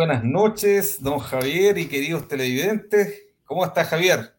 [0.00, 3.22] Buenas noches, don Javier y queridos televidentes.
[3.44, 4.34] ¿Cómo está Javier?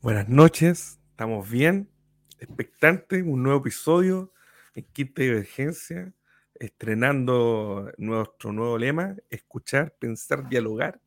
[0.00, 1.90] Buenas noches, estamos bien,
[2.38, 4.32] expectantes, un nuevo episodio
[4.76, 6.12] en Quinta Divergencia,
[6.54, 11.00] estrenando nuestro nuevo lema, escuchar, pensar, dialogar,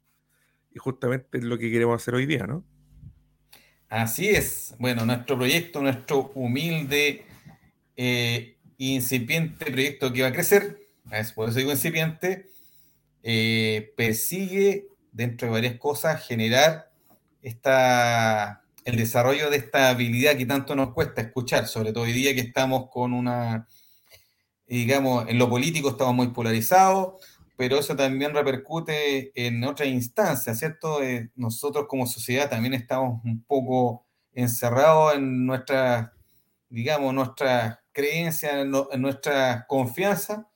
[0.76, 2.66] y justamente es lo que queremos hacer hoy día, ¿no?
[3.88, 4.76] Así es.
[4.78, 7.24] Bueno, nuestro proyecto, nuestro humilde,
[7.96, 10.82] e incipiente proyecto que va a crecer,
[11.14, 12.49] es por eso digo incipiente,
[13.32, 16.92] eh, persigue, dentro de varias cosas, generar
[17.44, 22.34] esta, el desarrollo de esta habilidad que tanto nos cuesta escuchar, sobre todo hoy día
[22.34, 23.68] que estamos con una,
[24.66, 27.24] digamos, en lo político estamos muy polarizados,
[27.56, 31.04] pero eso también repercute en otras instancias, ¿cierto?
[31.04, 36.14] Eh, nosotros como sociedad también estamos un poco encerrados en nuestra,
[36.68, 40.50] digamos, nuestra creencia, en, en nuestra confianza,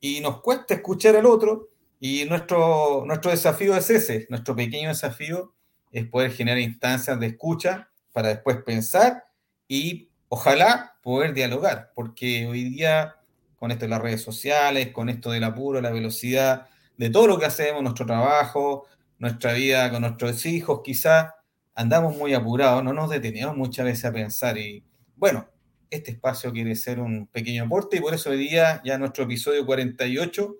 [0.00, 1.67] y nos cuesta escuchar al otro,
[2.00, 5.54] y nuestro, nuestro desafío es ese, nuestro pequeño desafío
[5.90, 9.24] es poder generar instancias de escucha para después pensar
[9.66, 13.16] y ojalá poder dialogar, porque hoy día
[13.56, 17.38] con esto de las redes sociales, con esto del apuro, la velocidad de todo lo
[17.38, 18.86] que hacemos, nuestro trabajo,
[19.18, 21.32] nuestra vida con nuestros hijos, quizás
[21.74, 24.84] andamos muy apurados, no nos detenemos muchas veces a pensar y
[25.16, 25.48] bueno,
[25.90, 29.64] este espacio quiere ser un pequeño aporte y por eso hoy día ya nuestro episodio
[29.64, 30.56] 48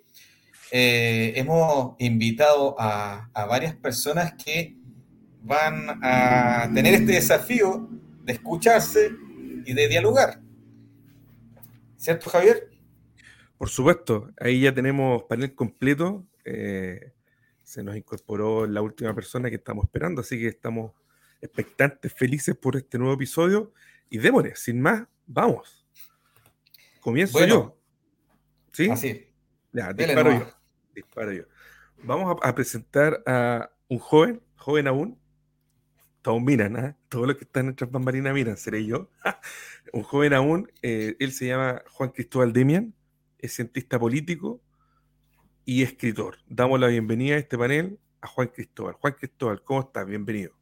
[0.70, 4.76] eh, hemos invitado a, varias personas que
[5.42, 7.88] van a tener este desafío
[8.24, 9.10] de escucharse
[9.64, 10.40] y de dialogar.
[11.96, 12.68] ¿Cierto, Javier?
[13.56, 16.26] Por supuesto, ahí ya tenemos panel completo.
[16.44, 17.12] Eh,
[17.62, 20.92] se nos incorporó la última persona que estamos esperando, así que estamos
[21.40, 23.72] expectantes, felices por este nuevo episodio.
[24.10, 25.86] Y démosle, sin más, vamos.
[27.00, 27.78] Comienzo yo.
[28.72, 28.90] ¿Sí?
[28.90, 29.24] Así.
[29.72, 30.57] Ya, disparo yo
[30.98, 31.44] disparo yo.
[32.02, 35.18] Vamos a, presentar a un joven, joven aún.
[36.22, 36.96] Todos miran, ¿eh?
[37.08, 39.10] todos los que están en nuestras bambalinas miran, seré yo.
[39.92, 42.94] un joven aún, eh, él se llama Juan Cristóbal Demian,
[43.38, 44.60] es cientista político
[45.64, 46.38] y escritor.
[46.46, 48.94] Damos la bienvenida a este panel a Juan Cristóbal.
[48.94, 50.06] Juan Cristóbal, ¿cómo estás?
[50.06, 50.52] Bienvenido.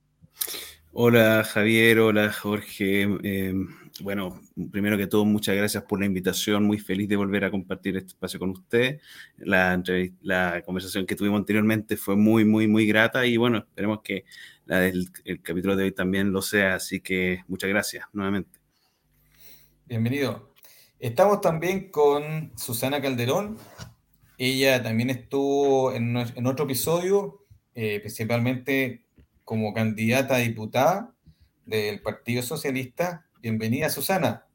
[0.93, 3.03] Hola Javier, hola Jorge.
[3.23, 3.55] Eh,
[4.01, 4.41] bueno,
[4.71, 6.65] primero que todo, muchas gracias por la invitación.
[6.65, 9.01] Muy feliz de volver a compartir este espacio con usted.
[9.39, 14.25] La, conversación que tuvimos anteriormente fue muy, muy, muy grata y bueno, esperemos que
[14.67, 16.75] el capítulo de hoy también lo sea.
[16.77, 18.59] Así que muchas gracias nuevamente.
[19.87, 20.53] Bienvenido.
[20.99, 23.59] Estamos también con Susana Calderón.
[24.39, 27.45] Ella también estuvo en, en otro episodio,
[27.75, 29.05] eh, principalmente
[29.45, 31.15] como candidata a diputada
[31.67, 33.26] del Partido Socialista.
[33.43, 34.47] Bienvenida, Susana.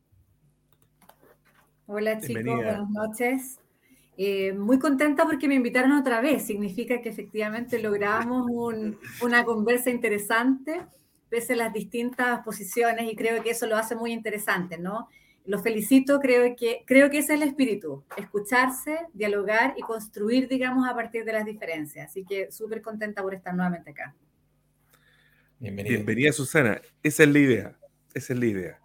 [1.85, 3.59] Hola chicos, buenas noches.
[4.17, 6.45] Eh, muy contenta porque me invitaron otra vez.
[6.45, 8.47] Significa que efectivamente logramos
[9.21, 10.81] una conversa interesante,
[11.29, 15.09] pese a las distintas posiciones, y creo que eso lo hace muy interesante, ¿no?
[15.45, 20.87] Los felicito, creo que, creo que ese es el espíritu, escucharse, dialogar y construir, digamos,
[20.87, 22.11] a partir de las diferencias.
[22.11, 24.15] Así que súper contenta por estar nuevamente acá.
[25.59, 26.31] Bienvenida.
[26.31, 26.81] Susana.
[27.03, 27.80] Esa es la idea.
[28.13, 28.79] Esa es la idea.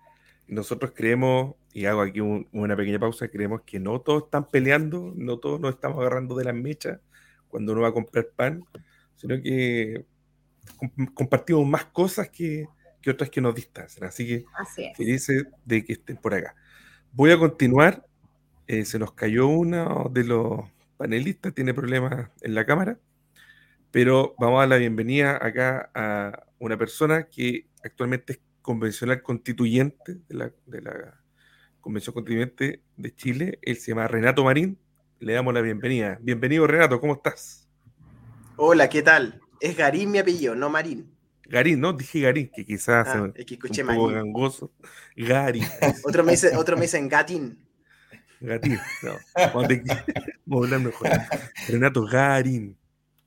[0.48, 5.38] Nosotros creemos, y hago aquí una pequeña pausa, creemos que no todos están peleando, no
[5.38, 7.00] todos nos estamos agarrando de las mechas
[7.48, 8.64] cuando uno va a comprar pan,
[9.16, 10.04] sino que
[11.14, 12.66] compartimos más cosas que,
[13.08, 14.06] otras que nos distancian.
[14.06, 14.44] Así que
[14.96, 16.54] felices de que estén por acá.
[17.12, 18.04] Voy a continuar.
[18.68, 20.60] Eh, se nos cayó uno de los
[20.96, 22.98] panelistas, tiene problemas en la cámara,
[23.92, 30.16] pero vamos a dar la bienvenida acá a una persona que actualmente es convencional constituyente
[30.28, 31.20] de la, de la
[31.80, 33.60] Convención Constituyente de Chile.
[33.62, 34.76] Él se llama Renato Marín.
[35.20, 36.18] Le damos la bienvenida.
[36.20, 37.68] Bienvenido, Renato, ¿cómo estás?
[38.56, 39.40] Hola, ¿qué tal?
[39.60, 41.08] Es Garín mi apellido, no Marín.
[41.44, 41.92] Garín, ¿no?
[41.92, 44.72] Dije Garín, que quizás ah, es que escuché un poco gangoso.
[45.16, 45.62] Garín.
[46.04, 47.64] otro, me dice, otro me dicen Gatín.
[48.40, 49.12] Gatín, no.
[50.44, 50.92] Vamos hablando
[51.68, 52.76] Renato Garín,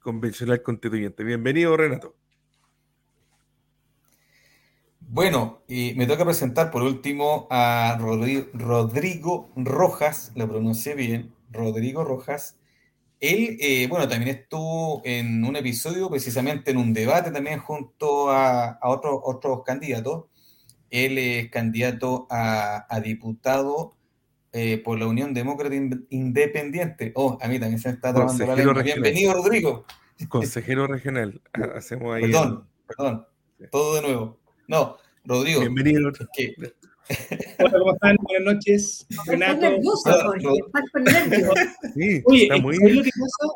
[0.02, 1.24] convencional constituyente.
[1.24, 2.18] Bienvenido, Renato.
[5.12, 12.60] Bueno, y me toca presentar por último a Rodrigo, Rojas, lo pronuncié bien, Rodrigo Rojas.
[13.20, 18.78] Él, eh, bueno, también estuvo en un episodio, precisamente en un debate también junto a,
[18.84, 20.26] otros candidatos.
[20.92, 23.96] Él es candidato a, diputado
[24.54, 25.74] eh, por la Unión Demócrata
[26.12, 27.14] Independiente.
[27.16, 28.84] Oh, a mí también se me está tomando la lengua.
[28.84, 29.86] Bienvenido, Rodrigo.
[30.28, 31.42] Consejero regional.
[31.76, 32.22] Hacemos ahí.
[32.22, 33.26] Perdón, perdón.
[33.72, 34.39] Todo de nuevo.
[34.70, 35.62] No, Rodrigo.
[35.62, 36.10] Bienvenido.
[36.10, 38.16] Hola, ¿cómo están?
[38.22, 39.08] Buenas noches.
[39.26, 39.62] Renato.
[39.62, 40.34] Nervioso,
[41.96, 42.78] Sí, Oye, está muy...
[42.78, 43.54] lo que pasa?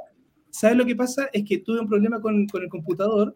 [0.49, 1.29] ¿sabes lo que pasa?
[1.31, 3.35] Es que tuve un problema con, con el computador,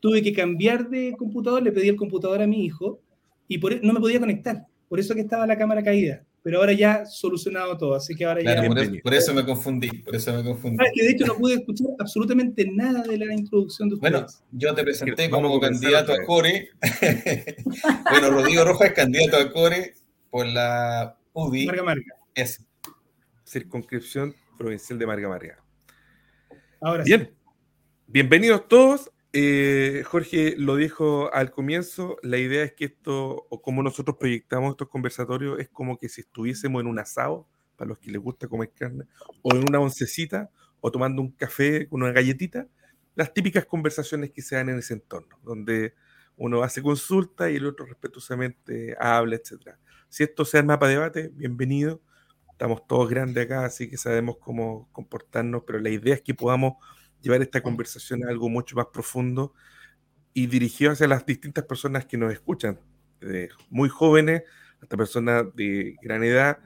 [0.00, 3.02] tuve que cambiar de computador, le pedí el computador a mi hijo
[3.46, 4.66] y por, e, no me podía conectar.
[4.88, 6.24] Por eso que estaba la cámara caída.
[6.42, 8.68] Pero ahora ya solucionado todo, así que ahora Claro, ya...
[8.68, 10.78] por, eso, por eso me confundí, por eso me confundí.
[10.80, 14.12] Ah, que de hecho no pude escuchar absolutamente nada de la introducción de ustedes.
[14.12, 16.70] Bueno, yo te presenté como candidato a Core.
[18.10, 19.94] bueno, Rodrigo Rojas es candidato a Core
[20.30, 21.66] por la UDI.
[21.66, 22.14] marca, marca.
[22.34, 22.64] Es,
[23.44, 25.64] Circunscripción provincial de Marga Marga.
[26.80, 27.10] Ahora sí.
[27.10, 27.30] Bien,
[28.06, 29.10] bienvenidos todos.
[29.34, 34.70] Eh, Jorge lo dijo al comienzo, la idea es que esto, o como nosotros proyectamos
[34.70, 38.48] estos conversatorios, es como que si estuviésemos en un asado, para los que les gusta
[38.48, 39.04] comer carne,
[39.42, 42.66] o en una oncecita, o tomando un café con una galletita,
[43.14, 45.94] las típicas conversaciones que se dan en ese entorno, donde
[46.36, 49.76] uno hace consulta y el otro respetuosamente habla, etc.
[50.08, 52.00] Si esto sea el mapa de debate, bienvenido.
[52.52, 56.74] Estamos todos grandes acá, así que sabemos cómo comportarnos, pero la idea es que podamos
[57.20, 59.54] llevar esta conversación a algo mucho más profundo
[60.32, 62.78] y dirigido hacia las distintas personas que nos escuchan,
[63.20, 64.42] de muy jóvenes
[64.80, 66.58] hasta personas de gran edad,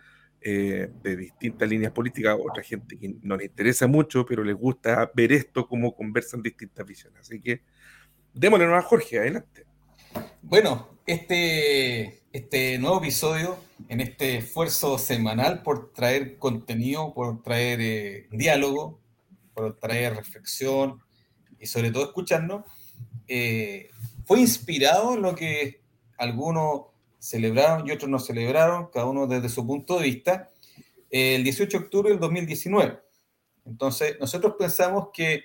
[0.42, 5.11] eh, de distintas líneas políticas, otra gente que no les interesa mucho, pero les gusta
[5.14, 7.21] ver esto, cómo conversan distintas visiones.
[7.21, 7.62] Así que
[8.35, 9.64] démosle a Jorge, adelante.
[10.42, 13.56] Bueno, este, este nuevo episodio,
[13.88, 19.01] en este esfuerzo semanal por traer contenido, por traer eh, diálogo,
[19.54, 21.00] por traer reflexión
[21.59, 22.64] y sobre todo escucharnos,
[23.28, 23.90] eh,
[24.25, 25.82] fue inspirado en lo que
[26.18, 26.87] algunos
[27.18, 30.50] celebraron y otros no celebraron, cada uno desde su punto de vista,
[31.11, 33.00] el 18 de octubre del 2019.
[33.64, 35.44] Entonces, nosotros pensamos que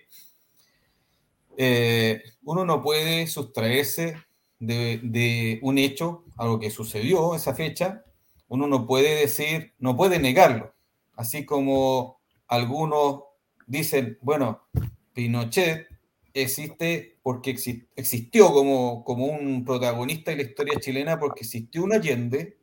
[1.56, 4.16] eh, uno no puede sustraerse
[4.60, 8.04] de, de, un hecho, algo que sucedió esa fecha,
[8.48, 10.74] uno no puede decir, no puede negarlo.
[11.16, 13.24] Así como algunos
[13.68, 14.68] dicen, bueno,
[15.14, 15.88] Pinochet
[16.34, 21.94] existe porque exi existió como, como un protagonista de la historia chilena porque existió un
[21.94, 22.58] Allende.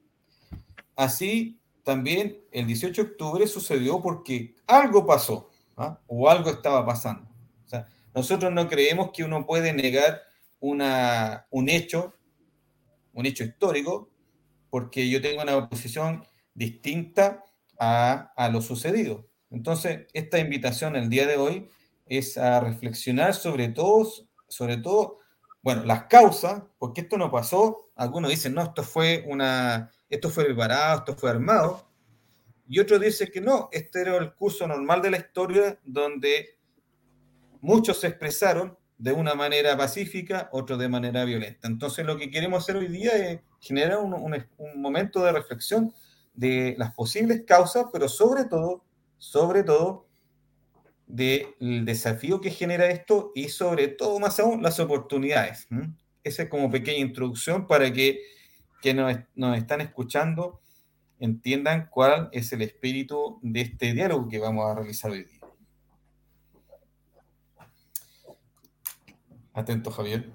[0.96, 6.00] Así también el 18 de octubre sucedió porque algo pasó ¿ah?
[6.06, 7.28] o algo estaba pasando.
[7.64, 10.22] O sea, nosotros no creemos que uno puede negar
[10.60, 12.14] una, un hecho,
[13.12, 14.10] un hecho histórico,
[14.70, 17.44] porque yo tengo una posición distinta
[17.78, 19.28] a, a lo sucedido.
[19.54, 21.68] Entonces, esta invitación el día de hoy
[22.06, 24.10] es a reflexionar sobre todo,
[24.48, 25.18] sobre todo,
[25.62, 27.90] bueno, las causas, porque esto no pasó.
[27.94, 31.88] Algunos dicen, no, esto fue una, esto fue preparado, esto fue armado.
[32.66, 36.58] Y otros dicen que no, este era el curso normal de la historia donde
[37.60, 41.68] muchos se expresaron de una manera pacífica, otros de manera violenta.
[41.68, 45.94] Entonces, lo que queremos hacer hoy día es generar un, un, un momento de reflexión
[46.32, 48.84] de las posibles causas, pero sobre todo
[49.24, 50.06] sobre todo
[51.06, 55.66] del desafío que genera esto y sobre todo más aún las oportunidades.
[56.22, 58.20] Esa es como pequeña introducción para que,
[58.82, 60.60] que nos, nos, están escuchando
[61.18, 65.40] entiendan cuál es el espíritu de este diálogo que vamos a realizar hoy día.
[69.54, 70.30] Atento, Javier.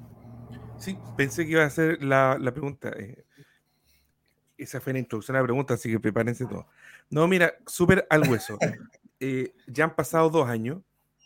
[0.79, 2.89] Sí, pensé que iba a ser la, la pregunta.
[2.97, 3.23] Eh,
[4.57, 6.65] esa fue la introducción a la pregunta, así que prepárense todo.
[7.09, 8.57] No, mira, súper al hueso.
[9.21, 10.81] Eh, ya han pasado dos años.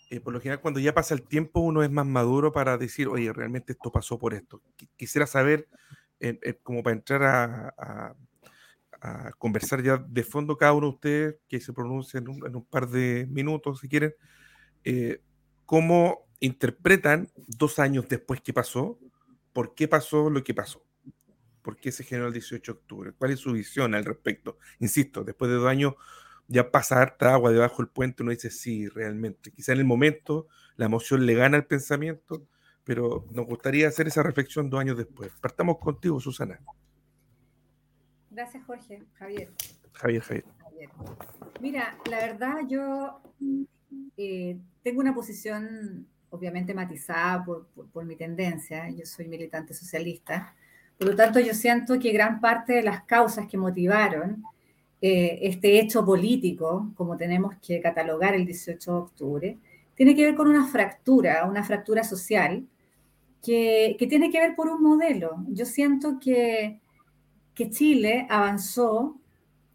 [0.10, 3.08] Eh, por lo general, cuando ya pasa el tiempo, uno es más maduro para decir,
[3.08, 4.63] oye, realmente esto pasó por esto.
[4.98, 5.68] Quisiera saber,
[6.63, 8.16] como para entrar a,
[9.04, 12.56] a, conversar ya de fondo cada uno de ustedes, que se pronuncie en un, en
[12.56, 14.16] un par de minutos, si quieren,
[14.86, 15.22] eh,
[15.66, 19.00] cómo interpretan dos años después que pasó,
[19.52, 20.84] por qué pasó lo que pasó.
[21.63, 23.12] ¿Por qué se generó el 18 de octubre?
[23.17, 24.60] ¿Cuál es su visión al respecto?
[24.79, 25.96] Insisto, después de dos años
[26.48, 29.51] ya pasa harta agua debajo del puente, uno dice sí, realmente.
[29.51, 32.46] Quizá en el momento la emoción le gana al pensamiento,
[32.84, 35.32] pero nos gustaría hacer esa reflexión dos años después.
[35.41, 36.60] Partamos contigo, Susana.
[38.29, 39.03] Gracias, Jorge.
[39.13, 39.50] Javier.
[39.93, 40.46] Javier, Javier.
[40.60, 40.89] Javier.
[41.62, 43.22] Mira, la verdad yo
[44.17, 48.89] eh, tengo una posición obviamente matizada por, por, por mi tendencia.
[48.89, 50.55] Yo soy militante socialista.
[50.98, 54.44] Por lo tanto, yo siento que gran parte de las causas que motivaron
[55.02, 59.58] eh, este hecho político, como tenemos que catalogar el 18 de octubre,
[59.96, 62.66] tiene que ver con una fractura, una fractura social,
[63.44, 65.44] que, que tiene que ver por un modelo.
[65.50, 66.80] Yo siento que,
[67.54, 69.20] que Chile avanzó,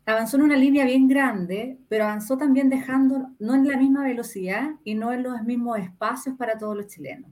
[0.06, 4.70] avanzó en una línea bien grande, pero avanzó también dejando no en la misma velocidad
[4.84, 7.30] y no en los mismos espacios para todos los chilenos.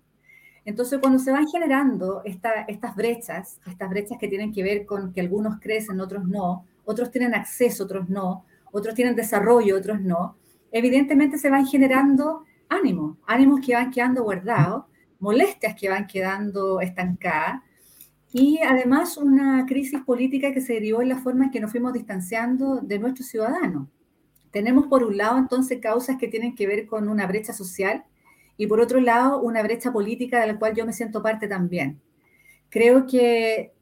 [0.67, 5.13] Entonces, cuando se van generando esta, estas brechas, estas brechas que tienen que ver con
[5.13, 10.37] que algunos crecen, otros no, otros tienen acceso, otros no, otros tienen desarrollo, otros no,
[10.73, 14.87] evidentemente se van generando ánimos, ánimos que van quedando guardados,
[15.21, 17.63] molestias que van quedando estancadas
[18.33, 21.93] y además una crisis política que se derivó en la forma en que nos fuimos
[21.93, 23.87] distanciando de nuestros ciudadanos.
[24.51, 28.05] Tenemos por un lado entonces causas que tienen que ver con una brecha social
[28.57, 32.01] y por otro lado una brecha política de la cual yo me siento parte también.
[32.71, 33.73] Creo que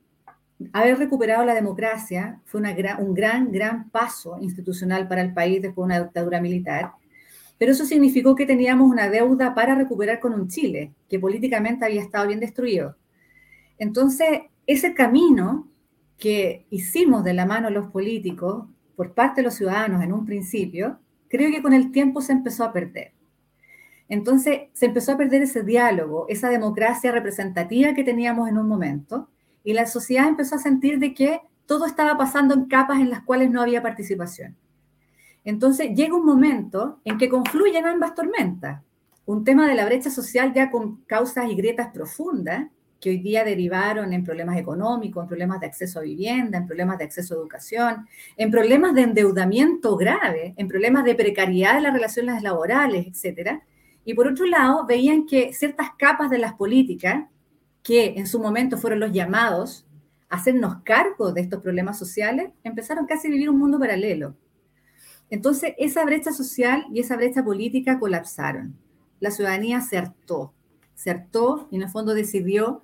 [0.73, 5.95] haber recuperado la democracia fue un gran, gran paso institucional para el país después de
[5.95, 6.93] una dictadura militar,
[7.59, 12.03] pero eso significó que teníamos una deuda para recuperar con un Chile que políticamente había
[12.03, 12.97] estado bien destruido.
[13.79, 14.29] Entonces,
[14.67, 15.69] ese camino
[16.19, 18.67] que hicimos de la mano los políticos
[18.97, 22.65] por parte de los ciudadanos en un principio, creo que con el tiempo se empezó
[22.65, 23.13] a perder.
[24.09, 29.29] Entonces, se empezó a perder ese diálogo, esa democracia representativa que teníamos en un momento,
[29.63, 33.23] y la sociedad empezó a sentir de que todo estaba pasando en capas en las
[33.23, 34.57] cuales no había participación.
[35.45, 38.83] Entonces llega un momento en que confluyen ambas tormentas.
[39.27, 42.67] Un tema de la brecha social ya con causas y grietas profundas
[43.01, 46.97] que hoy día derivaron en problemas económicos, en problemas de acceso a vivienda, en problemas
[46.97, 48.07] de acceso a educación,
[48.37, 53.61] en problemas de endeudamiento grave, en problemas de precariedad de las relaciones laborales, etc.
[54.05, 57.25] Y por otro lado, veían que ciertas capas de las políticas
[57.83, 59.87] que en su momento fueron los llamados
[60.29, 64.35] a hacernos cargo de estos problemas sociales, empezaron casi a vivir un mundo paralelo.
[65.31, 68.77] Entonces, esa brecha social y esa brecha política colapsaron.
[69.21, 70.53] La ciudadanía acertó,
[70.95, 72.83] acertó y en el fondo decidió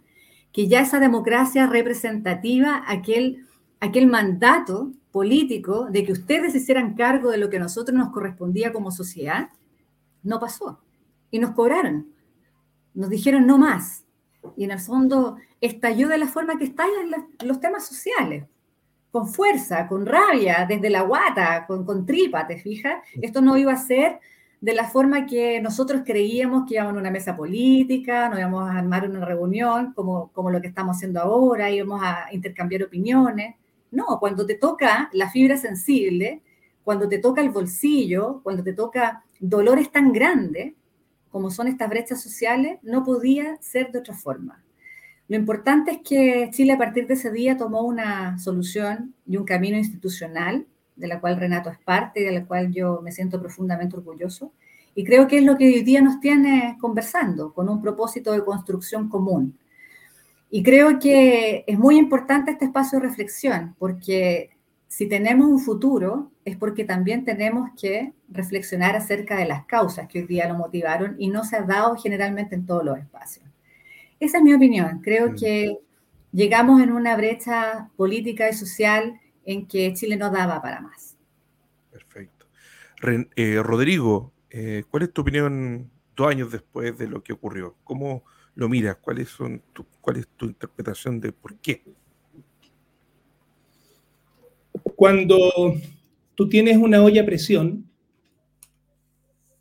[0.52, 3.46] que ya esa democracia representativa, aquel,
[3.78, 8.72] aquel mandato político de que ustedes hicieran cargo de lo que a nosotros nos correspondía
[8.72, 9.50] como sociedad,
[10.22, 10.80] no pasó.
[11.30, 12.08] Y nos cobraron.
[12.94, 14.04] Nos dijeron no más
[14.56, 17.10] y en el fondo estalló de la forma que estallan
[17.44, 18.44] los temas sociales,
[19.10, 23.02] con fuerza, con rabia, desde la guata, con, con tripa, ¿te fijas?
[23.20, 24.20] Esto no iba a ser
[24.60, 28.78] de la forma que nosotros creíamos que íbamos a una mesa política, no íbamos a
[28.78, 33.56] armar una reunión como, como lo que estamos haciendo ahora, íbamos a intercambiar opiniones.
[33.90, 36.42] No, cuando te toca la fibra sensible,
[36.84, 40.74] cuando te toca el bolsillo, cuando te toca dolores tan grandes,
[41.30, 44.62] como son estas brechas sociales, no podía ser de otra forma.
[45.28, 49.44] Lo importante es que Chile a partir de ese día tomó una solución y un
[49.44, 53.40] camino institucional, de la cual Renato es parte y de la cual yo me siento
[53.40, 54.52] profundamente orgulloso.
[54.94, 58.44] Y creo que es lo que hoy día nos tiene conversando, con un propósito de
[58.44, 59.56] construcción común.
[60.50, 64.50] Y creo que es muy importante este espacio de reflexión, porque
[64.88, 70.20] si tenemos un futuro es porque también tenemos que reflexionar acerca de las causas que
[70.20, 73.46] hoy día lo motivaron y no se ha dado generalmente en todos los espacios.
[74.18, 75.00] Esa es mi opinión.
[75.00, 75.36] Creo mm.
[75.36, 75.78] que
[76.32, 81.16] llegamos en una brecha política y social en que Chile no daba para más.
[81.90, 82.46] Perfecto.
[83.36, 87.76] Eh, Rodrigo, eh, ¿cuál es tu opinión dos años después de lo que ocurrió?
[87.84, 88.24] ¿Cómo
[88.56, 88.96] lo miras?
[88.96, 89.36] ¿Cuál es,
[90.00, 91.82] cuál es tu interpretación de por qué?
[94.96, 95.74] Cuando
[96.40, 97.84] tú tienes una olla a presión,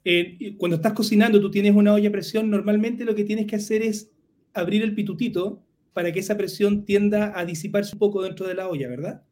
[0.06, 3.58] eh, cuando estás cocinando, tú tienes una olla a presión, normalmente lo que tienes que
[3.58, 4.10] hacer es
[4.54, 8.70] abrir el pitutito para que esa presión tienda a disiparse un poco dentro de la
[8.70, 9.24] olla, ¿verdad?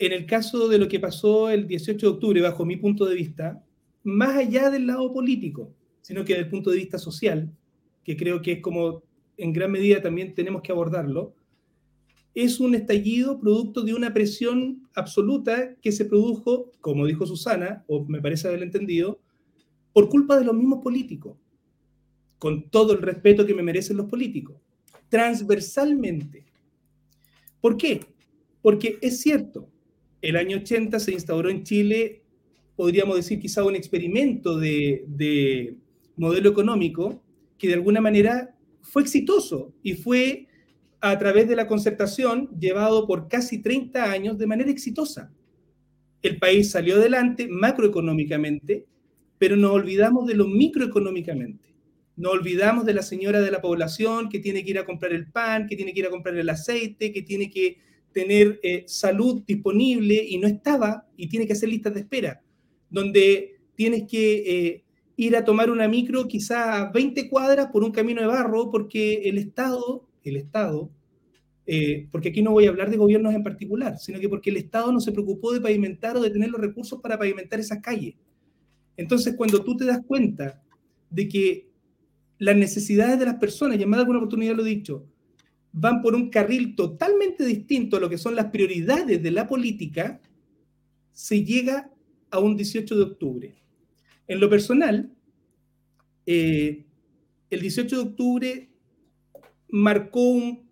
[0.00, 3.14] En el caso de lo que pasó el 18 de octubre, bajo mi punto de
[3.14, 3.64] vista,
[4.02, 7.52] más allá del lado político, sino que desde el punto de vista social,
[8.02, 9.04] que creo que es como
[9.36, 11.36] en gran medida también tenemos que abordarlo,
[12.34, 18.04] es un estallido producto de una presión absoluta que se produjo, como dijo Susana, o
[18.06, 19.20] me parece haberlo entendido,
[19.92, 21.36] por culpa de los mismos políticos,
[22.38, 24.56] con todo el respeto que me merecen los políticos,
[25.10, 26.46] transversalmente.
[27.60, 28.00] ¿Por qué?
[28.62, 29.68] Porque es cierto,
[30.22, 32.22] el año 80 se instauró en Chile,
[32.76, 35.76] podríamos decir quizá un experimento de, de
[36.16, 37.22] modelo económico
[37.58, 40.48] que de alguna manera fue exitoso y fue
[41.02, 45.32] a través de la concertación llevado por casi 30 años de manera exitosa.
[46.22, 48.86] El país salió adelante macroeconómicamente,
[49.36, 51.74] pero nos olvidamos de lo microeconómicamente.
[52.16, 55.26] Nos olvidamos de la señora de la población que tiene que ir a comprar el
[55.26, 57.78] pan, que tiene que ir a comprar el aceite, que tiene que
[58.12, 62.42] tener eh, salud disponible y no estaba y tiene que hacer listas de espera,
[62.88, 64.84] donde tienes que eh,
[65.16, 69.28] ir a tomar una micro quizá a 20 cuadras por un camino de barro porque
[69.28, 70.90] el Estado el Estado,
[71.66, 74.56] eh, porque aquí no voy a hablar de gobiernos en particular, sino que porque el
[74.56, 78.14] Estado no se preocupó de pavimentar o de tener los recursos para pavimentar esas calles.
[78.96, 80.62] Entonces, cuando tú te das cuenta
[81.10, 81.68] de que
[82.38, 85.06] las necesidades de las personas, de alguna oportunidad lo he dicho,
[85.72, 90.20] van por un carril totalmente distinto a lo que son las prioridades de la política,
[91.12, 91.90] se llega
[92.30, 93.54] a un 18 de octubre.
[94.26, 95.12] En lo personal,
[96.26, 96.84] eh,
[97.50, 98.71] el 18 de octubre
[99.72, 100.62] marcó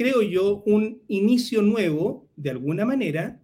[0.00, 3.38] creo yo, un inicio nuevo, de alguna manera,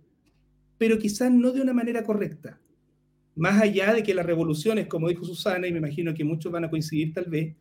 [0.79, 2.59] pero quizás no de una manera correcta.
[3.35, 6.65] Más allá de que las revoluciones, como dijo Susana, y me imagino que muchos van
[6.65, 7.55] a coincidir tal vez,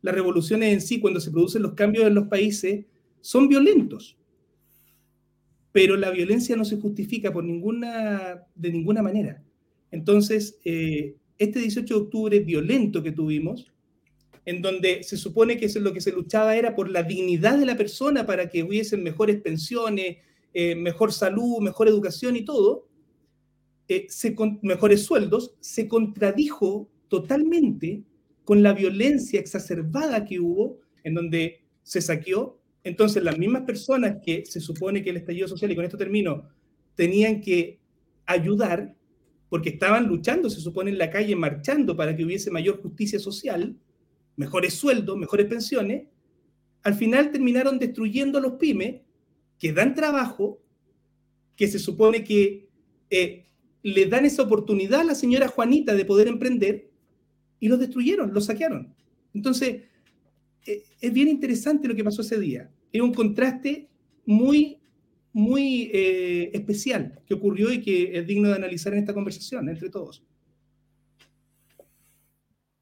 [0.00, 2.86] las revoluciones en sí, cuando se producen los cambios en los países,
[3.20, 4.16] son violentos.
[5.72, 9.42] Pero la violencia no se justifica por ninguna, de ninguna manera.
[9.90, 13.72] Entonces, eh, este 18 de octubre violento que tuvimos,
[14.46, 17.76] en donde se supone que lo que se luchaba era por la dignidad de la
[17.76, 20.18] persona para que hubiesen mejores pensiones,
[20.54, 22.86] eh, mejor salud, mejor educación y todo,
[23.88, 24.06] eh,
[24.62, 28.04] mejores sueldos, se contradijo totalmente
[28.44, 32.60] con la violencia exacerbada que hubo, en donde se saqueó.
[32.84, 36.48] Entonces, las mismas personas que se supone que el estallido social, y con esto termino,
[36.94, 37.80] tenían que
[38.26, 38.94] ayudar,
[39.48, 43.76] porque estaban luchando, se supone, en la calle, marchando para que hubiese mayor justicia social,
[44.36, 46.06] mejores sueldos, mejores pensiones,
[46.82, 49.00] al final terminaron destruyendo los pymes
[49.58, 50.62] que dan trabajo,
[51.56, 52.68] que se supone que
[53.10, 53.46] eh,
[53.82, 56.90] le dan esa oportunidad a la señora Juanita de poder emprender
[57.58, 58.94] y los destruyeron, los saquearon.
[59.34, 59.82] Entonces,
[60.66, 62.70] eh, es bien interesante lo que pasó ese día.
[62.92, 63.88] Es un contraste
[64.26, 64.78] muy,
[65.32, 69.88] muy eh, especial que ocurrió y que es digno de analizar en esta conversación entre
[69.88, 70.22] todos.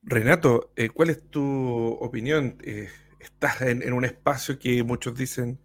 [0.06, 1.42] Renato, eh, ¿cuál es tu
[2.00, 2.58] opinión?
[3.18, 5.58] estás en, un espacio que muchos dicen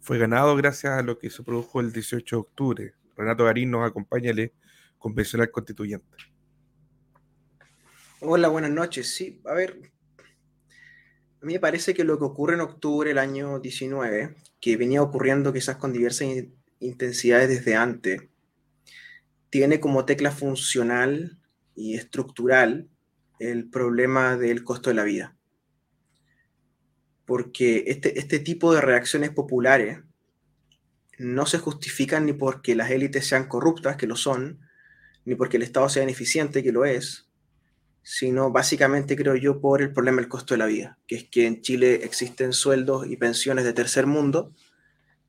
[0.00, 2.94] fue ganado gracias a lo que se produjo el 18 de octubre.
[3.16, 4.52] Renato Garín nos acompaña, el
[4.98, 6.16] convencional constituyente.
[8.20, 9.14] Hola, buenas noches.
[9.14, 9.92] Sí, a ver,
[11.40, 15.02] a mí me parece que lo que ocurre en octubre del año 19, que venía
[15.02, 16.28] ocurriendo quizás con diversas
[16.80, 18.22] intensidades desde antes,
[19.50, 21.38] tiene como tecla funcional
[21.76, 22.88] y estructural
[23.38, 25.36] el problema del costo de la vida.
[27.24, 30.00] Porque este, este tipo de reacciones populares
[31.18, 34.60] no se justifican ni porque las élites sean corruptas, que lo son,
[35.24, 37.28] ni porque el Estado sea ineficiente, que lo es,
[38.02, 41.46] sino básicamente creo yo por el problema del costo de la vida, que es que
[41.46, 44.52] en Chile existen sueldos y pensiones de tercer mundo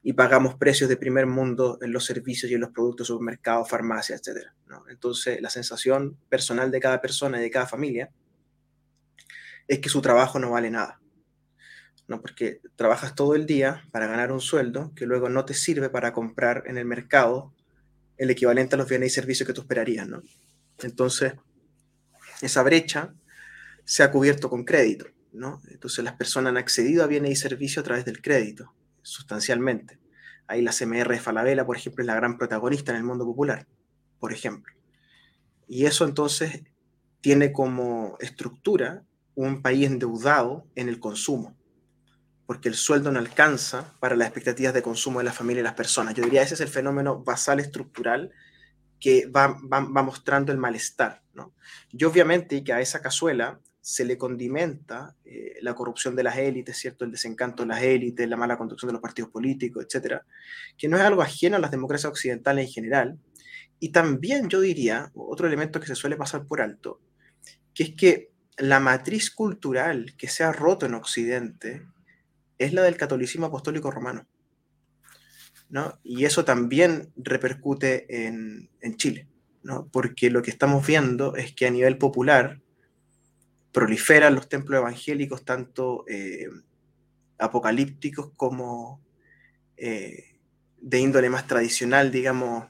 [0.07, 4.21] y pagamos precios de primer mundo en los servicios y en los productos, supermercados, farmacias,
[4.21, 4.49] etc.
[4.87, 8.11] Entonces, la sensación personal de cada persona y de cada familia
[9.67, 11.01] es que su trabajo no vale nada.
[12.07, 12.21] ¿no?
[12.21, 16.13] Porque trabajas todo el día para ganar un sueldo que luego no te sirve para
[16.13, 17.51] comprar en el mercado
[18.17, 20.07] el equivalente a los bienes y servicios que tú esperarías.
[20.07, 20.21] ¿no?
[20.83, 21.33] Entonces,
[22.43, 23.15] esa brecha
[23.85, 25.63] se ha cubierto con crédito, ¿no?
[25.71, 28.71] Entonces las personas han accedido a bienes y servicios a través del crédito,
[29.05, 29.99] sustancialmente.
[30.47, 33.67] Ahí la CMR de Falabella, por ejemplo, es la gran protagonista en el mundo popular,
[34.19, 34.73] por ejemplo.
[35.67, 36.63] Y eso entonces
[37.21, 39.03] tiene como estructura
[39.35, 41.55] un país endeudado en el consumo,
[42.45, 45.73] porque el sueldo no alcanza para las expectativas de consumo de la familia y las
[45.73, 46.13] personas.
[46.13, 48.31] Yo diría ese es el fenómeno basal estructural
[48.99, 49.57] que va,
[50.03, 51.21] mostrando el malestar.
[51.33, 51.53] ¿no?
[51.91, 56.75] Y obviamente que a esa cazuela se le condimenta eh, la corrupción de las élites,
[56.75, 57.05] ¿cierto?
[57.05, 60.25] El desencanto de las élites, la mala conducción de los partidos políticos, etcétera,
[60.75, 63.19] que no es algo ajeno a las democracias occidentales en general.
[63.79, 66.99] Y también yo diría, otro elemento que se suele pasar por alto,
[67.75, 71.83] que es que la matriz cultural que se ha roto en Occidente
[72.57, 74.25] es la del catolicismo apostólico romano.
[76.03, 79.27] Y eso también repercute en, Chile,
[79.91, 82.61] Porque lo que estamos viendo es que a nivel popular
[83.75, 86.47] proliferan los templos evangélicos, tanto eh,
[87.37, 89.01] apocalípticos como
[89.75, 90.37] eh,
[90.79, 92.67] de índole más tradicional, digamos,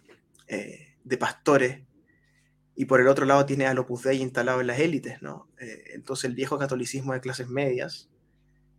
[0.48, 1.82] eh, de pastores,
[2.76, 5.48] y por el otro lado tiene al Opus Dei instalado en las élites, ¿no?
[5.94, 8.10] entonces el viejo catolicismo de clases medias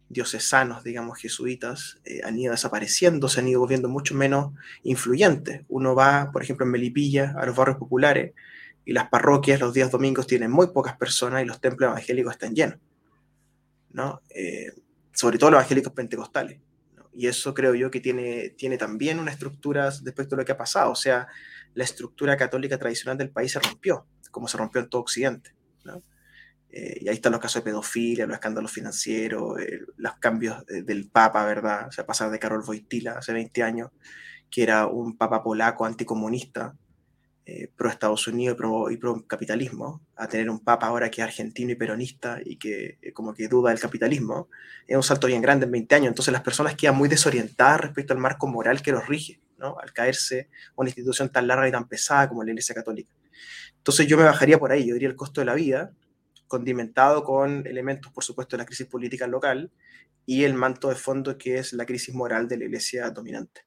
[0.08, 4.52] diocesanos, digamos, jesuitas, han ido desapareciendo, se han ido volviendo mucho menos
[4.84, 5.62] influyentes.
[5.68, 8.34] Uno va, por ejemplo, en Melipilla, a los barrios populares,
[8.86, 12.54] y las parroquias los días domingos tienen muy pocas personas y los templos evangélicos están
[12.54, 12.78] llenos,
[13.90, 14.22] ¿no?
[14.30, 14.72] Eh,
[15.12, 16.60] sobre todo los evangélicos pentecostales.
[17.12, 20.56] Y eso creo yo que tiene, tiene también una estructura respecto a lo que ha
[20.56, 20.92] pasado.
[20.92, 21.26] O sea,
[21.74, 25.52] la estructura católica tradicional del país se rompió, como se rompió en todo Occidente.
[25.82, 26.02] ¿no?
[26.70, 31.08] Eh, y ahí están los casos de pedofilia, los escándalos financieros, eh, los cambios del
[31.10, 31.88] Papa, ¿verdad?
[31.88, 33.90] O sea, pasar de Karol Wojtyla hace 20 años,
[34.48, 36.76] que era un Papa polaco anticomunista,
[37.46, 38.58] eh, pro Estados Unidos
[38.90, 42.98] y pro, capitalismo, a tener un Papa ahora que es argentino y peronista y que
[43.14, 44.48] como que duda del capitalismo,
[44.86, 46.08] es un salto bien grande en 20 años.
[46.08, 49.40] Entonces las personas quedan muy desorientadas respecto al marco moral que los rige.
[49.58, 53.10] Al caerse una institución tan larga y tan pesada como la Iglesia Católica.
[53.78, 55.92] Entonces yo me bajaría por ahí, yo diría el costo de la vida,
[56.46, 59.70] condimentado con elementos, por supuesto, de la crisis política local
[60.26, 63.65] y el manto de fondo que es la crisis moral de la iglesia dominante.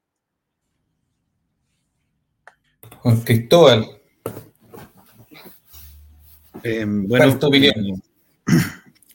[2.99, 3.87] Juan Cristóbal.
[6.63, 7.39] Eh, bueno,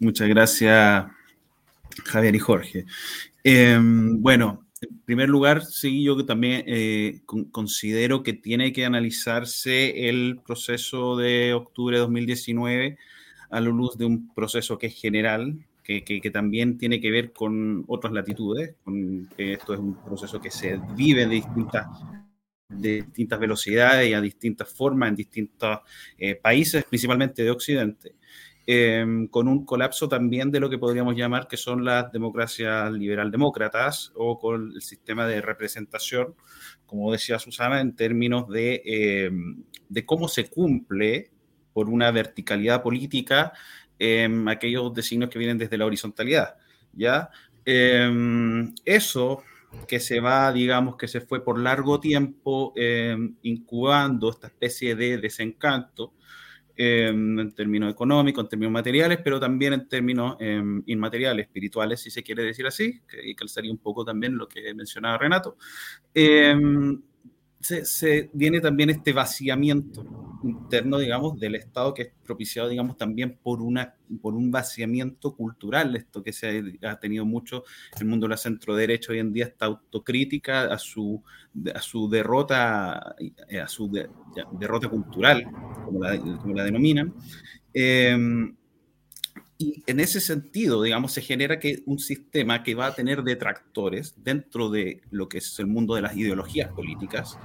[0.00, 1.06] muchas gracias,
[2.04, 2.86] Javier y Jorge.
[3.42, 10.40] Eh, bueno, en primer lugar, sí, yo también eh, considero que tiene que analizarse el
[10.44, 12.98] proceso de octubre de 2019
[13.50, 17.32] a la luz de un proceso que es general, que, que, también tiene que ver
[17.34, 21.86] con otras latitudes, con, esto es un proceso que se vive de distintas,
[22.68, 25.80] de distintas velocidades y a distintas formas en distintos
[26.18, 28.14] eh, países, principalmente de Occidente.
[28.66, 34.12] Em, con un colapso también de lo que podríamos llamar que son las democracias liberal-demócratas
[34.14, 36.34] o con el sistema de representación,
[36.86, 41.30] como decía Susana, en términos de, em, de cómo se cumple
[41.74, 43.52] por una verticalidad política
[43.98, 46.56] em, aquellos designios que vienen desde la horizontalidad.
[46.92, 47.30] ¿ya?
[48.84, 49.42] eso
[49.86, 52.72] que se va, digamos, que se fue por largo tiempo
[53.42, 56.12] incubando esta especie de desencanto,
[56.76, 62.10] Em, en términos económicos, en términos materiales, pero también en términos em, inmateriales, espirituales, si
[62.10, 65.56] se quiere decir así, que, calzaría un poco también lo que mencionaba Renato.
[67.64, 70.04] Se, viene también este vaciamiento
[70.42, 75.96] interno, digamos, del Estado que es propiciado, digamos, también por, una, por un vaciamiento cultural,
[75.96, 77.64] esto que se ha, tenido mucho
[77.98, 81.22] el mundo de la centro derecha hoy en día, esta autocrítica a su,
[81.74, 83.90] a su derrota, a su
[84.52, 85.46] derrota cultural,
[85.86, 87.14] como la, como denominan.
[87.72, 88.54] Em,
[89.56, 94.14] y en ese sentido, digamos, se genera que un sistema que va a tener detractores
[94.16, 97.38] dentro de lo que es el mundo de las ideologías políticas,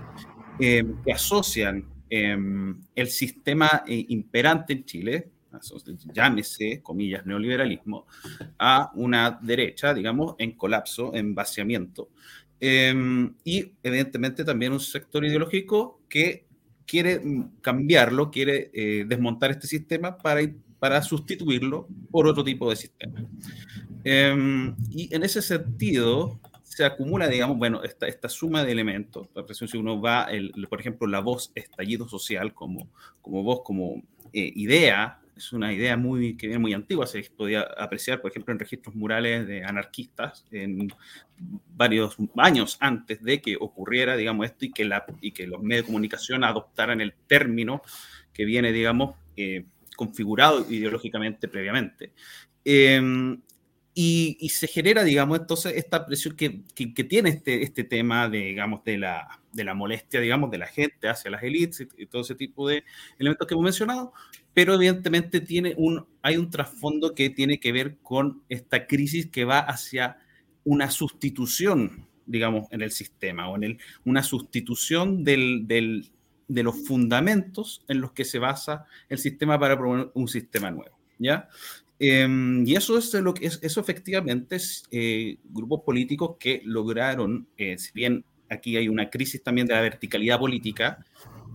[0.60, 5.30] eh, que asocian em, el sistema eh, imperante en Chile,
[6.14, 8.08] llámese, comillas, neoliberalismo,
[8.58, 12.10] a una derecha, digamos, en colapso, en vaciamiento.
[12.60, 16.46] Em, y evidentemente también un sector ideológico que
[16.86, 20.42] quiere mm, cambiarlo, quiere eh, desmontar este sistema para
[20.80, 23.26] para sustituirlo por otro tipo de sistema.
[24.04, 29.28] Em, y en ese sentido, se acumula, digamos, bueno, esta, esta suma de elementos.
[29.54, 30.30] Si uno va,
[30.70, 32.88] por ejemplo, la voz estallido social como,
[33.22, 37.62] como voz, como eh, idea, es una idea muy, que viene muy antigua, se podía
[37.78, 40.94] apreciar, por ejemplo, en registros murales de anarquistas en
[41.76, 45.86] varios años antes de que ocurriera, digamos, esto y que, la, y que los medios
[45.86, 47.82] de comunicación adoptaran el término
[48.32, 49.66] que viene, digamos, eh,
[50.00, 52.14] configurado ideológicamente previamente.
[52.64, 53.42] Em,
[53.94, 58.82] y, se genera, digamos, entonces esta presión que, que, tiene este, este tema de, digamos,
[58.86, 62.36] de la, de la molestia, digamos, de la gente hacia las élites y, todo ese
[62.36, 62.86] tipo de
[63.18, 64.14] elementos que hemos mencionado,
[64.54, 69.44] pero evidentemente tiene un, hay un trasfondo que tiene que ver con esta crisis que
[69.44, 70.18] va hacia
[70.64, 76.10] una sustitución, digamos, en el sistema o en el, una sustitución del, del,
[76.50, 80.98] de los fundamentos en los que se basa el sistema para promover un sistema nuevo,
[81.18, 81.48] ¿ya?
[82.00, 87.48] Em, y eso es lo que es, eso efectivamente es eh, grupos políticos que lograron,
[87.58, 91.06] eh, si bien aquí hay una crisis también de la verticalidad política,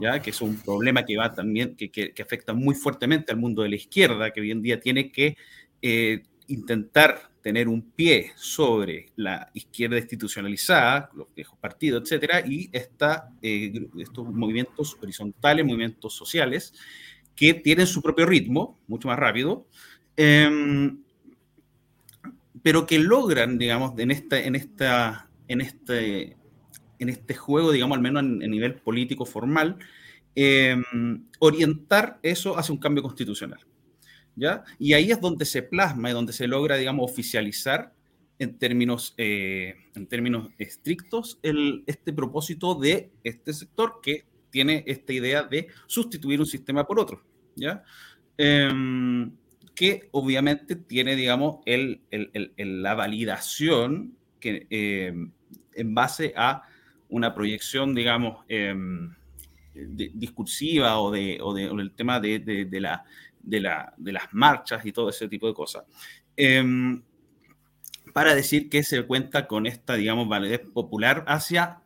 [0.01, 3.63] ya que es un problema que va también, que, que, afecta muy fuertemente al mundo
[3.63, 5.37] de la izquierda, que hoy en día tiene que
[5.83, 13.31] eh, intentar tener un pie sobre la izquierda institucionalizada, los viejos partidos, etcétera, y esta,
[13.43, 16.73] eh, estos movimientos horizontales, movimientos sociales,
[17.37, 19.67] que tienen su propio ritmo, mucho más rápido,
[20.17, 21.03] em,
[22.63, 26.37] pero que logran, digamos, en, esta, en, en, este,
[26.99, 29.77] en este juego, digamos, al menos en, nivel político formal,
[30.35, 33.61] em, orientar eso hacia un cambio constitucional.
[34.79, 37.93] Y ahí es donde se plasma y donde se logra, digamos, oficializar
[38.39, 45.13] en términos, eh, en términos estrictos el, este propósito de este sector que tiene esta
[45.13, 47.23] idea de sustituir un sistema por otro,
[47.55, 47.83] ¿ya?
[48.37, 49.33] Em,
[49.75, 52.01] que obviamente tiene, digamos, el,
[52.59, 55.33] la validación que, em,
[55.75, 56.63] en base a
[57.09, 59.13] una proyección, digamos, em,
[59.75, 63.05] discursiva o, de, o, de, del tema de, de la
[63.45, 65.85] de, la, de las marchas y todo ese tipo de cosas.
[66.37, 67.03] Em,
[68.13, 71.81] para decir que se cuenta con esta, digamos, validez popular hacia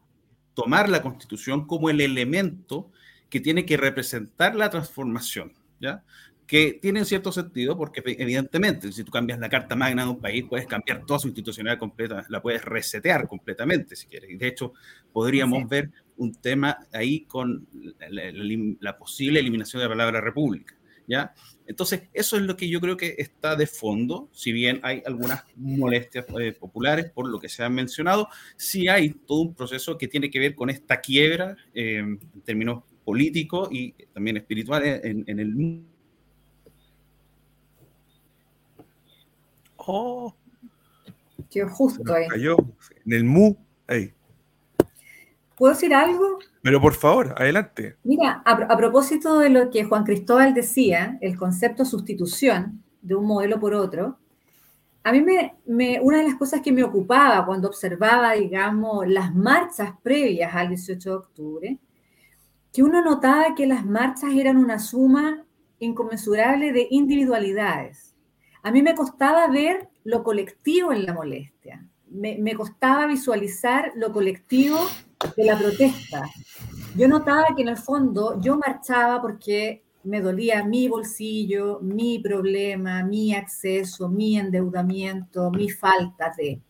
[0.55, 2.91] tomar la constitución como el elemento
[3.31, 6.03] que tiene que representar la transformación, ¿ya?
[6.49, 10.47] que tiene cierto sentido porque evidentemente si tú cambias la carta magna de un país
[10.49, 14.31] puedes cambiar toda su institucionalidad completa, la puedes resetear completamente si quieres.
[14.31, 14.73] Y de hecho
[15.13, 17.69] podríamos ver un tema ahí con
[18.11, 18.23] la,
[18.81, 20.75] la, posible eliminación de la palabra república
[21.09, 21.35] ¿ya?
[21.67, 25.43] Entonces, eso es lo que yo creo que está de fondo, si bien hay algunas
[25.57, 30.07] molestias eh, populares por lo que se han mencionado, sí hay todo un proceso que
[30.07, 35.41] tiene que ver con esta quiebra eh, en términos políticos y también espirituales en, en
[35.41, 35.83] el
[39.91, 40.35] Oh,
[41.51, 42.29] Que justo ahí.
[42.29, 42.57] cayó
[43.07, 43.57] en el mu.
[43.87, 44.13] Ahí.
[45.59, 46.39] ¿Puedo decir algo?
[46.63, 47.97] Pero por favor, adelante.
[48.05, 53.27] Mira, a, a propósito de lo que Juan Cristóbal decía, el concepto sustitución de un
[53.27, 54.19] modelo por otro,
[55.05, 59.35] a mí me, me- una de las cosas que me ocupaba cuando observaba, digamos, las
[59.35, 61.79] marchas previas al 18 de octubre,
[62.73, 65.45] que uno notaba que las marchas eran una suma
[65.79, 68.15] inconmensurable de individualidades.
[68.63, 74.13] A mí me costaba ver lo colectivo en la molestia, me, me costaba visualizar lo
[74.13, 74.79] colectivo
[75.37, 76.29] de la protesta.
[76.97, 83.03] Yo notaba que en el fondo yo marchaba porque me dolía mi bolsillo, mi problema,
[83.05, 86.61] mi acceso, mi endeudamiento, mi falta de.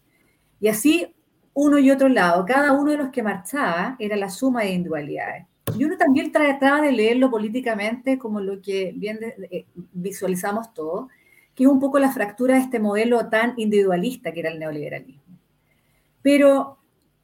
[0.61, 1.15] Y así
[1.55, 5.47] uno y otro lado, cada uno de los que marchaba era la suma de individualidades.
[5.77, 9.19] Y uno también trataba de leerlo políticamente como lo que bien
[9.51, 11.09] eh, visualizamos todos,
[11.55, 15.28] que es un poco la fractura de este modelo tan individualista que era el neoliberalismo.
[16.23, 16.79] Pero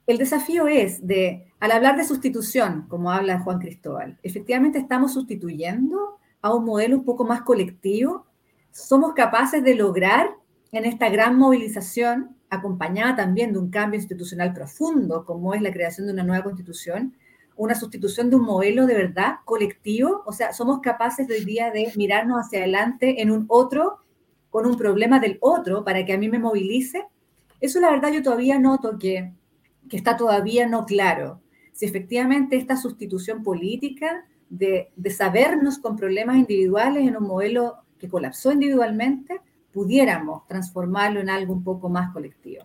[0.07, 6.19] el desafío es de, al hablar de sustitución, como habla Juan Cristóbal, efectivamente estamos sustituyendo
[6.43, 8.27] a un modelo un poco más colectivo.
[8.71, 10.31] Somos capaces de lograr
[10.73, 16.07] en esta gran movilización, acompañada también de un cambio institucional profundo, como es la creación
[16.07, 17.15] de una nueva constitución,
[17.57, 20.23] una sustitución de un modelo de verdad colectivo.
[20.27, 23.99] O sea, somos capaces hoy día de mirarnos hacia adelante en un otro,
[24.51, 27.07] con un problema del otro, para que a mí me movilice.
[27.61, 29.33] Eso la verdad yo todavía noto que
[29.89, 31.41] que está todavía no claro
[31.73, 38.09] si efectivamente esta sustitución política de, de sabernos con problemas individuales en un modelo que
[38.09, 39.41] colapsó individualmente,
[39.73, 42.65] pudiéramos transformarlo en algo un poco más colectivo.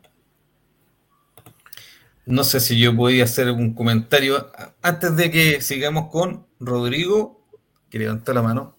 [2.28, 4.52] No sé si yo podía hacer un comentario
[4.84, 7.48] antes de que sigamos con Rodrigo,
[7.90, 8.78] que levantó la mano.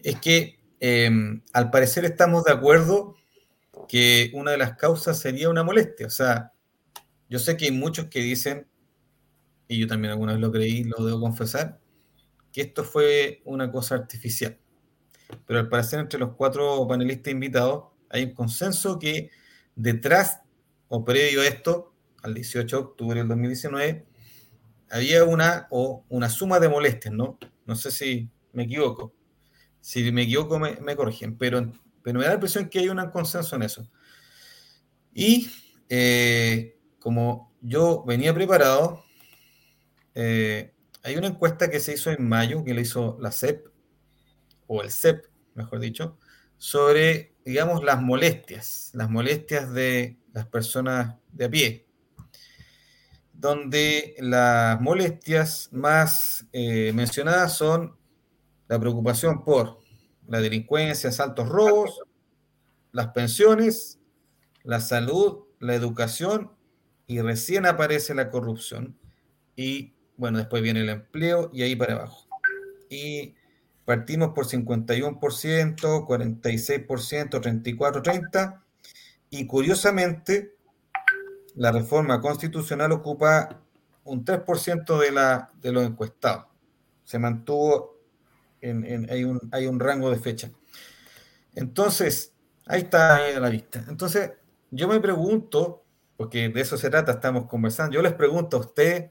[0.00, 1.08] Es que eh,
[1.52, 3.14] al parecer estamos de acuerdo
[3.90, 6.06] que una de las causas sería una molestia.
[6.06, 6.52] O sea,
[7.28, 8.68] yo sé que hay muchos que dicen,
[9.66, 11.80] y yo también alguna vez lo creí, lo debo confesar,
[12.52, 14.56] que esto fue una cosa artificial.
[15.44, 19.30] Pero al parecer entre los cuatro panelistas invitados hay un consenso que
[19.74, 20.40] detrás
[20.86, 24.06] o previo a esto, al 18 de octubre del 2019,
[24.88, 27.40] había una o una suma de molestias, ¿no?
[27.66, 29.12] No sé si me equivoco.
[29.80, 32.98] Si me equivoco, me, me corrigen, pero, pero me da la impresión que hay un
[33.10, 33.88] consenso en eso.
[35.12, 35.50] Y
[35.88, 39.02] eh, como yo venía preparado,
[40.14, 43.66] eh, hay una encuesta que se hizo en mayo, que le hizo la CEP,
[44.66, 46.18] o el CEP, mejor dicho,
[46.58, 51.86] sobre, digamos, las molestias, las molestias de las personas de a pie,
[53.32, 57.96] donde las molestias más eh, mencionadas son
[58.68, 59.79] la preocupación por
[60.30, 62.00] la delincuencia, asaltos, robos,
[62.92, 63.98] las pensiones,
[64.62, 66.52] la salud, la educación
[67.06, 68.96] y recién aparece la corrupción.
[69.56, 72.28] Y bueno, después viene el empleo y ahí para abajo.
[72.88, 73.34] Y
[73.84, 78.62] partimos por 51%, 46%, 34%, 30%.
[79.30, 80.54] Y curiosamente,
[81.56, 83.60] la reforma constitucional ocupa
[84.04, 86.46] un 3% de, la, de los encuestados.
[87.04, 87.99] Se mantuvo,
[88.62, 90.50] hay, un, hay un rango de fecha.
[91.54, 92.34] Entonces,
[92.66, 93.84] ahí está a la vista.
[93.88, 94.32] Entonces,
[94.70, 95.84] yo me pregunto,
[96.16, 99.10] porque de eso se trata, estamos conversando, yo les pregunto a usted,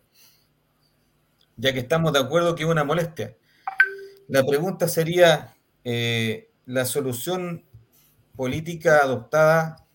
[1.58, 3.36] ya que estamos de acuerdo que es una molestia,
[4.28, 7.66] la pregunta sería, eh, ¿la solución
[8.36, 9.88] política adoptada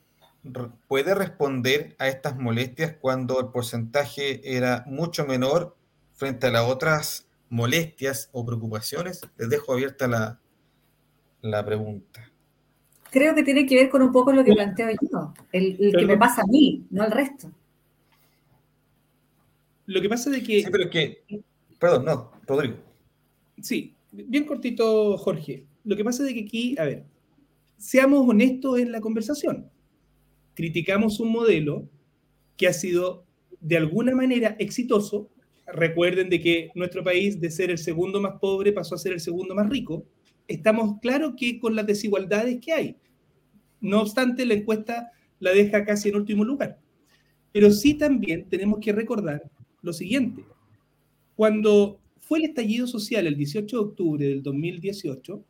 [0.88, 5.76] puede responder a estas molestias cuando el porcentaje era mucho menor
[6.12, 9.20] frente a las otras molestias o preocupaciones?
[9.38, 10.40] Les dejo abierta la,
[11.40, 12.30] la pregunta.
[13.10, 16.06] Creo que tiene que ver con un poco lo que planteo yo, el, el que
[16.06, 17.48] me pasa a mí, no al resto.
[19.86, 20.62] Lo que pasa es que...
[20.62, 21.22] Sí, pero que...
[21.78, 22.76] Perdón, no, Rodrigo.
[23.60, 25.64] Sí, bien cortito, Jorge.
[25.84, 27.04] Lo que pasa es que aquí, a ver,
[27.76, 29.70] seamos honestos en la conversación.
[30.54, 31.88] Criticamos un modelo
[32.56, 33.26] que ha sido
[33.60, 35.28] de alguna manera exitoso.
[35.66, 39.20] Recuerden de que nuestro país, de ser el segundo más pobre, pasó a ser el
[39.20, 40.04] segundo más rico.
[40.46, 42.96] Estamos claros que con las desigualdades que hay.
[43.80, 46.78] No obstante, la encuesta la deja casi en último lugar.
[47.52, 49.42] Pero sí también tenemos que recordar
[49.82, 50.44] lo siguiente.
[51.36, 55.44] Cuando fue el estallido social el 18 de octubre del 2018,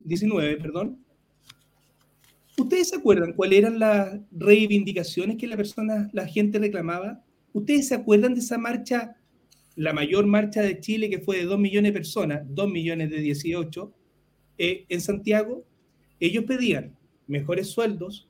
[0.00, 1.04] 19, perdón,
[2.58, 7.22] ¿ustedes se acuerdan cuáles eran las reivindicaciones que la persona, la gente reclamaba?
[7.52, 9.16] ¿Ustedes se acuerdan de esa marcha,
[9.80, 13.18] la mayor marcha de Chile que fue de 2 millones de personas, 2 millones de
[13.18, 13.90] 18,
[14.58, 15.64] eh, en Santiago?
[16.20, 18.28] Ellos pedían mejores sueldos,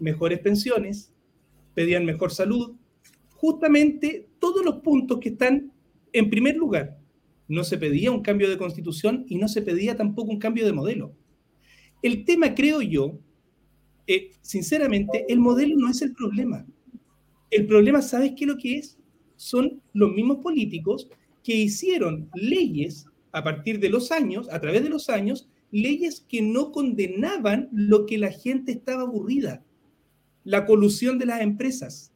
[0.00, 1.12] mejores pensiones,
[1.74, 2.74] pedían mejor salud,
[3.36, 5.72] justamente todos los puntos que están
[6.12, 6.98] en primer lugar
[7.46, 10.72] no se pedía un cambio de constitución y no se pedía tampoco un cambio de
[10.72, 11.14] modelo.
[12.02, 13.16] El tema, creo yo,
[14.08, 16.66] eh, sinceramente, el modelo no es el problema.
[17.48, 18.99] El problema, ¿sabes qué es lo que es?
[19.40, 21.08] Son los mismos políticos
[21.42, 26.42] que hicieron leyes a partir de los años, a través de los años, leyes que
[26.42, 29.64] no condenaban lo que la gente estaba aburrida,
[30.44, 32.12] la colusión de las empresas,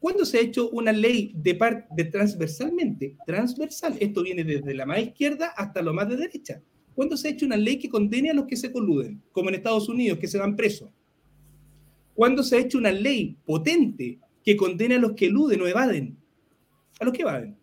[0.00, 3.16] ¿Cuándo se ha hecho una ley de, par, de transversalmente?
[3.26, 3.96] Transversal.
[3.98, 6.62] Esto viene desde la más izquierda hasta lo más de derecha.
[6.94, 9.20] ¿Cuándo se ha hecho una ley que condene a los que se coluden?
[9.32, 10.90] Como en Estados Unidos, que se van presos.
[12.14, 16.16] ¿Cuándo se ha hecho una ley potente que condene a los que eluden o evaden?
[17.00, 17.56] A los que evaden.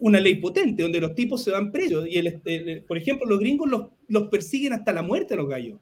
[0.00, 2.06] Una ley potente donde los tipos se van presos.
[2.08, 5.78] Y, el, por ejemplo, los gringos los, los persiguen hasta la muerte a los gallos.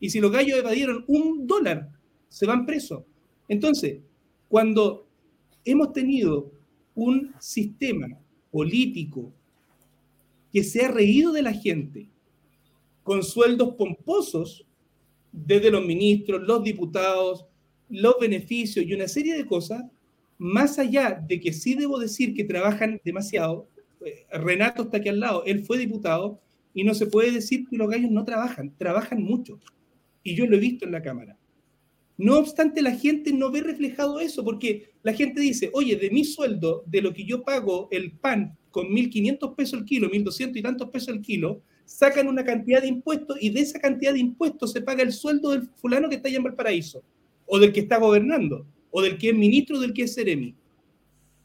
[0.00, 1.88] Y si los gallos evadieron un dólar,
[2.28, 3.04] se van presos.
[3.48, 4.00] Entonces,
[4.48, 5.06] cuando
[5.64, 6.50] hemos tenido
[6.94, 8.08] un sistema
[8.50, 9.32] político
[10.52, 12.08] que se ha reído de la gente
[13.02, 14.66] con sueldos pomposos
[15.32, 17.46] desde los ministros, los diputados,
[17.88, 19.84] los beneficios y una serie de cosas,
[20.42, 23.68] más allá de que sí debo decir que trabajan demasiado,
[24.04, 26.40] eh, Renato está aquí al lado, él fue diputado
[26.74, 29.60] y no se puede decir que los gallos no trabajan, trabajan mucho.
[30.24, 31.38] Y yo lo he visto en la Cámara.
[32.18, 36.24] No obstante, la gente no ve reflejado eso, porque la gente dice, oye, de mi
[36.24, 40.62] sueldo, de lo que yo pago el pan con 1.500 pesos el kilo, 1.200 y
[40.62, 44.72] tantos pesos el kilo, sacan una cantidad de impuestos y de esa cantidad de impuestos
[44.72, 47.04] se paga el sueldo del fulano que está allá en Valparaíso,
[47.46, 50.54] o del que está gobernando, o del que es ministro, o del que es seremi.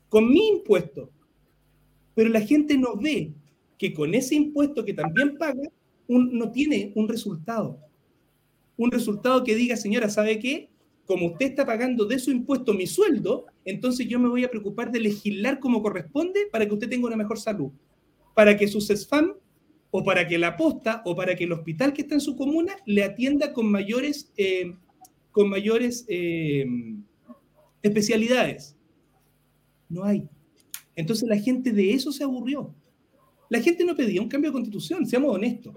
[0.10, 1.10] Con mi impuesto.
[2.14, 3.34] Pero la gente no ve
[3.80, 5.64] que con ese impuesto que también paga,
[6.08, 7.80] no tiene un resultado
[8.78, 10.70] un resultado que diga, señora, ¿sabe qué?
[11.06, 14.92] Como usted está pagando de su impuesto mi sueldo, entonces yo me voy a preocupar
[14.92, 17.72] de legislar como corresponde para que usted tenga una mejor salud,
[18.36, 19.34] para que su CESFAM
[19.90, 22.76] o para que la posta o para que el hospital que está en su comuna
[22.86, 24.74] le atienda con mayores, eh,
[25.32, 26.66] con mayores eh,
[27.82, 28.76] especialidades.
[29.90, 30.28] No hay.
[30.96, 32.74] Entonces la gente de eso se aburrió.
[33.50, 35.76] La gente no pedía un cambio de constitución, seamos honestos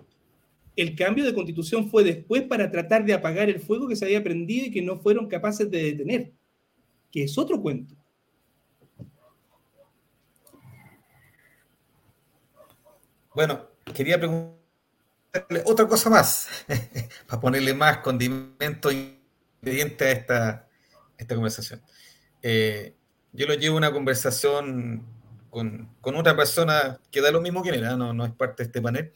[0.76, 4.22] el cambio de constitución fue después para tratar de apagar el fuego que se había
[4.22, 6.32] prendido y que no fueron capaces de detener,
[7.10, 7.94] que es otro cuento.
[13.34, 16.48] Bueno, quería preguntarle otra cosa más,
[17.26, 20.68] para ponerle más condimento ingrediente a esta,
[21.20, 21.82] esta conversación.
[22.42, 22.94] Eh,
[23.32, 25.06] yo lo llevo una conversación
[25.50, 28.80] con, otra persona que da lo mismo que era, no, no es parte de este
[28.80, 29.12] panel,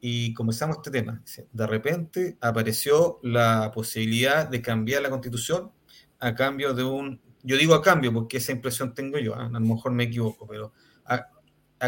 [0.00, 1.22] y comenzamos este tema.
[1.52, 5.72] De repente apareció la posibilidad de cambiar la constitución
[6.20, 9.46] a cambio de un, yo digo a cambio porque esa impresión tengo yo, ¿ah?
[9.46, 10.72] a lo mejor me equivoco, pero
[11.04, 11.26] a,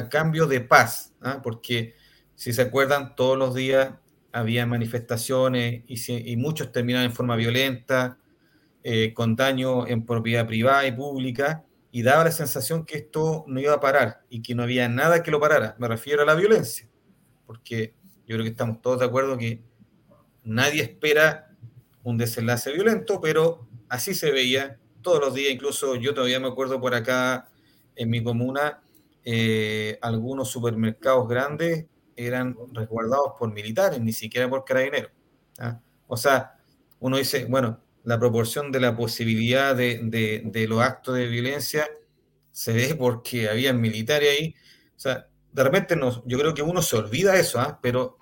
[0.09, 1.41] cambio de paz, ¿ah?
[1.43, 1.95] porque
[2.37, 3.95] si se acuerdan, todos los días
[4.33, 8.19] había manifestaciones y, y muchos terminaban en forma violenta,
[8.83, 13.61] eh, con daño en propiedad privada y pública, y daba la sensación que esto no
[13.61, 15.75] iba a parar y que no había nada que lo parara.
[15.79, 16.89] Me refiero a la violencia,
[17.47, 17.95] porque
[18.27, 19.63] yo creo que estamos todos de acuerdo que
[20.45, 21.51] nadie espera
[22.03, 26.81] un desenlace violento, pero así se veía todos los días, incluso yo todavía me acuerdo
[26.81, 27.49] por acá
[27.97, 28.81] en mi comuna,
[29.25, 35.11] eh, algunos supermercados grandes eran resguardados por militares, ni siquiera por carabineros.
[35.59, 35.81] ¿ah?
[36.07, 36.57] O sea,
[36.99, 41.89] uno dice, bueno, la proporción de la posibilidad de, los actos de violencia
[42.53, 44.55] se ve porque había militares ahí.
[44.97, 47.79] O sea, de repente yo creo que uno se olvida eso, ¿ah?
[47.83, 48.19] pero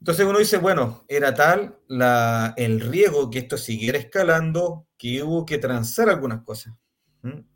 [0.00, 5.44] entonces uno dice, bueno, era tal la, el riesgo que esto siguiera escalando que hubo
[5.44, 6.74] que transar algunas cosas.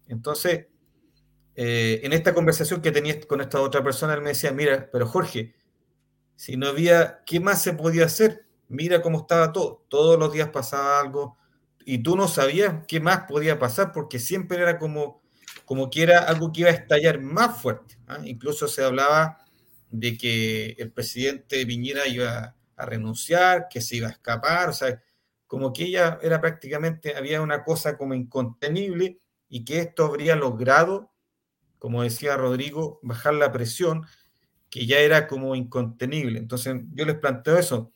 [0.09, 0.67] Entonces,
[1.55, 5.07] eh, en esta conversación que tenía con esta otra persona, él me decía, mira, pero
[5.07, 5.55] Jorge,
[6.37, 8.44] si no había, ¿qué más se podía hacer?
[8.69, 9.85] Mira cómo estaba todo.
[9.89, 11.37] Todos los días pasaba algo
[11.85, 15.23] y tú no sabías qué más podía pasar porque siempre era como,
[15.65, 17.99] como que era algo que iba a estallar más fuerte.
[18.07, 18.19] ¿ah?
[18.25, 19.39] Incluso se hablaba
[19.91, 25.01] de que el presidente Piñera iba a renunciar, que se iba a escapar, o sea,
[25.47, 31.15] como que ella era prácticamente, había una cosa como incontenible y que esto habría logrado
[31.85, 34.07] como decía Rodrigo, bajar la presión,
[34.71, 36.39] que ya era como incontenible.
[36.39, 37.93] Entonces, yo les planteo eso.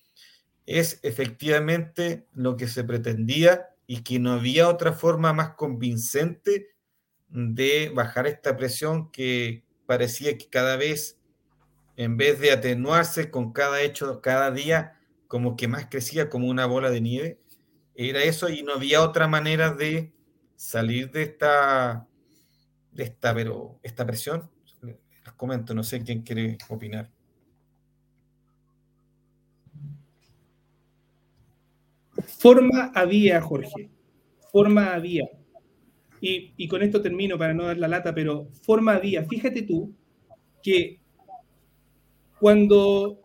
[0.69, 6.77] Es efectivamente lo que se pretendía y que no había otra forma más convincente
[7.29, 11.19] de bajar esta presión que parecía que cada vez,
[11.97, 16.66] en vez de atenuarse con cada hecho, cada día, como que más crecía como una
[16.66, 17.41] bola de nieve.
[17.95, 20.12] Era eso y no había otra manera de
[20.55, 22.07] salir de esta,
[22.93, 24.51] de esta, pero esta presión.
[24.83, 27.11] Les comento, no sé quién quiere opinar.
[32.29, 33.91] Forma había, Jorge.
[34.53, 35.29] Forma había.
[36.20, 39.24] Y, y, con esto termino para no dar la lata, pero forma había.
[39.24, 39.93] Fíjate tú
[40.62, 40.99] que
[42.41, 43.20] cuando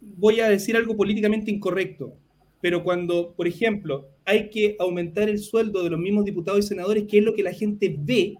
[0.00, 2.16] voy a decir algo políticamente incorrecto,
[2.60, 7.04] pero cuando, por ejemplo, hay que aumentar el sueldo de los mismos diputados y senadores,
[7.04, 8.36] que es lo que la gente ve,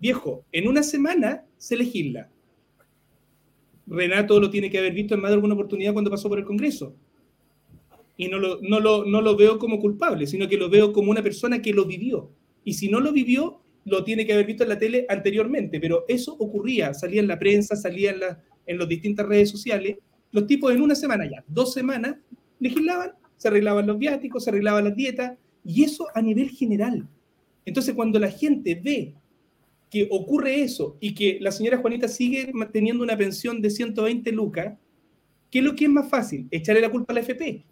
[0.00, 2.28] viejo, en una semana se legisla.
[3.86, 6.44] Renato lo tiene que haber visto en más de alguna oportunidad cuando pasó por el
[6.44, 6.94] Congreso.
[8.16, 11.10] Y no lo, no, lo, no lo veo como culpable, sino que lo veo como
[11.10, 12.30] una persona que lo vivió.
[12.64, 15.80] Y si no lo vivió, lo tiene que haber visto en la tele anteriormente.
[15.80, 19.98] Pero eso ocurría, salía en la prensa, salía en, la, en las distintas redes sociales,
[20.30, 22.16] los tipos en una semana ya, dos semanas,
[22.58, 27.08] legislaban, se arreglaban los viáticos, se arreglaban las dietas, y eso a nivel general.
[27.64, 29.14] Entonces, cuando la gente ve
[29.90, 34.76] que ocurre eso y que la señora Juanita sigue teniendo una pensión de 120 lucas,
[35.50, 36.48] ¿qué es lo que es más fácil?
[36.50, 37.64] Echarle la culpa a la FP.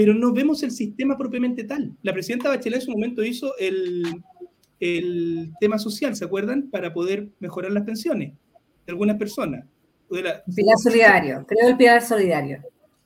[0.00, 1.94] Pero no vemos el sistema propiamente tal.
[2.00, 4.02] La presidenta Bachelet en su momento hizo el,
[4.80, 6.70] el tema social, ¿se acuerdan?
[6.70, 9.66] Para poder mejorar las pensiones de algunas personas.
[10.08, 10.42] Pilar
[10.82, 12.62] solidario, creo el pilar solidario.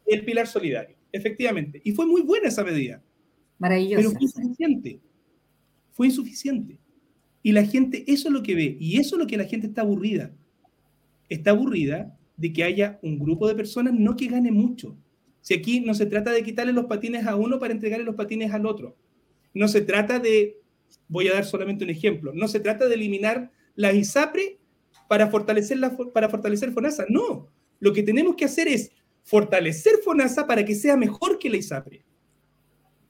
[0.07, 1.81] El pilar solidario, efectivamente.
[1.83, 3.03] Y fue muy buena esa medida.
[3.59, 3.97] Maravillosa.
[3.97, 5.01] Pero fue insuficiente.
[5.91, 6.79] Fue insuficiente.
[7.43, 8.77] Y la gente, eso es lo que ve.
[8.79, 10.31] Y eso es lo que la gente está aburrida.
[11.29, 14.97] Está aburrida de que haya un grupo de personas no que gane mucho.
[15.45, 18.55] Si aquí no se trata de quitarle los patines a uno para entregarle los patines
[18.55, 18.97] al otro.
[19.53, 20.59] No se trata de,
[21.07, 24.59] voy a dar solamente un ejemplo, no se trata de eliminar la ISAPRE
[25.07, 27.05] para fortalecer, la, para fortalecer FONASA.
[27.11, 28.91] No, lo que tenemos que hacer es
[29.23, 32.07] fortalecer FONASA para que sea mejor que la ISAPRE.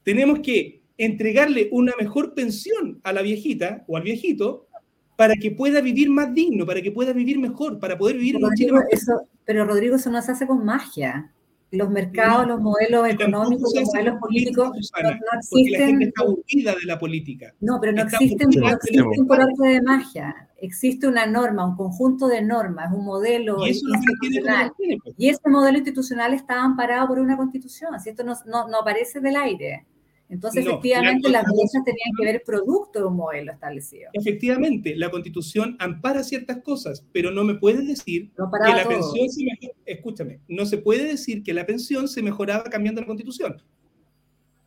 [0.03, 4.67] Tenemos que entregarle una mejor pensión a la viejita o al viejito
[5.15, 8.49] para que pueda vivir más digno, para que pueda vivir mejor, para poder vivir pero,
[8.49, 11.31] Rodrigo, eso, pero Rodrigo, eso no se hace con magia.
[11.71, 15.81] Los mercados, los modelos económicos, los modelos políticos no, no, existen.
[15.81, 17.53] la gente está aburrida de la política.
[17.59, 22.27] No, pero no existen, no existen por arte de magia existe una norma, un conjunto
[22.27, 24.73] de normas, un modelo y institucional.
[24.77, 25.15] Pues.
[25.17, 29.19] Y ese modelo institucional está amparado por una constitución, así esto no, no, no aparece
[29.19, 29.85] del aire.
[30.27, 34.09] Entonces, efectivamente, las leyes tenían que ver producto de un modelo establecido.
[34.13, 39.45] Efectivamente, la constitución ampara ciertas cosas, pero no me puedes decir que la pensión se
[39.85, 43.61] Escúchame, no se puede decir que la pensión se mejoraba cambiando la constitución.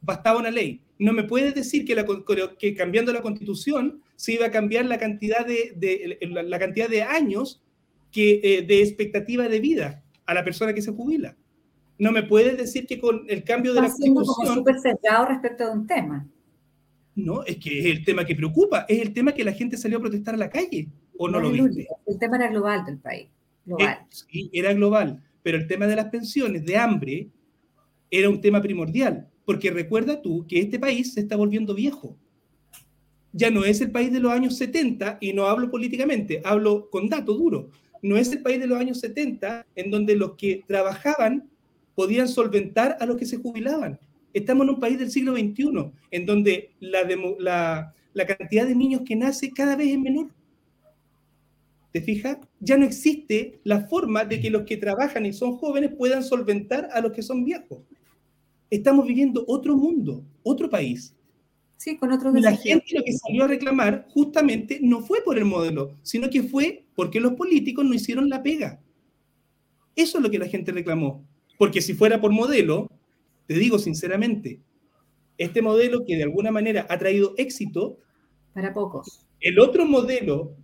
[0.00, 0.80] Bastaba una ley.
[0.98, 2.06] No me puedes decir que, la,
[2.58, 7.62] que cambiando la constitución se iba a cambiar la cantidad de, la, cantidad de años
[8.12, 11.36] que, eh, de expectativa de vida a la persona que se jubila.
[11.98, 14.54] No me puedes decir que con el cambio de la constitución...
[14.54, 16.26] súper cerrado respecto de un tema.
[17.14, 19.98] No, es que es el tema que preocupa, es el tema que la gente salió
[19.98, 21.88] a protestar a la calle, ¿o no, lo viste?
[22.06, 23.28] El tema era global del país,
[23.64, 23.98] global.
[24.00, 27.28] Eh, sí, era global, pero el tema de las pensiones, de hambre,
[28.08, 32.16] era un tema primordial, porque recuerda tú que este país se está volviendo viejo
[33.32, 37.08] ya no es el país de los años 70, y no hablo políticamente, hablo con
[37.08, 37.66] datos duros,
[38.02, 41.48] no es el país de los años 70 en donde los que trabajaban
[41.98, 43.98] podían solventar a los que se jubilaban.
[44.32, 47.00] Estamos en un país del siglo XXI, en donde la,
[47.40, 50.28] la, la cantidad de niños que nace cada vez es menor.
[51.92, 52.38] ¿Te fijas?
[52.60, 56.88] Ya no existe la forma de que los que trabajan y son jóvenes puedan solventar
[56.92, 57.80] a los que son viejos.
[58.70, 61.16] Estamos viviendo otro mundo, otro país.
[61.78, 65.46] Sí, con otros La gente lo que salió a reclamar justamente no fue por el
[65.46, 68.80] modelo, sino que fue porque los políticos no hicieron la pega.
[69.96, 71.26] Eso es lo que la gente reclamó.
[71.58, 72.88] Porque si fuera por modelo,
[73.46, 74.60] te digo sinceramente,
[75.36, 77.98] este modelo que de alguna manera ha traído éxito.
[78.54, 79.26] Para pocos.
[79.40, 80.56] El otro modelo,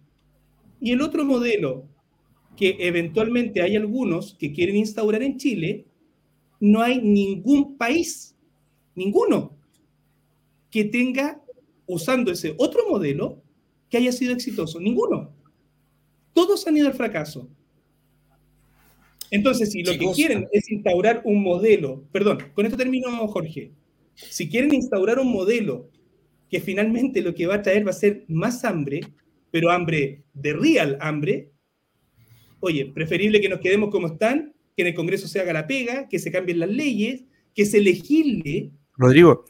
[0.81, 1.85] y el otro modelo
[2.57, 5.87] que eventualmente hay algunos que quieren instaurar en Chile,
[6.61, 8.37] no hay ningún país,
[8.95, 9.57] ninguno,
[10.71, 11.43] que tenga,
[11.87, 13.43] usando ese otro modelo,
[13.91, 14.81] que haya sido exitoso.
[14.81, 15.33] Ninguno.
[16.33, 17.49] Todos han ido al fracaso.
[19.35, 23.73] Entonces, si lo que quieren es instaurar un modelo, perdón, con esto termino, Jorge.
[24.15, 25.91] Si quieren instaurar un modelo
[26.49, 29.01] que finalmente lo que va a traer va a ser más hambre,
[29.51, 31.51] pero hambre de real hambre,
[32.61, 36.09] oye, preferible que nos quedemos como están, que en el Congreso se haga la pega,
[36.09, 37.25] que se cambien las leyes,
[37.57, 38.71] que se legisle.
[38.97, 39.47] Rodrigo,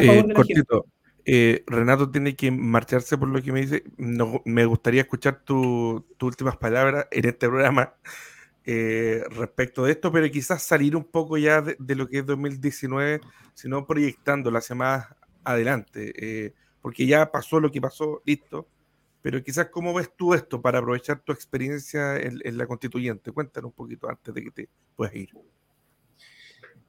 [0.00, 0.86] eh, cortito,
[1.24, 3.82] eh, Renato tiene que marcharse por lo que me dice.
[3.96, 7.94] No, me gustaría escuchar tus últimas palabras en este programa
[8.64, 13.20] eh, respecto de esto, pero quizás salir un poco ya de, lo que es 2019,
[13.54, 15.06] sino proyectándolo hacia más
[15.44, 18.68] adelante, porque ya pasó lo que pasó, listo.
[19.22, 23.32] Pero quizás, ¿cómo ves tú esto para aprovechar tu experiencia en, en la constituyente?
[23.32, 25.30] Cuéntanos un poquito antes de que te puedas ir.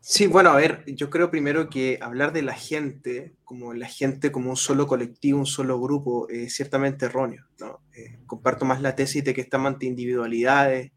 [0.08, 4.32] Sí, bueno, a ver, yo creo primero que hablar de la gente, como la gente
[4.32, 7.44] como un solo colectivo, un solo grupo, es ciertamente erróneo.
[7.60, 7.82] ¿no?
[7.98, 10.92] Eh, comparto más la tesis de que están ante individualidades,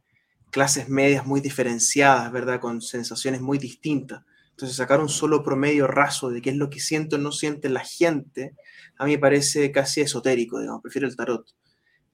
[0.51, 2.61] clases medias muy diferenciadas, ¿verdad?
[2.61, 4.22] Con sensaciones muy distintas.
[4.51, 7.68] Entonces, sacar un solo promedio raso de qué es lo que siente o no siente
[7.68, 8.55] la gente,
[8.96, 11.46] a mí me parece casi esotérico, digamos, prefiero el tarot.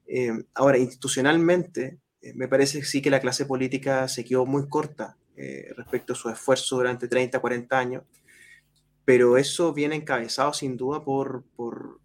[0.05, 5.17] Eh, ahora, institucionalmente, eh, me parece sí que la clase política se quedó muy corta
[5.35, 8.03] eh, respecto a su esfuerzo durante 30, 40 años,
[9.03, 11.99] pero eso viene encabezado sin duda por, por,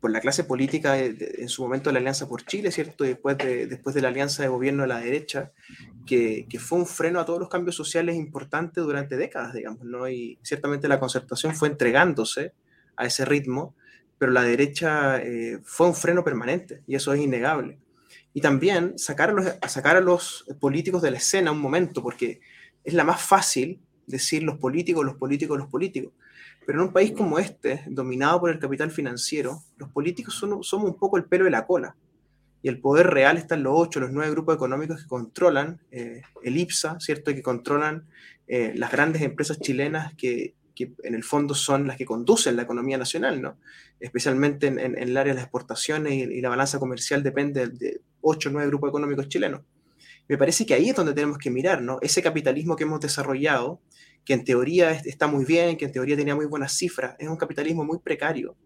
[0.00, 3.04] por la clase política en su momento la Alianza por Chile, ¿cierto?
[3.04, 5.52] Después de, después de la Alianza de Gobierno de la derecha,
[6.06, 10.08] que, que, fue un freno a todos los cambios sociales importantes durante décadas, digamos, ¿no?
[10.08, 12.52] Y ciertamente la concertación fue entregándose
[12.96, 13.74] a ese ritmo,
[14.18, 17.78] pero la derecha eh, fue un freno permanente, y eso es innegable
[18.36, 22.40] y también sacar a, sacar a los políticos de la escena un momento, porque
[22.84, 26.12] es la más fácil decir los políticos, los políticos, los políticos.
[26.66, 30.90] Pero en un país como este, dominado por el capital financiero, los políticos son, somos
[30.90, 31.94] un poco el pelo de la cola.
[32.60, 36.22] Y el poder real está en los ocho, los nueve grupos económicos que controlan eh,
[36.42, 37.30] el IPSA, ¿cierto?
[37.30, 38.06] Y que controlan
[38.48, 42.98] eh, las grandes empresas chilenas que, en el fondo son las que conducen la economía
[42.98, 43.56] nacional, ¿no?
[44.00, 48.52] Especialmente en, el área de las exportaciones y, la balanza comercial depende de ocho o
[48.52, 49.62] nueve grupos económicos chilenos.
[50.28, 51.98] Me parece que ahí es donde tenemos que mirar, ¿no?
[52.02, 53.80] Ese capitalismo que hemos desarrollado,
[54.26, 57.36] que en teoría está muy bien, que en teoría tenía muy buenas cifras, es un
[57.36, 58.56] capitalismo muy precario,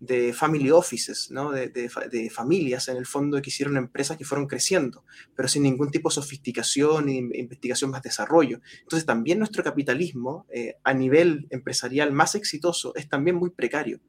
[0.00, 1.50] de family offices, ¿no?
[1.52, 1.90] de,
[2.30, 5.04] familias en el fondo que hicieron empresas que fueron creciendo,
[5.36, 8.60] pero sin ningún tipo de sofisticación ni investigación más desarrollo.
[8.80, 14.00] Entonces también nuestro capitalismo eh, a nivel empresarial más exitoso es también muy precario,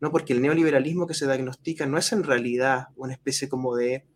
[0.00, 0.12] ¿no?
[0.12, 4.06] porque el neoliberalismo que se diagnostica no es en realidad una especie como de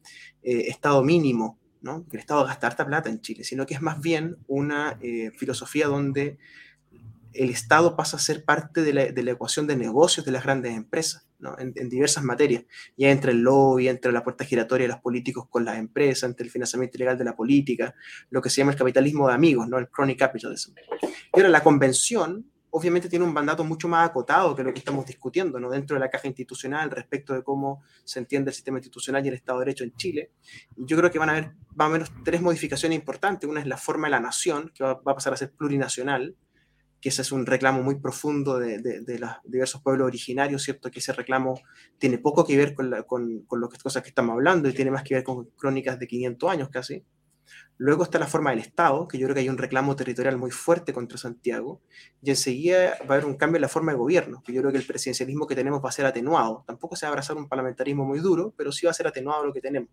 [0.45, 2.07] eh, estado mínimo, ¿no?
[2.11, 5.87] el Estado gasta harta plata en Chile, sino que es más bien una eh, filosofía
[5.87, 6.39] donde
[7.35, 11.29] el Estado pasa a ser parte de la, ecuación de negocios de las grandes empresas,
[11.59, 12.65] en, diversas materias,
[12.97, 16.47] ya entre el lobby, entre la puerta giratoria de los políticos con las empresas, entre
[16.47, 17.95] el financiamiento ilegal de la política,
[18.31, 19.79] lo que se llama el capitalismo de amigos, ¿no?
[19.79, 20.75] el crony capitalism.
[21.03, 22.47] Y ahora la convención
[22.77, 25.71] obviamente tiene un mandato mucho más acotado que lo que estamos discutiendo ¿no?
[25.71, 29.35] dentro de la caja institucional respecto de cómo se entiende el sistema institucional y el
[29.35, 30.33] Estado de Derecho en Chile.
[30.77, 33.49] yo creo que van a haber más o menos tres modificaciones importantes.
[33.49, 36.35] Una es la forma de la nación, que va, a pasar a ser plurinacional,
[37.01, 38.81] que ese es un reclamo muy profundo de,
[39.21, 40.91] los diversos pueblos originarios, ¿cierto?
[40.91, 41.61] Que ese reclamo
[41.99, 45.05] tiene poco que ver con, la, con las cosas que estamos hablando y tiene más
[45.05, 47.05] que ver con crónicas de 500 años casi.
[47.77, 50.53] Luego está la forma del Estado, que yo creo que hay un reclamo territorial muy
[50.53, 51.83] fuerte contra Santiago,
[52.23, 54.73] y enseguida va a haber un cambio en la forma de gobierno, que yo creo
[54.73, 56.63] que el presidencialismo que tenemos va a ser atenuado.
[56.67, 59.45] Tampoco se va a abrazar un parlamentarismo muy duro, pero sí va a ser atenuado
[59.45, 59.91] lo que tenemos.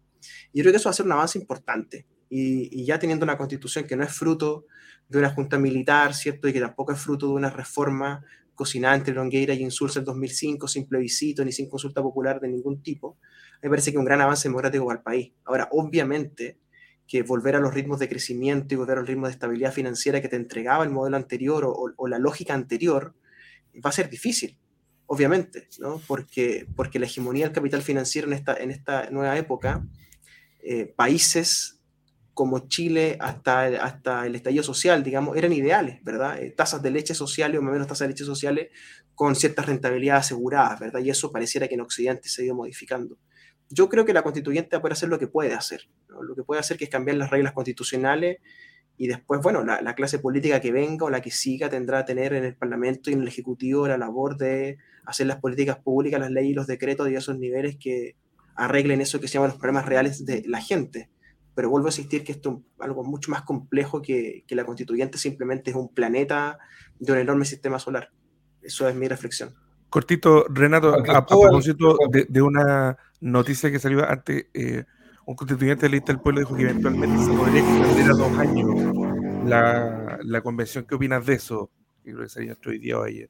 [0.53, 2.05] Y yo creo que eso va a ser un avance importante.
[2.29, 4.65] Y, ya teniendo una constitución que no es fruto
[5.09, 6.47] de una junta militar, ¿cierto?
[6.47, 8.23] Y que tampoco es fruto de una reforma
[8.53, 12.83] cocinada entre Longueira y Insulza en 2005, sin plebiscito ni sin consulta popular de ningún
[12.83, 13.17] tipo,
[13.61, 15.33] me parece que un gran avance democrático para el país.
[15.45, 16.60] Ahora, obviamente
[17.11, 20.21] que volver a los ritmos de crecimiento y volver a los ritmos de estabilidad financiera
[20.21, 23.13] que te entregaba el modelo anterior o, la lógica anterior,
[23.85, 24.57] va a ser difícil,
[25.07, 26.01] obviamente, ¿no?
[26.07, 29.85] Porque, porque la hegemonía del capital financiero en esta, en esta nueva época,
[30.63, 31.81] eh, países
[32.33, 36.41] como Chile hasta, hasta el estallido social, digamos, eran ideales, ¿verdad?
[36.41, 38.69] Eh, tasas de leche sociales o menos tasas de leche sociales
[39.15, 41.01] con ciertas rentabilidades aseguradas, ¿verdad?
[41.01, 43.17] Y eso pareciera que en Occidente se ha ido modificando.
[43.71, 46.43] Yo creo que la constituyente va a poder hacer lo que puede hacer, lo que
[46.43, 48.37] puede hacer que es cambiar las reglas constitucionales
[48.97, 52.13] y después, bueno, la, la, clase política que venga o la que siga tendrá que
[52.13, 56.19] tener en el Parlamento y en el Ejecutivo la labor de hacer las políticas públicas,
[56.19, 58.15] las leyes y los decretos de esos niveles que
[58.55, 61.09] arreglen eso que se llaman los problemas reales de la gente
[61.53, 65.17] pero vuelvo a insistir que esto es algo mucho más complejo que, que, la constituyente
[65.17, 66.57] simplemente es un planeta
[66.99, 68.11] de un enorme sistema solar.
[68.61, 69.53] Eso es mi reflexión.
[69.89, 74.83] Cortito, Renato, a, propósito de, de, una noticia que salió antes, eh,
[75.25, 78.37] un constituyente de la lista del pueblo dijo que eventualmente se podría extender a dos
[78.37, 78.67] años
[79.45, 80.85] la, la convención.
[80.85, 81.69] ¿Qué opinas de eso?
[82.03, 83.29] que salió hoy día o ayer.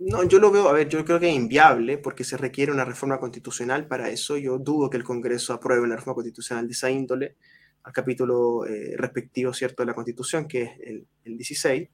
[0.00, 2.84] No, yo lo veo, a ver, yo creo que es inviable porque se requiere una
[2.84, 4.36] reforma constitucional para eso.
[4.36, 7.36] Yo dudo que el Congreso apruebe una reforma constitucional de esa índole
[7.82, 11.88] al capítulo eh, respectivo, ¿cierto?, de la Constitución, que es el, el 16.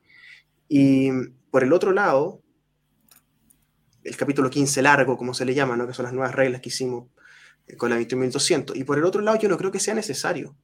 [0.68, 1.11] Y
[1.51, 2.43] por el otro lado,
[4.05, 5.87] el capítulo 15 largo, como se le llama, ¿no?
[5.87, 7.09] que son las nuevas reglas que hicimos
[7.77, 8.77] con la 21.200.
[8.77, 10.57] Y por el otro lado, yo no creo que sea necesario,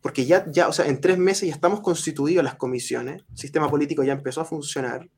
[0.00, 3.68] porque ya, ya, o sea, en tres meses ya estamos constituidos las comisiones, el sistema
[3.68, 5.08] político ya empezó a funcionar.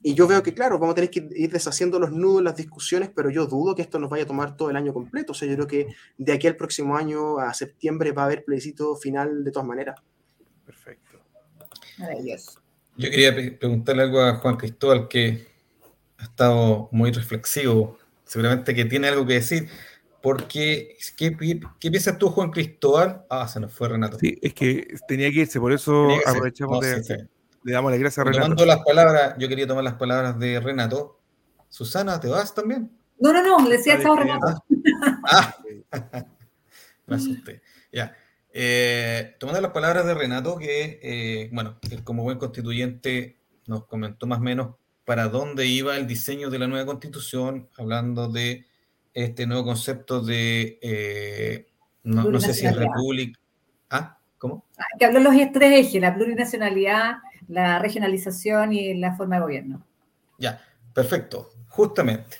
[0.00, 3.10] Y yo veo que, claro, vamos a tener que ir deshaciendo los nudos, las discusiones,
[3.14, 5.32] pero yo dudo que esto nos vaya a tomar todo el año completo.
[5.32, 8.44] O sea, yo creo que de aquí al próximo año, a septiembre, va a haber
[8.44, 10.00] plebiscito final de todas maneras.
[10.64, 11.18] Perfecto.
[11.98, 12.60] Maravilloso.
[12.96, 15.46] Yo quería preguntarle algo a Juan Cristóbal que
[16.18, 17.98] ha estado muy reflexivo,
[18.28, 19.68] seguramente que tiene algo que decir,
[20.22, 21.36] porque ¿qué,
[21.80, 23.24] qué piensas tú, Juan Cristóbal?
[23.28, 24.18] Ah, se nos fue Renato.
[24.18, 27.28] Sí, es que tenía que irse, por eso aprovechamos de,
[27.64, 28.42] le damos las gracias a Renato.
[28.44, 31.20] Tomando las palabras, yo quería tomar las palabras de Renato.
[31.68, 32.90] Susana, ¿te vas también?
[33.18, 34.64] No, no, no, le decía chao Renato.
[35.24, 35.56] Ah,
[37.06, 37.62] me asusté.
[37.90, 38.14] Ya.
[38.52, 44.26] Eh, tomando las palabras de Renato, que, eh, bueno, él como buen constituyente nos comentó
[44.26, 44.76] más o menos
[45.08, 48.66] para dónde iba el diseño de la nueva constitución, hablando de
[49.14, 51.66] este nuevo concepto de, eh,
[52.02, 53.40] no, no, sé si es república.
[53.88, 54.18] ¿Ah?
[54.36, 54.66] ¿Cómo?
[54.98, 57.14] Que habló los tres ejes, la plurinacionalidad,
[57.48, 59.86] la regionalización y la forma de gobierno.
[60.36, 60.60] Ya,
[60.92, 62.36] perfecto, justamente.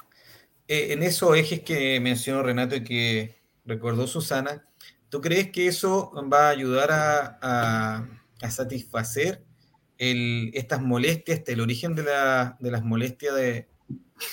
[0.69, 4.63] Eh, en esos ejes que mencionó Renato y que recordó Susana,
[5.09, 8.09] ¿tú crees que eso va a ayudar a, a,
[8.43, 9.48] a satisfacer
[9.99, 13.35] estas molestias, este, el origen de, la, de las molestias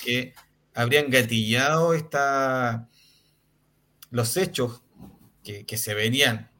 [0.04, 0.32] que
[0.74, 2.88] habrían gatillado esta,
[4.10, 4.82] los hechos
[5.42, 6.50] que, se venían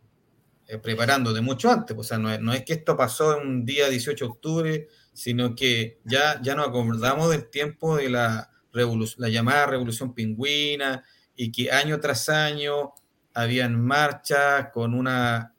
[0.68, 1.96] eh, preparando de mucho antes.
[1.96, 6.40] O sea, no es, que esto pasó un día 18 de octubre, sino que ya,
[6.42, 11.04] ya nos acordamos del tiempo de la, la llamada revolución pingüina
[11.34, 12.92] y que año tras año
[13.34, 15.55] habían marchas con una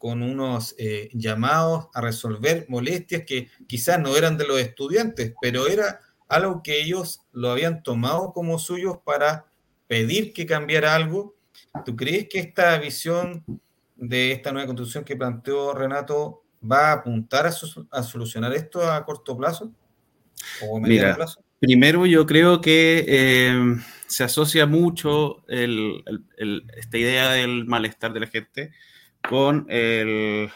[0.00, 5.66] con unos eh, llamados a resolver molestias que quizás no eran de los estudiantes, pero
[5.66, 9.44] era algo que ellos lo habían tomado como suyos para
[9.88, 11.36] pedir que cambiara algo.
[11.84, 13.44] ¿Tú crees que esta visión
[13.94, 17.52] de esta nueva constitución que planteó Renato va a apuntar a,
[17.90, 19.70] a solucionar esto a corto plazo?
[20.62, 21.44] ¿O a mediano Mira, plazo?
[21.58, 23.76] Primero yo creo que eh,
[24.06, 28.72] se asocia mucho el, el, el, esta idea del malestar de la gente
[29.28, 30.50] con, el,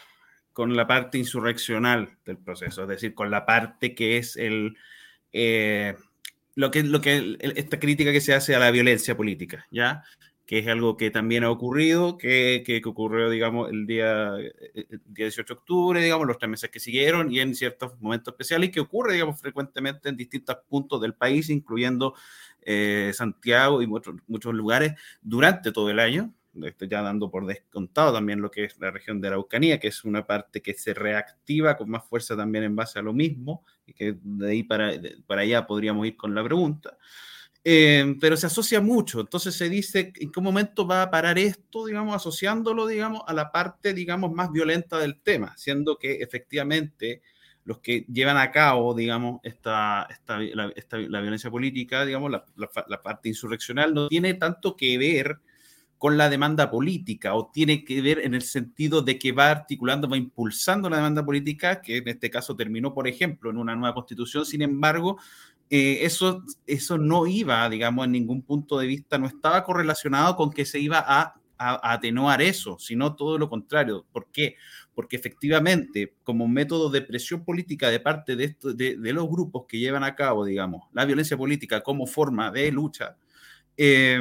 [0.52, 4.76] con la parte insurreccional del proceso, es decir, con la parte que es el,
[5.32, 5.94] eh,
[6.54, 10.04] lo que, lo que, esta crítica que se hace a la violencia política, ¿ya?
[10.46, 15.00] que es algo que también ha ocurrido, que, que, que, ocurrió, digamos, el día, el
[15.06, 18.70] día 18 de octubre, digamos, los tres meses que siguieron y en ciertos momentos especiales,
[18.70, 22.14] que ocurre, digamos, frecuentemente en distintos puntos del país, incluyendo
[22.60, 24.92] eh, Santiago y muchos, muchos lugares
[25.22, 26.32] durante todo el año,
[26.62, 30.04] estoy ya dando por descontado también lo que es la región de Araucanía, que es
[30.04, 33.92] una parte que se reactiva con más fuerza también en base a lo mismo, y
[33.92, 34.92] que de ahí para,
[35.26, 36.96] para allá podríamos ir con la pregunta.
[37.66, 41.86] Eh, pero se asocia mucho, entonces se dice en qué momento va a parar esto,
[41.86, 47.22] digamos, asociándolo, digamos, a la parte, digamos, más violenta del tema, siendo que efectivamente
[47.64, 52.44] los que llevan a cabo, digamos, esta, esta, la, esta, la violencia política, digamos, la,
[52.56, 55.38] la, la parte insurreccional no tiene tanto que ver
[56.04, 60.06] con la demanda política o tiene que ver en el sentido de que va articulando,
[60.06, 63.94] va impulsando la demanda política, que en este caso terminó, por ejemplo, en una nueva
[63.94, 64.44] constitución.
[64.44, 65.16] Sin embargo,
[65.70, 70.52] eh, eso, eso no iba, digamos, en ningún punto de vista, no estaba correlacionado con
[70.52, 74.04] que se iba a, atenuar eso, sino todo lo contrario.
[74.12, 74.56] ¿Por qué?
[74.94, 79.78] Porque efectivamente, como método de presión política de parte de, esto, de los grupos que
[79.78, 83.16] llevan a cabo, digamos, la violencia política como forma de lucha,
[83.78, 84.20] eh,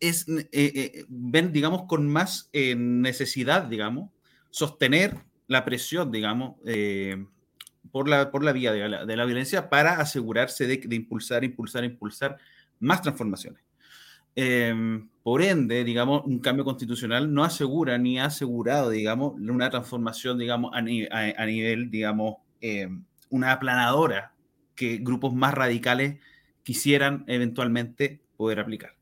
[0.00, 4.10] es, eh, eh, ven, digamos, con más eh, necesidad, digamos,
[4.50, 7.24] sostener la presión, digamos, eh,
[7.92, 11.44] por, la, por la vía de la, de la violencia para asegurarse de, de, impulsar,
[11.44, 12.38] impulsar, impulsar
[12.78, 13.62] más transformaciones.
[14.36, 14.74] Eh,
[15.22, 20.70] por ende, digamos, un cambio constitucional no asegura ni ha asegurado, digamos, una transformación, digamos,
[20.74, 22.88] a, ni, a, a nivel, digamos, eh,
[23.28, 24.32] una aplanadora
[24.74, 26.20] que grupos más radicales
[26.62, 28.99] quisieran eventualmente poder aplicar.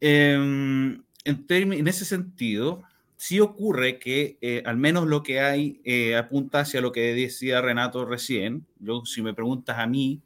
[0.00, 2.82] Eh, en, en, ese sentido,
[3.16, 7.60] sí ocurre que eh, al menos lo que hay eh, apunta hacia lo que decía
[7.60, 8.66] Renato recién.
[8.78, 10.22] Yo, si me preguntas a mí,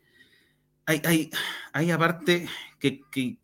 [0.86, 1.30] hay, hay,
[1.72, 2.46] hay aparte
[2.78, 3.38] que, que,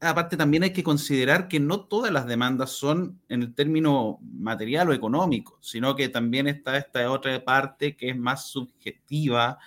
[0.00, 4.90] aparte también hay que considerar que no todas las demandas son en el término material
[4.90, 9.58] o económico, sino que también está esta otra parte que es más subjetiva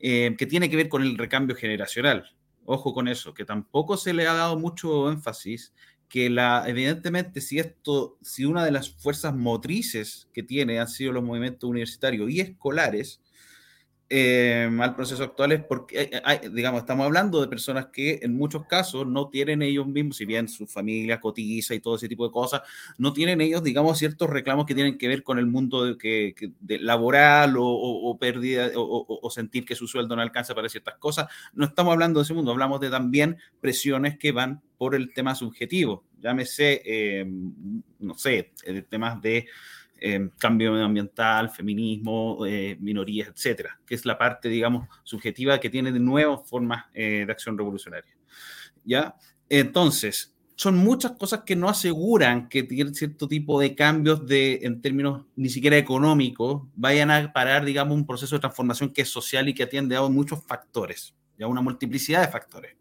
[0.00, 2.33] eh, que tiene que ver con el recambio generacional.
[2.64, 5.74] Ojo con eso, que tampoco se le ha dado mucho énfasis
[6.08, 11.12] que la, evidentemente si esto, si una de las fuerzas motrices que tiene han sido
[11.12, 13.20] los movimientos universitarios y escolares,
[14.16, 16.08] eh, al proceso actual es porque,
[16.52, 20.46] digamos, estamos hablando de personas que en muchos casos no tienen ellos mismos, si bien
[20.46, 22.62] su familia cotiza y todo ese tipo de cosas,
[22.96, 26.52] no tienen ellos, digamos, ciertos reclamos que tienen que ver con el mundo de, que,
[26.78, 31.26] laboral o, pérdida o, sentir que su sueldo no alcanza para ciertas cosas.
[31.52, 35.34] No estamos hablando de ese mundo, hablamos de también presiones que van por el tema
[35.34, 37.26] subjetivo, llámese, eh,
[37.98, 38.52] no sé,
[38.88, 39.48] temas de
[40.00, 45.92] eh, cambio medioambiental, feminismo, eh, minorías, etcétera, que es la parte, digamos, subjetiva que tiene
[45.92, 48.14] de nuevo formas eh, de acción revolucionaria.
[48.84, 49.16] ¿Ya?
[49.48, 55.24] Entonces, son muchas cosas que no aseguran que cierto tipo de cambios de, en términos
[55.36, 59.54] ni siquiera económicos vayan a parar, digamos, un proceso de transformación que es social y
[59.54, 62.76] que atiende a muchos factores, ya una multiplicidad de factores,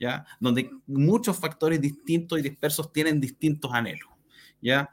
[0.00, 4.13] ya donde muchos factores distintos y dispersos tienen distintos anhelos.
[4.64, 4.90] ¿Ya?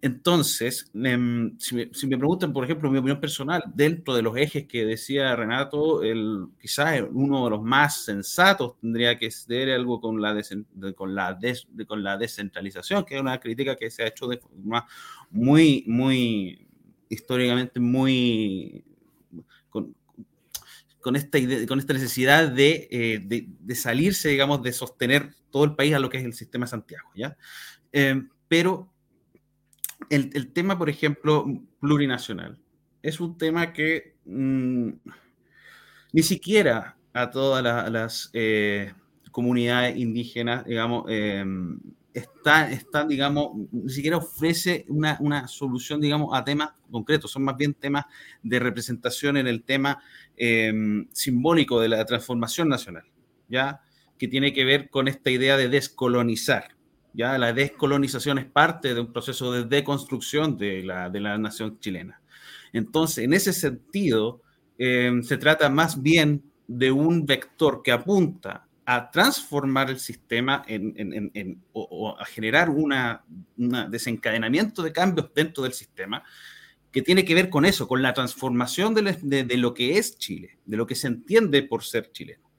[0.00, 4.86] Entonces, em, si, me, preguntan, por ejemplo, mi opinión personal, dentro de los ejes que
[4.86, 10.42] decía Renato, el, quizás uno de los más sensatos tendría que ser algo con la,
[10.96, 11.38] con, la
[11.86, 14.86] con la descentralización, que es una crítica que se ha hecho de forma
[15.30, 16.66] muy, muy,
[17.10, 18.84] históricamente muy...
[21.02, 25.74] Con, esta, idea, con esta necesidad eh, de, de, salirse, digamos, de sostener todo el
[25.74, 27.38] país a lo que es el sistema Santiago, ¿ya?
[27.90, 28.92] Em, pero
[30.08, 31.46] el, tema, por ejemplo,
[31.80, 32.58] plurinacional,
[33.02, 34.90] es un tema que mm,
[36.12, 38.92] ni siquiera a todas las eh,
[39.30, 41.44] comunidades indígenas, digamos, eh,
[42.12, 47.74] está, está, digamos, ni siquiera ofrece una, solución, digamos, a temas concretos, son más bien
[47.74, 48.06] temas
[48.42, 50.02] de representación en el tema
[50.36, 50.72] eh,
[51.12, 53.04] simbólico de la transformación nacional,
[53.48, 53.80] ¿ya?
[54.18, 56.76] Que tiene que ver con esta idea de descolonizar.
[57.12, 61.78] Ya la descolonización es parte de un proceso de deconstrucción de la, de la nación
[61.80, 62.20] chilena.
[62.72, 64.42] Entonces, en ese sentido,
[64.78, 70.64] em, se trata más bien de un vector que apunta a transformar el sistema
[71.72, 72.92] o, a generar un
[73.88, 76.24] desencadenamiento de cambios dentro del sistema
[76.90, 80.18] que tiene que ver con eso, con la transformación de, de, de, lo que es
[80.18, 82.50] Chile, de lo que se entiende por ser chileno.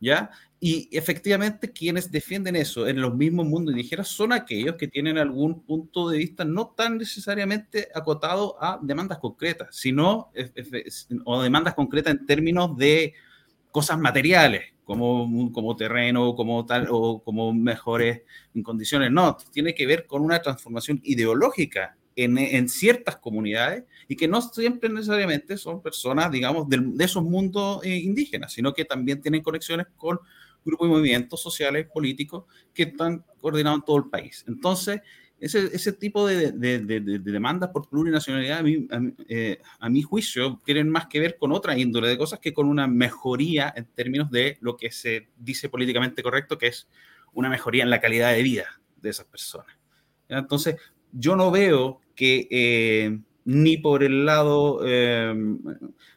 [0.00, 0.30] ¿Ya?
[0.66, 5.60] Y efectivamente quienes defienden eso en los mismos mundos indígenas son aquellos que tienen algún
[5.60, 10.30] punto de vista no tan necesariamente acotado a demandas concretas, sino
[11.26, 13.12] o demandas concretas en términos de
[13.70, 18.22] cosas materiales, como, como terreno, como tal, o como mejores
[18.62, 19.12] condiciones.
[19.12, 24.40] No, tiene que ver con una transformación ideológica en, en, ciertas comunidades y que no
[24.40, 29.42] siempre necesariamente son personas, digamos, de, de esos mundos eh, indígenas, sino que también tienen
[29.42, 30.18] conexiones con
[30.64, 34.44] grupos y movimientos sociales, políticos, que están coordinados en todo el país.
[34.48, 35.00] Entonces,
[35.38, 38.86] ese, ese tipo de, de, de, demandas por plurinacionalidad, a mi,
[39.28, 42.66] eh, a, mi, juicio, tienen más que ver con otra índole de cosas que con
[42.66, 46.88] una mejoría en términos de lo que se dice políticamente correcto, que es
[47.32, 49.76] una mejoría en la calidad de vida de esas personas.
[50.28, 50.76] Entonces,
[51.12, 55.34] yo no veo que eh, ni por el lado, eh,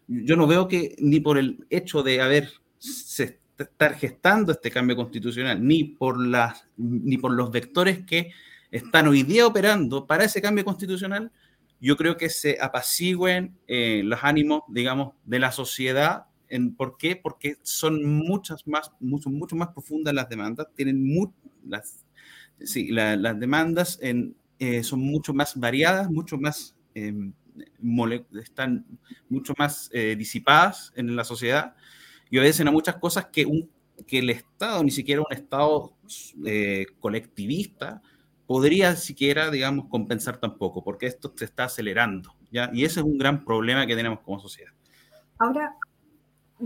[0.08, 4.96] yo no veo que ni por el hecho de haber se estar gestando este cambio
[4.96, 8.32] constitucional, ni por, las, ni por los vectores que
[8.72, 11.32] están hoy día operando para ese cambio constitucional,
[11.80, 16.26] yo creo que se apacigüen eh, los ánimos, digamos, de la sociedad.
[16.50, 17.16] En, ¿Por qué?
[17.16, 21.06] Porque son muchas más, mucho, mucho más profundas las demandas, tienen
[21.68, 22.06] las,
[22.60, 27.34] sí, las demandas en, eh, son mucho más variadas, mucho más, em,
[28.40, 28.86] están
[29.30, 31.76] mucho más eh, disipadas en la sociedad
[32.30, 33.70] y obedecen a muchas cosas que, un,
[34.06, 35.94] que el Estado, ni siquiera un Estado
[36.46, 38.02] eh, colectivista,
[38.46, 42.70] podría siquiera, digamos, compensar tampoco, porque esto se está acelerando, ¿ya?
[42.74, 44.72] Y ese es un gran problema que tenemos como sociedad.
[45.40, 45.76] Ahora,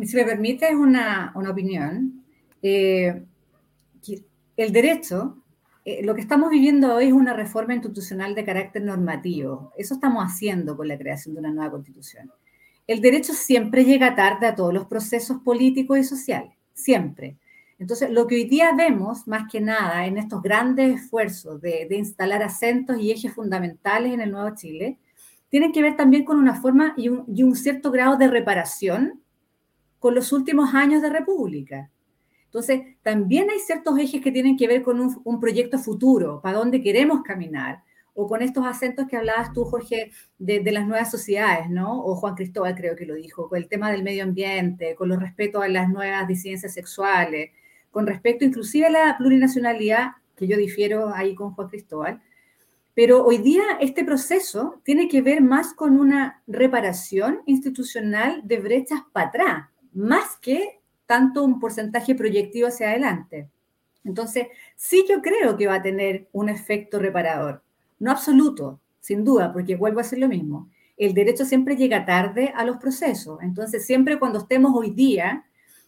[0.04, 2.24] si me permite una, una opinión,
[2.62, 3.24] eh,
[4.58, 5.38] el derecho,
[5.84, 9.74] eh, lo que estamos viviendo hoy es una reforma institucional de carácter normativo.
[9.76, 12.32] Eso estamos haciendo con la creación de una nueva constitución
[12.92, 17.38] el derecho siempre llega tarde a todos los procesos políticos y sociales, siempre.
[17.80, 22.44] Entonces, lo que hoy día vemos, más que nada, en estos grandes esfuerzos de, instalar
[22.44, 25.00] acentos y ejes fundamentales en el Nuevo Chile,
[25.50, 29.22] tienen que ver también con una forma y un, cierto grado de reparación
[30.00, 31.90] con los últimos años de República.
[32.46, 36.60] Entonces, también hay ciertos ejes que tienen que ver con un, un proyecto futuro, para
[36.60, 37.84] dónde queremos caminar,
[38.14, 42.04] o con estos acentos que hablabas tú, Jorge, de, las nuevas sociedades, ¿no?
[42.04, 45.20] O Juan Cristóbal creo que lo dijo, con el tema del medio ambiente, con los
[45.20, 47.52] respeto a las nuevas disidencias sexuales,
[47.90, 52.22] con respecto inclusive a la plurinacionalidad, que yo difiero ahí con Juan Cristóbal.
[52.94, 59.02] Pero hoy día este proceso tiene que ver más con una reparación institucional de brechas
[59.14, 63.50] para atrás, más que tanto un porcentaje proyectivo hacia adelante.
[64.04, 67.64] Entonces, sí yo creo que va a tener un efecto reparador.
[68.02, 70.72] No absoluto, sin duda, porque vuelvo a hacer lo mismo.
[70.98, 73.38] El derecho siempre llega tarde a los procesos.
[73.44, 75.46] Entonces, siempre cuando estemos hoy día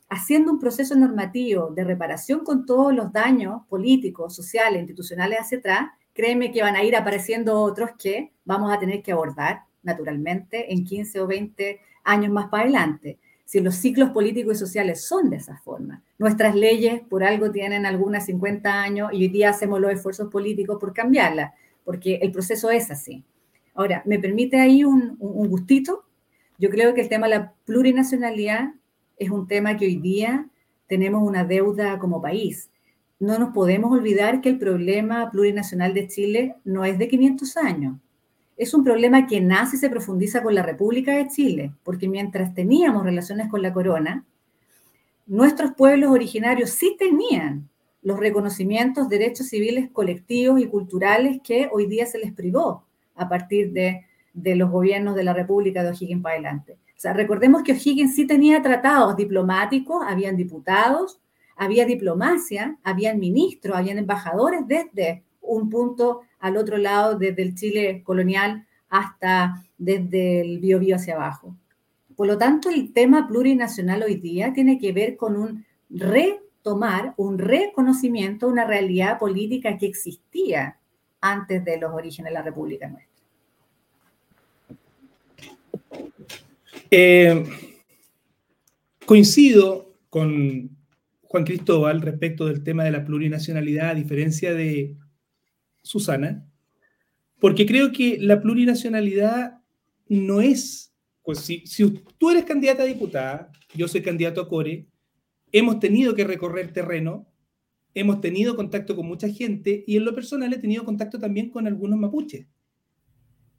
[0.10, 5.90] haciendo un proceso normativo de reparación con todos los daños políticos, sociales, institucionales hacia atrás,
[6.14, 10.84] créeme que van a ir apareciendo otros que vamos a tener que abordar naturalmente en
[10.84, 13.18] 15 o 20 años más para adelante.
[13.44, 17.88] Si los ciclos políticos y sociales son de esa forma, nuestras leyes por algo tienen
[17.88, 21.54] algunas 50 años y hoy día hacemos los esfuerzos políticos por cambiarlas,
[21.84, 23.24] porque el proceso es así.
[23.74, 26.06] Ahora, ¿me permite ahí un, un gustito?
[26.58, 28.74] Yo creo que el tema de la plurinacionalidad
[29.18, 30.48] es un tema que hoy día
[30.88, 32.70] tenemos una deuda como país.
[33.20, 37.98] No nos podemos olvidar que el problema plurinacional de Chile no es de 500 años.
[38.58, 42.54] Es un problema que nace y se profundiza con la República de Chile, porque mientras
[42.54, 44.26] teníamos relaciones con la corona,
[45.26, 47.70] nuestros pueblos originarios sí tenían
[48.04, 52.86] los reconocimientos, derechos civiles colectivos y culturales que hoy día se les privó
[53.16, 57.64] a partir de, de los gobiernos de la República de O'Higgins para adelante sea, recordemos
[57.64, 61.20] que O'Higgins sí tenía tratados diplomáticos, habían diputados,
[61.58, 68.04] había diplomacia, habían ministros, habían embajadores desde un punto al otro lado, desde el Chile
[68.06, 71.58] colonial hasta desde el Biobío hacia abajo.
[72.16, 75.66] Por lo tanto, el tema plurinacional hoy día tiene que ver con un
[76.64, 80.80] retomar, un reconocimiento, una realidad política que existía
[81.20, 83.14] antes de los orígenes de la República nuestra.
[86.90, 87.44] Eh,
[89.06, 90.70] coincido con
[91.24, 94.96] Juan Cristóbal respecto del tema de la plurinacionalidad, a diferencia de
[95.82, 96.46] Susana,
[97.40, 99.60] porque creo que la plurinacionalidad
[100.08, 100.94] no es,
[101.24, 104.86] pues si, si tú eres candidata a diputada, yo soy candidato a Core,
[105.54, 107.32] hemos tenido que recorrer terreno,
[107.94, 111.68] hemos tenido contacto con mucha gente y en lo personal he tenido contacto también con
[111.68, 112.48] algunos mapuches.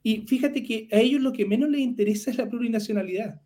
[0.03, 3.41] Y fíjate que a ellos lo que menos les interesa es la plurinacionalidad.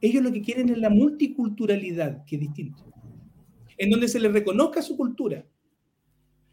[0.00, 2.84] Ellos lo que quieren es la multiculturalidad, que es distinto.
[3.76, 5.46] En donde se les reconozca su cultura,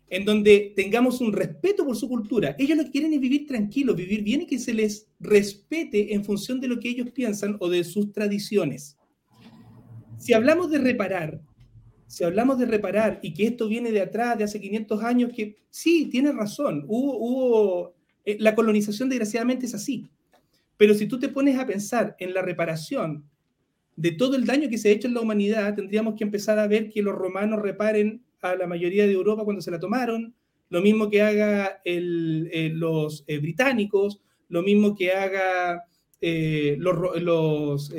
[0.09, 2.55] en donde tengamos un respeto por su cultura.
[2.57, 6.23] Ellos lo que quieren es vivir tranquilos, vivir bien y que se les respete en
[6.23, 8.97] función de lo que ellos piensan o de sus tradiciones.
[10.18, 11.41] Si hablamos de reparar,
[12.07, 15.57] si hablamos de reparar y que esto viene de atrás, de hace 500 años, que
[15.70, 17.93] sí, tiene razón, hubo,
[18.26, 20.07] eh, la colonización desgraciadamente es así.
[20.78, 23.26] Pero si tú te pones a pensar en la reparación
[23.95, 26.68] de todo el daño que se ha hecho en la humanidad, tendríamos que empezar a
[26.68, 30.34] ver que los romanos reparen a la mayoría de Europa cuando se la tomaron,
[30.70, 35.86] lo mismo que haga eh, los eh, británicos, lo mismo que haga
[36.22, 37.91] los,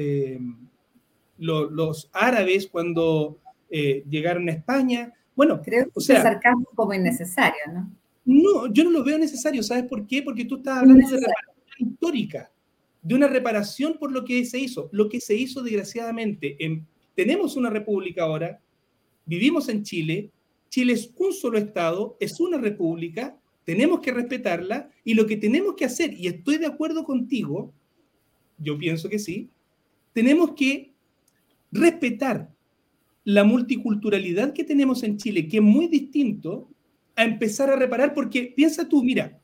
[1.39, 3.39] los, árabes cuando
[3.70, 5.12] llegaron a España.
[5.34, 7.91] Bueno, creo que o sea, sarcasmo como innecesario, ¿no?
[8.24, 9.62] No, yo no lo veo necesario.
[9.62, 10.22] ¿Sabes por qué?
[10.22, 12.51] Porque tú estás hablando de reparación histórica,
[13.01, 14.89] de una reparación por lo que se hizo.
[14.93, 16.57] Lo que se hizo, desgraciadamente,
[17.14, 18.61] tenemos una república ahora,
[19.24, 20.30] vivimos en Chile,
[20.68, 25.74] Chile es un solo Estado, es una república, tenemos que respetarla y lo que tenemos
[25.74, 27.72] que hacer, y estoy de acuerdo contigo,
[28.59, 29.49] yo pienso que sí,
[30.12, 30.93] tenemos que
[31.71, 32.51] respetar
[33.25, 36.69] la multiculturalidad que tenemos en Chile, que es muy distinto
[37.14, 39.39] a empezar a reparar, porque piensa tú, mira,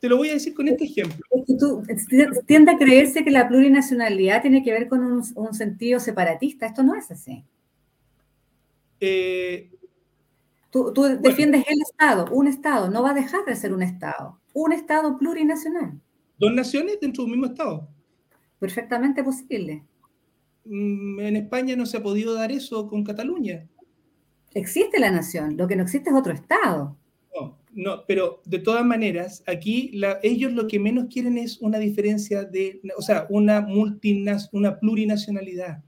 [0.00, 1.24] te lo voy a decir con este ejemplo.
[2.46, 6.66] tiende a creerse que la plurinacionalidad tiene que ver con un, sentido separatista.
[6.66, 7.44] Esto no es así.
[8.98, 9.70] Eh,
[10.70, 14.72] tú, defiendes el Estado, un Estado, no va a dejar de ser un Estado, un
[14.72, 16.00] Estado plurinacional.
[16.38, 17.88] Dos naciones dentro de un mismo Estado.
[18.58, 19.84] Perfectamente posible.
[20.64, 23.66] Mm, en España no se ha podido dar eso con Cataluña.
[24.54, 26.96] Existe la nación, lo que no existe es otro Estado.
[27.34, 32.44] No, no, pero de todas maneras, aquí ellos lo que menos quieren es una diferencia
[32.44, 35.82] de, o sea, una, multinas, una plurinacionalidad.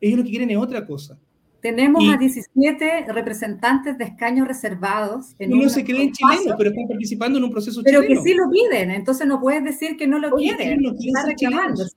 [0.00, 1.18] Ellos lo que quieren es otra cosa.
[1.60, 5.34] Tenemos a 17 representantes de escaños reservados.
[5.38, 8.22] En no se creen chilenos, pero están participando en un proceso pero chileno.
[8.22, 10.68] Pero que sí lo piden, entonces no puedes decir que no lo quieren.
[10.68, 11.96] Ellos no quieren, ser chilenos.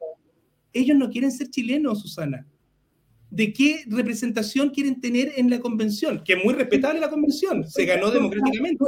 [0.74, 2.46] Ellos no quieren ser chilenos, Susana.
[3.32, 7.86] de qué representación quieren tener en la convención, que es muy respetable la convención, se
[7.86, 8.84] ganó democráticamente.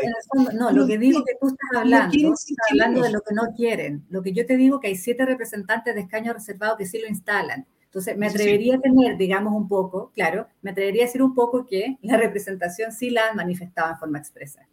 [0.55, 4.03] No, lo que digo que tú estás hablando, estás hablando de lo que no quieren.
[4.09, 7.07] Lo que yo te digo que hay siete representantes de escaño reservado que sí lo
[7.07, 7.67] instalan.
[7.85, 11.65] Entonces, me atrevería a tener, digamos, un poco, claro, me atrevería a decir un poco
[11.65, 14.67] que la representación sí la han manifestado en forma expresa.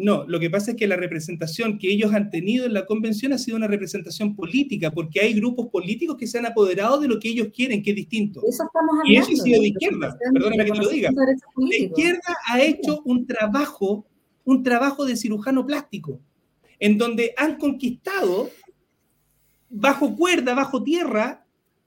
[0.00, 3.32] No, lo que pasa es que la representación que ellos han tenido en la convención
[3.32, 7.18] ha sido una representación política, porque hay grupos políticos que se han apoderado de lo
[7.18, 8.40] que ellos quieren, que es distinto.
[8.46, 11.10] Eso estamos hablando, y eso ha sido de izquierda, perdóname que te lo diga.
[11.56, 14.06] La izquierda ha hecho un trabajo,
[14.44, 16.20] un trabajo de cirujano plástico,
[16.78, 18.50] en donde han conquistado
[19.68, 21.44] bajo cuerda, bajo tierra,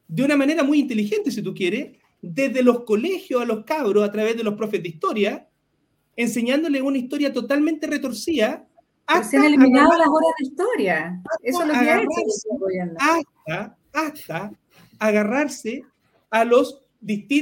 [0.09, 4.11] de una manera muy inteligente, si tú quieres, desde los colegios a los cabros, a
[4.11, 5.47] través de los profes de historia,
[6.15, 8.67] enseñándole una historia totalmente retorcida.
[9.05, 11.21] Hasta se han eliminado las horas de historia.
[11.41, 12.09] Eso es lo que ha hecho
[12.99, 14.51] hasta, hasta
[14.99, 15.83] agarrarse
[16.29, 16.83] a, los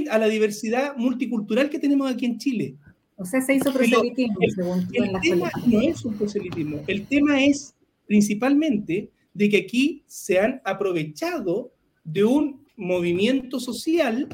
[0.10, 2.76] a la diversidad multicultural que tenemos aquí en Chile.
[3.18, 6.80] O sea, se hizo proselitismo, el, según el tema no es un proselitismo.
[6.88, 7.76] El tema es
[8.08, 11.74] principalmente de que aquí se han aprovechado
[12.06, 14.30] de un movimiento social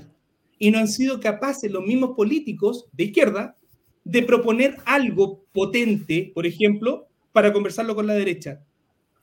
[0.60, 3.58] y no han sido capaces los mismos políticos de izquierda
[4.06, 8.64] de proponer algo potente, por ejemplo, para conversarlo con la derecha.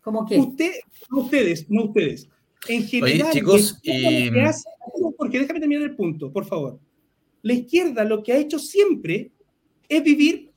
[0.03, 0.37] ¿Cómo que?
[0.37, 0.73] Usted,
[1.09, 2.29] no ustedes, no ustedes.
[2.69, 4.31] En general, Oye, chicos, y...
[5.17, 6.79] porque déjame terminar el punto, por favor.
[7.43, 9.31] La izquierda lo que ha hecho siempre
[9.89, 10.53] es vivir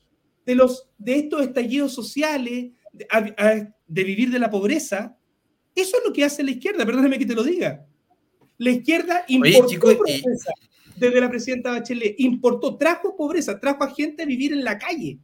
[0.45, 5.17] de, los, de estos estallidos sociales, de, de vivir de la pobreza.
[5.75, 7.85] Eso es lo que hace la izquierda, perdóname que te lo diga.
[8.57, 10.51] La izquierda importó Oye, pobreza
[10.97, 15.19] desde la presidenta Bachelet, importó, trajo pobreza, trajo a gente a vivir en la calle,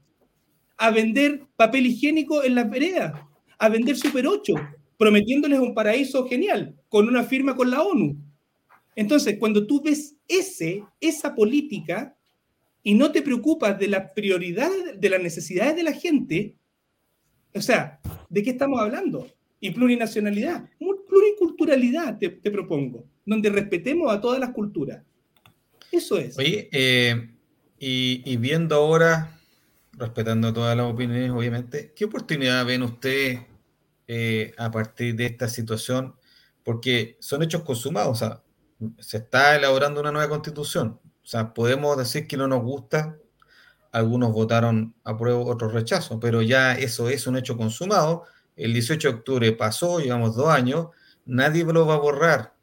[0.77, 3.13] a vender papel higiénico en las veredas,
[3.57, 4.53] a vender Super 8,
[4.97, 8.17] prometiéndoles un paraíso genial, con una firma con la ONU.
[8.95, 12.15] Entonces, cuando tú ves ese, esa política
[12.83, 16.55] y no te preocupas de las prioridades, de las necesidades de la gente,
[17.53, 17.99] o sea,
[18.29, 19.27] ¿de qué estamos hablando?
[19.59, 20.67] Y plurinacionalidad,
[21.11, 25.03] pluriculturalidad te, te propongo, donde respetemos a todas las culturas.
[25.91, 26.37] Eso es.
[26.37, 27.29] Oye, eh,
[27.77, 29.37] y, viendo ahora,
[29.93, 33.41] respetando todas las opiniones, obviamente, ¿qué oportunidad ven ustedes
[34.07, 36.15] eh, a partir de esta situación?
[36.63, 38.43] Porque son hechos consumados, o sea,
[38.99, 40.99] se está elaborando una nueva constitución.
[41.03, 43.17] O sea, podemos decir que no nos gusta,
[43.91, 48.23] algunos votaron a prueba, otros rechazo, pero ya eso es un hecho consumado.
[48.55, 50.87] El 18 de octubre pasó, llevamos dos años,
[51.25, 52.60] nadie lo va a borrar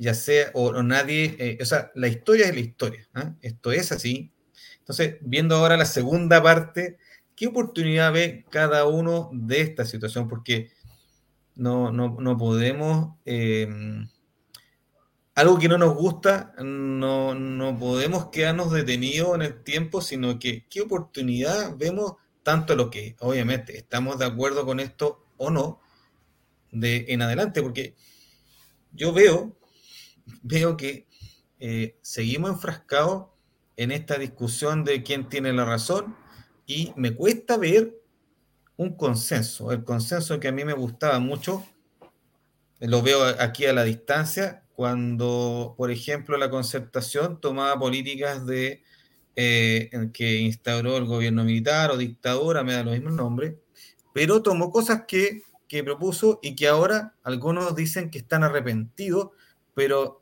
[0.00, 3.34] ya sea, o, nadie, eh, o sea, la historia es la historia, ¿ah?
[3.42, 4.32] esto es así.
[4.78, 6.96] Entonces, viendo ahora la segunda parte,
[7.36, 10.26] ¿qué oportunidad ve cada uno de esta situación?
[10.26, 10.70] Porque
[11.54, 14.08] no, no, podemos, em,
[15.34, 20.66] algo que no nos gusta, no, no podemos quedarnos detenidos en el tiempo, sino que
[20.70, 25.78] qué oportunidad vemos tanto lo que, obviamente, estamos de acuerdo con esto o no,
[26.72, 27.96] de en adelante, porque
[28.92, 29.59] yo veo
[30.42, 31.06] veo que
[31.58, 33.26] eh, seguimos enfrascados
[33.76, 36.16] en esta discusión de quién tiene la razón
[36.66, 38.00] y me cuesta ver
[38.76, 39.72] un consenso.
[39.72, 41.64] El consenso que a mí me gustaba mucho,
[42.78, 48.82] lo veo aquí a la distancia, cuando, por ejemplo, la concertación tomaba políticas de
[49.36, 53.58] eh, que instauró el gobierno militar o dictadura, me da lo mismo nombre,
[54.14, 59.28] pero tomó cosas que, que propuso y que ahora algunos dicen que están arrepentidos,
[59.74, 60.19] pero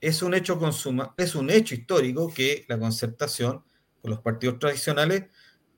[0.00, 3.62] es un hecho consuma, es un hecho histórico que la concertación
[4.00, 5.24] con los partidos tradicionales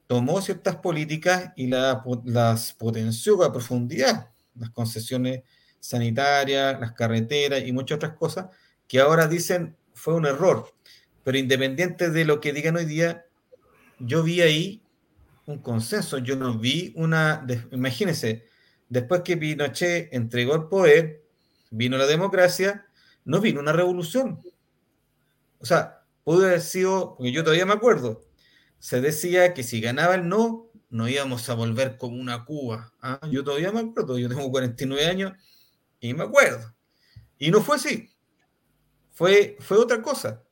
[0.07, 5.43] tomó ciertas políticas y las potenció a profundidad, las concesiones
[5.81, 8.47] sanitarias, las carreteras y muchas otras cosas
[8.87, 10.73] que ahora dicen fue un error.
[11.25, 13.25] Pero independiente de lo que digan hoy día,
[13.99, 14.83] yo vi ahí
[15.47, 18.47] un consenso, yo no vi una, imagínense,
[18.89, 21.25] después que Pinochet entregó el poder,
[21.71, 22.87] vino la democracia,
[23.25, 24.41] no vino una revolución.
[25.59, 28.25] O sea, pudo haber sido, porque yo todavía me acuerdo,
[28.79, 32.93] se decía que si ganaba el no, no íbamos a volver como una Cuba.
[33.01, 33.21] ¿ah?
[33.31, 35.33] Yo todavía me acuerdo, yo tengo 49 años
[36.01, 36.75] y me acuerdo.
[37.39, 38.11] Y no fue así.
[39.13, 40.43] Fue, fue otra cosa.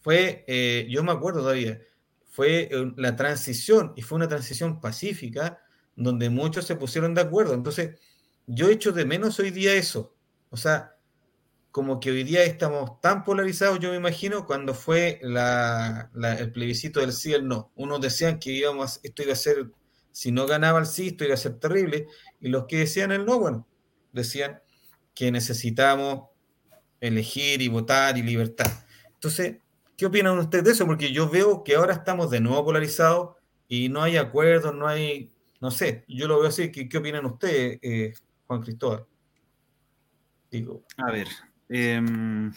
[0.00, 1.80] Fue, eh, yo me acuerdo todavía,
[2.30, 5.60] fue eh, la transición y fue una transición pacífica
[5.94, 7.52] donde muchos se pusieron de acuerdo.
[7.52, 8.00] Entonces,
[8.46, 10.16] yo echo de menos hoy día eso.
[10.48, 10.96] O sea,
[11.70, 17.12] como que hoy día estamos tan polarizados, yo me imagino, cuando fue el plebiscito del
[17.12, 17.70] sí y el no.
[17.76, 19.70] Unos decían que íbamos, esto iba a ser,
[20.10, 22.08] si no ganaba el sí, esto iba a ser terrible,
[22.40, 23.68] y los que decían el no, bueno,
[24.12, 24.60] decían
[25.14, 26.28] que necesitamos
[27.00, 28.70] elegir y votar y libertad.
[29.14, 29.58] Entonces,
[29.96, 30.86] ¿qué opinan ustedes de eso?
[30.86, 33.36] Porque yo veo que ahora estamos de nuevo polarizados
[33.68, 36.72] y no hay acuerdos, no hay, no sé, yo lo veo así.
[36.72, 38.12] ¿Qué, qué opinan ustedes, eh,
[38.46, 39.06] Juan Cristóbal?
[40.50, 40.84] Digo.
[40.96, 41.28] A ver,
[41.70, 42.52] em,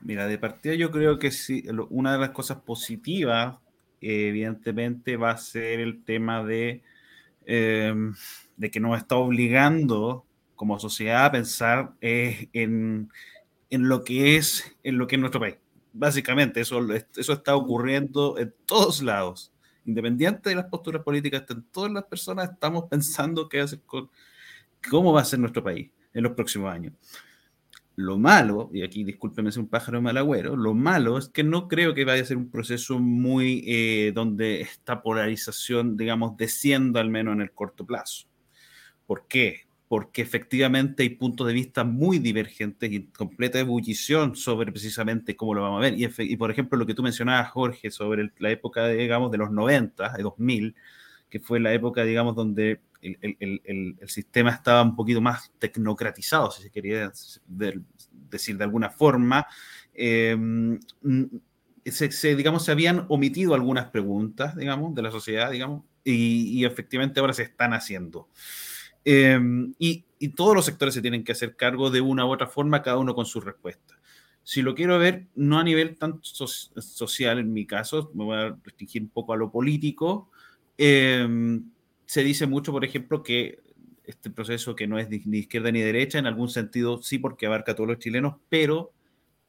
[0.00, 3.56] mira, de partida yo creo que sí, una de las cosas positivas,
[4.00, 6.82] evidentemente, va a ser el tema de,
[7.46, 8.14] em,
[8.56, 13.10] de que nos está obligando como sociedad a pensar eh, en,
[13.70, 15.56] en, lo que es, en lo que es nuestro país.
[15.92, 19.52] Básicamente, eso, eso está ocurriendo en todos lados
[19.88, 24.10] independiente de las posturas políticas, en todas las personas estamos pensando qué hacer con,
[24.90, 26.92] cómo va a ser nuestro país en los próximos años.
[28.00, 31.94] Lo malo, y aquí discúlpeme ser un pájaro malagüero, lo malo es que no creo
[31.94, 37.34] que vaya a ser un proceso muy eh, donde esta polarización, digamos, descienda al menos
[37.34, 38.28] en el corto plazo.
[39.04, 39.66] ¿Por qué?
[39.88, 45.62] porque efectivamente hay puntos de vista muy divergentes y completa ebullición sobre precisamente cómo lo
[45.62, 45.94] vamos a ver.
[45.96, 49.50] Y, por ejemplo, lo que tú mencionabas, Jorge, sobre la época, de, digamos, de los
[49.50, 50.76] 90, de 2000,
[51.28, 56.70] que fue la época, digamos, donde el, sistema estaba un poquito más tecnocratizado, si se
[56.70, 57.12] quería
[58.30, 59.46] decir de alguna forma.
[59.94, 60.78] Em,
[61.84, 67.20] se, digamos, se habían omitido algunas preguntas, digamos, de la sociedad, digamos, y, y efectivamente
[67.20, 68.28] ahora se están haciendo.
[69.10, 70.04] Em, y,
[70.36, 73.14] todos los sectores se tienen que hacer cargo de una u otra forma, cada uno
[73.14, 73.98] con su respuesta.
[74.42, 78.58] Si lo quiero ver, no a nivel tan social en mi caso, me voy a
[78.62, 80.30] restringir un poco a lo político.
[80.78, 81.70] Em,
[82.06, 83.60] se dice mucho, por ejemplo, que
[84.04, 87.72] este proceso que no es ni izquierda ni derecha, en algún sentido sí, porque abarca
[87.72, 88.92] a todos los chilenos, pero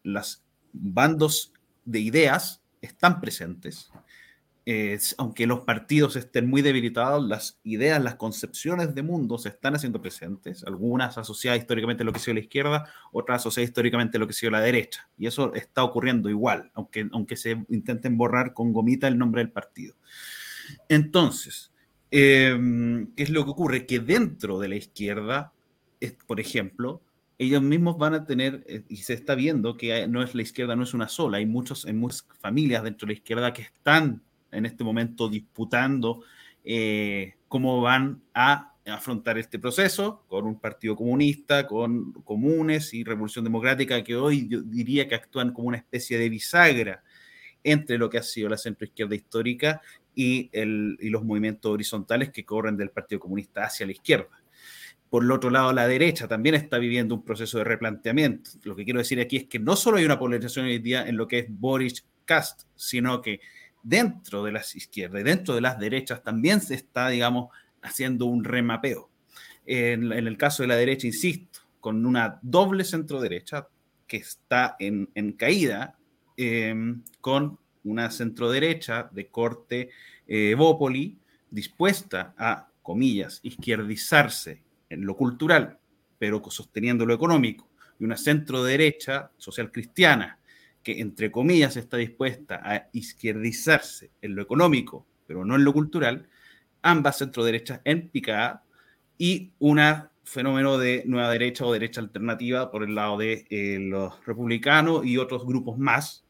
[0.03, 0.43] los
[0.73, 1.53] bandos
[1.85, 3.89] de ideas están presentes
[5.17, 9.99] aunque los partidos estén muy debilitados, las ideas, las concepciones de mundo se están haciendo
[10.01, 14.19] presentes, algunas asociadas históricamente a lo que ha sido la izquierda, otras asociadas históricamente a
[14.19, 15.09] lo que ha sido la derecha.
[15.17, 19.51] Y eso está ocurriendo igual, aunque, aunque se intenten borrar con gomita el nombre del
[19.51, 19.95] partido.
[20.87, 21.71] Entonces,
[22.11, 23.85] em, ¿qué es lo que ocurre?
[23.85, 25.53] Que dentro de la izquierda,
[26.27, 27.01] por ejemplo,
[27.37, 30.75] ellos mismos van a tener, eh, y se está viendo que no es la izquierda,
[30.75, 34.21] no es una sola, hay muchos, hay muchas familias dentro de la izquierda que están
[34.51, 36.23] en este momento disputando
[36.65, 43.45] eh, cómo van a afrontar este proceso con un partido comunista, con comunes y revolución
[43.45, 47.03] democrática que hoy diría que actúan como una especie de bisagra
[47.63, 49.81] entre lo que ha sido la centroizquierda histórica
[50.15, 54.41] y, el, y los movimientos horizontales que corren del Partido Comunista hacia la izquierda.
[55.09, 58.51] Por el otro lado, la derecha también está viviendo un proceso de replanteamiento.
[58.63, 61.17] Lo que quiero decir aquí es que no solo hay una polarización hoy día en
[61.17, 63.39] lo que es Boris Cast, sino que
[63.81, 67.49] dentro de las izquierdas y dentro de las derechas también se está, digamos,
[67.81, 69.09] haciendo un remapeo.
[69.65, 73.67] En, el caso de la derecha, insisto, con una doble centro derecha
[74.07, 75.98] que está en, caída,
[76.39, 79.89] em, con una centro derecha de corte
[80.27, 81.17] eh, Bópoli
[81.49, 85.77] dispuesta a, comillas, izquierdizarse en lo cultural,
[86.17, 87.67] pero sosteniendo lo económico,
[87.99, 90.39] y una centro derecha social cristiana
[90.81, 96.27] que, entre comillas, está dispuesta a izquierdizarse en lo económico, pero no en lo cultural,
[96.81, 98.63] ambas centro-derechas en picada
[99.17, 99.79] y un
[100.23, 105.17] fenómeno de nueva derecha o derecha alternativa por el lado de eh, los republicanos y
[105.17, 106.23] otros grupos más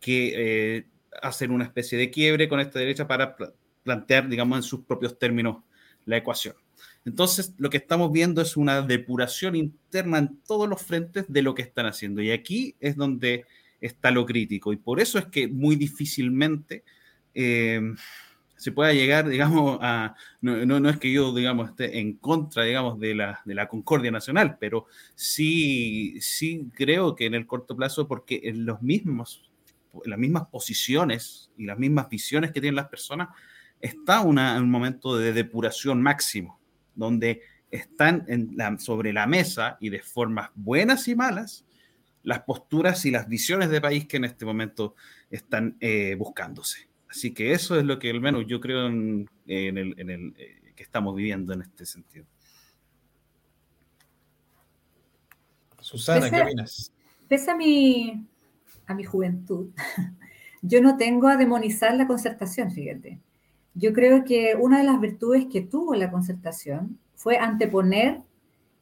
[0.00, 0.86] que eh,
[1.22, 3.36] hacen una especie de quiebre con esta derecha para
[3.82, 5.58] plantear, digamos, en sus propios términos
[6.04, 6.54] la ecuación.
[7.04, 11.54] Entonces, lo que estamos viendo es una depuración interna en todos los frentes de lo
[11.54, 12.20] que están haciendo.
[12.22, 13.46] Y aquí es donde
[13.80, 14.72] está lo crítico.
[14.72, 16.84] Y por eso es que muy difícilmente
[17.34, 17.80] eh,
[18.60, 20.14] se pueda llegar, digamos, a...
[20.42, 24.10] No, no, es que yo, digamos, esté en contra, digamos, de la, de la concordia
[24.10, 29.49] nacional, pero sí, sí creo que en el corto plazo, porque en los mismos,
[30.04, 33.28] las mismas posiciones y las mismas visiones que tienen las personas,
[33.80, 36.60] está una, un momento de depuración máximo,
[36.94, 41.64] donde están en la, sobre la mesa y de formas buenas y malas
[42.22, 44.94] las posturas y las visiones de país que en este momento
[45.30, 46.88] están eh, buscándose.
[47.08, 51.16] Así que eso es lo que al menos yo creo en, el, eh, que estamos
[51.16, 52.26] viviendo en este sentido.
[55.80, 56.92] Susana, ¿qué opinas?
[57.26, 58.26] Pese a mi,
[58.90, 59.68] a mi juventud,
[60.62, 63.20] yo no tengo a demonizar la concertación, fíjate.
[63.74, 68.22] Yo creo que una de las virtudes que tuvo la concertación fue anteponer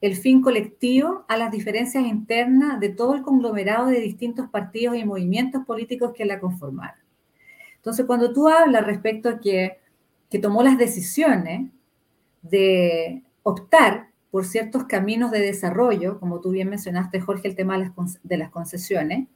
[0.00, 5.04] el fin colectivo a las diferencias internas de todo el conglomerado de distintos partidos y
[5.04, 7.00] movimientos políticos que la conformaron.
[7.76, 9.78] Entonces, cuando tú hablas respecto a que,
[10.30, 11.70] que tomó las decisiones
[12.42, 17.78] de optar por ciertos caminos de desarrollo, como tú bien mencionaste, Jorge, el tema
[18.22, 19.26] de las concesiones,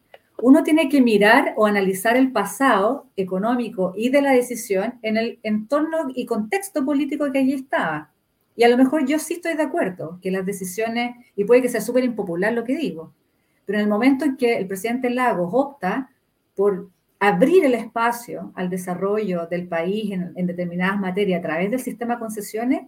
[0.43, 5.39] uno tiene que mirar o analizar el pasado económico y de la decisión en el
[5.45, 8.11] entorno y contexto político que allí estaba.
[8.57, 11.69] Y a lo mejor yo sí estoy de acuerdo que las decisiones, y puede que
[11.69, 13.15] sea súper impopular lo que digo,
[13.65, 16.11] pero en el momento en que el presidente Lagos opta
[16.57, 16.91] por
[17.21, 22.21] abrir el espacio al desarrollo del país en, determinadas materias a través del sistema de
[22.21, 22.83] concesiones,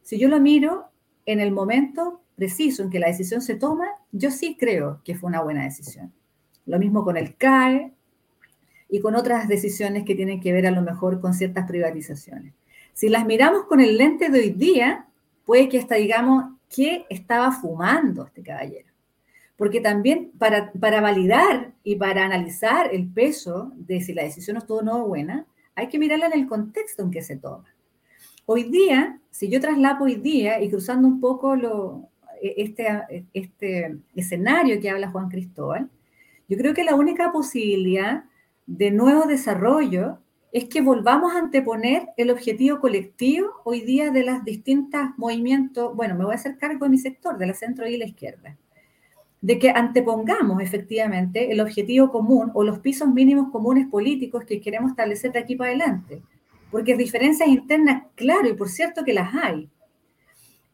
[0.00, 0.86] si yo lo miro
[1.26, 5.28] en el momento preciso en que la decisión se toma, yo sí creo que fue
[5.28, 6.12] una buena decisión.
[6.66, 7.92] Lo mismo con el CAE
[8.88, 12.54] y con otras decisiones que tienen que ver a lo mejor con ciertas privatizaciones.
[12.92, 15.06] Si las miramos con el lente de hoy día,
[15.44, 18.88] puede que hasta digamos, ¿qué estaba fumando este caballero?
[19.56, 24.78] Porque también para, para validar y para analizar el peso de si la decisión estuvo
[24.78, 27.74] o no buena, hay que mirarla en el contexto en que se toma.
[28.46, 32.08] Hoy día, si yo traslapo hoy día y cruzando un poco lo,
[32.42, 35.88] e, este, este escenario que habla Juan Cristóbal,
[36.48, 38.24] yo creo que la única posibilidad
[38.66, 40.18] de nuevo desarrollo
[40.52, 46.14] es que volvamos a anteponer el objetivo colectivo hoy día de las distintas movimientos, bueno,
[46.14, 48.56] me voy a hacer cargo de mi sector, de la centro y la izquierda,
[49.40, 54.92] de que antepongamos efectivamente el objetivo común o los pisos mínimos comunes políticos que queremos
[54.92, 56.22] establecer de aquí para adelante,
[56.70, 59.68] porque diferencias internas, claro, y por cierto que las hay,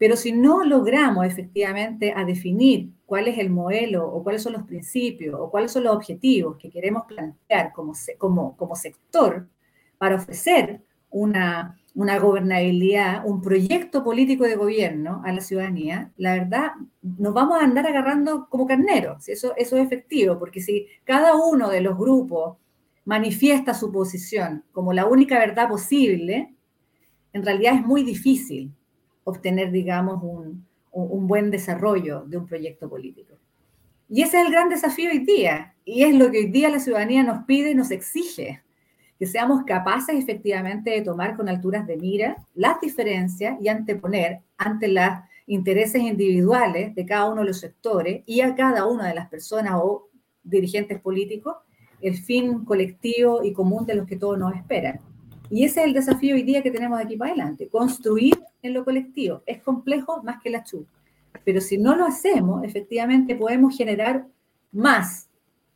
[0.01, 4.63] pero si no logramos efectivamente a definir cuál es el modelo o cuáles son los
[4.63, 9.47] principios o cuáles son los objetivos que queremos plantear como, sector
[9.99, 16.71] para ofrecer una, una gobernabilidad, un proyecto político de gobierno a la ciudadanía, la verdad,
[17.03, 19.29] nos vamos a andar agarrando como carneros.
[19.29, 22.57] Eso, eso es efectivo, porque si cada uno de los grupos
[23.05, 26.55] manifiesta su posición como la única verdad posible,
[27.33, 28.73] en realidad es muy difícil
[29.23, 33.35] obtener, digamos, un, un buen desarrollo de un proyecto político.
[34.09, 36.79] Y ese es el gran desafío hoy día, y es lo que hoy día la
[36.79, 38.61] ciudadanía nos pide y nos exige,
[39.17, 44.87] que seamos capaces efectivamente de tomar con alturas de mira las diferencias y anteponer ante
[44.87, 45.05] los
[45.45, 49.75] intereses individuales de cada uno de los sectores y a cada una de las personas
[49.75, 50.09] o
[50.43, 51.55] dirigentes políticos
[52.01, 54.99] el fin colectivo y común de los que todos nos esperan.
[55.51, 58.73] Y ese es el desafío hoy día que tenemos de aquí para adelante, construir en
[58.73, 59.43] lo colectivo.
[59.45, 60.89] Es complejo más que la chupa,
[61.43, 64.25] pero si no lo hacemos, efectivamente podemos generar
[64.71, 65.27] más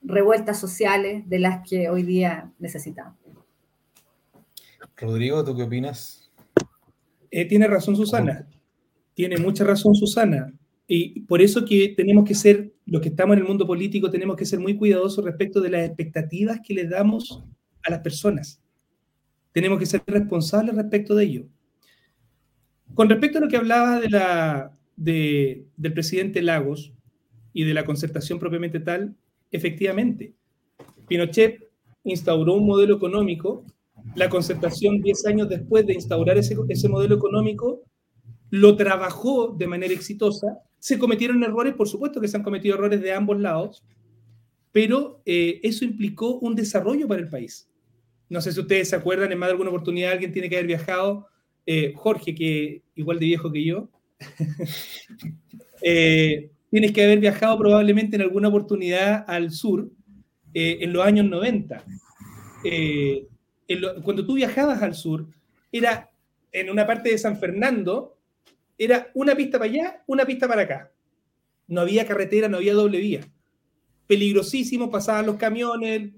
[0.01, 3.15] revueltas sociales de las que hoy día necesitamos.
[4.95, 6.31] Rodrigo, ¿tú qué opinas?
[7.29, 8.47] Eh, tiene razón Susana,
[9.13, 10.53] tiene mucha razón Susana.
[10.87, 14.37] Y por eso que tenemos que ser, los que estamos en el mundo político, tenemos
[14.37, 17.43] que ser muy cuidadosos respecto de las expectativas que le damos
[17.83, 18.61] a las personas
[19.55, 21.45] tenemos que ser responsables respecto de ello.
[22.93, 26.91] Con respecto a lo que hablaba de la, del presidente Lagos
[27.53, 29.15] y de la concertación propiamente tal,
[29.51, 30.33] efectivamente,
[31.07, 31.69] Pinochet
[32.03, 33.63] instauró un modelo económico,
[34.15, 37.81] la concertación 10 años después de instaurar ese, ese modelo económico,
[38.49, 42.99] lo trabajó de manera exitosa, se cometieron errores, por supuesto que se han cometido errores
[42.99, 43.85] de ambos lados,
[44.73, 47.69] pero eh, eso implicó un desarrollo para el país.
[48.29, 50.67] No sé si ustedes se acuerdan, en más de alguna oportunidad alguien tiene que haber
[50.67, 51.27] viajado.
[51.65, 53.89] Eh, Jorge, que igual de viejo que yo,
[55.81, 59.89] eh, tienes que haber viajado probablemente en alguna oportunidad al sur
[60.53, 61.83] eh, en los años 90.
[64.03, 65.27] cuando tú viajabas al sur,
[65.71, 66.11] era
[66.51, 68.17] en una parte de San Fernando,
[68.77, 70.91] era una pista para allá, una pista para acá.
[71.67, 73.21] No había carretera, no había doble vía.
[74.07, 76.11] Peligrosísimo, pasaban los camiones,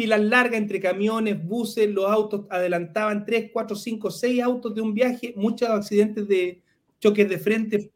[0.00, 4.94] filas largas entre camiones, buses, los autos adelantaban 3, 4, 5, 6 autos de un
[4.94, 6.62] viaje, muchos accidentes de
[7.00, 7.90] choques de frente.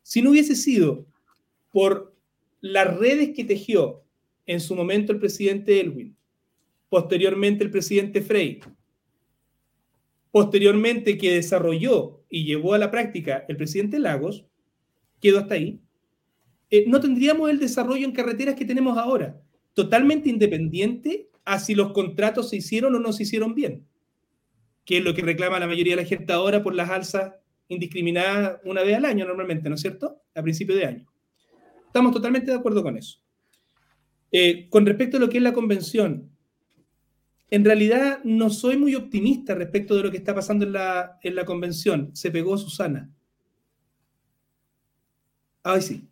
[0.00, 1.04] Si no hubiese sido
[1.70, 2.14] por
[2.62, 4.02] las redes que tejió
[4.46, 6.16] en su momento el presidente Elwin,
[6.88, 8.60] posteriormente el presidente Frey,
[10.30, 14.46] posteriormente que desarrolló y llevó a la práctica el presidente Lagos,
[15.20, 15.78] quedó hasta ahí,
[16.70, 19.38] eh, no tendríamos el desarrollo en carreteras que tenemos ahora
[19.74, 23.86] totalmente independiente a si los contratos se hicieron o no se hicieron bien,
[24.84, 27.34] que es lo que reclama la mayoría de la gente ahora por las alzas
[27.68, 30.22] indiscriminadas una vez al año normalmente, ¿no es cierto?
[30.34, 31.06] A principio de año.
[31.86, 33.18] Estamos totalmente de acuerdo con eso.
[34.30, 36.30] Eh, con respecto a lo que es la convención,
[37.50, 41.34] en realidad no soy muy optimista respecto de lo que está pasando en la, en
[41.34, 42.10] la convención.
[42.14, 43.10] Se pegó Susana.
[45.62, 46.08] Ay, sí.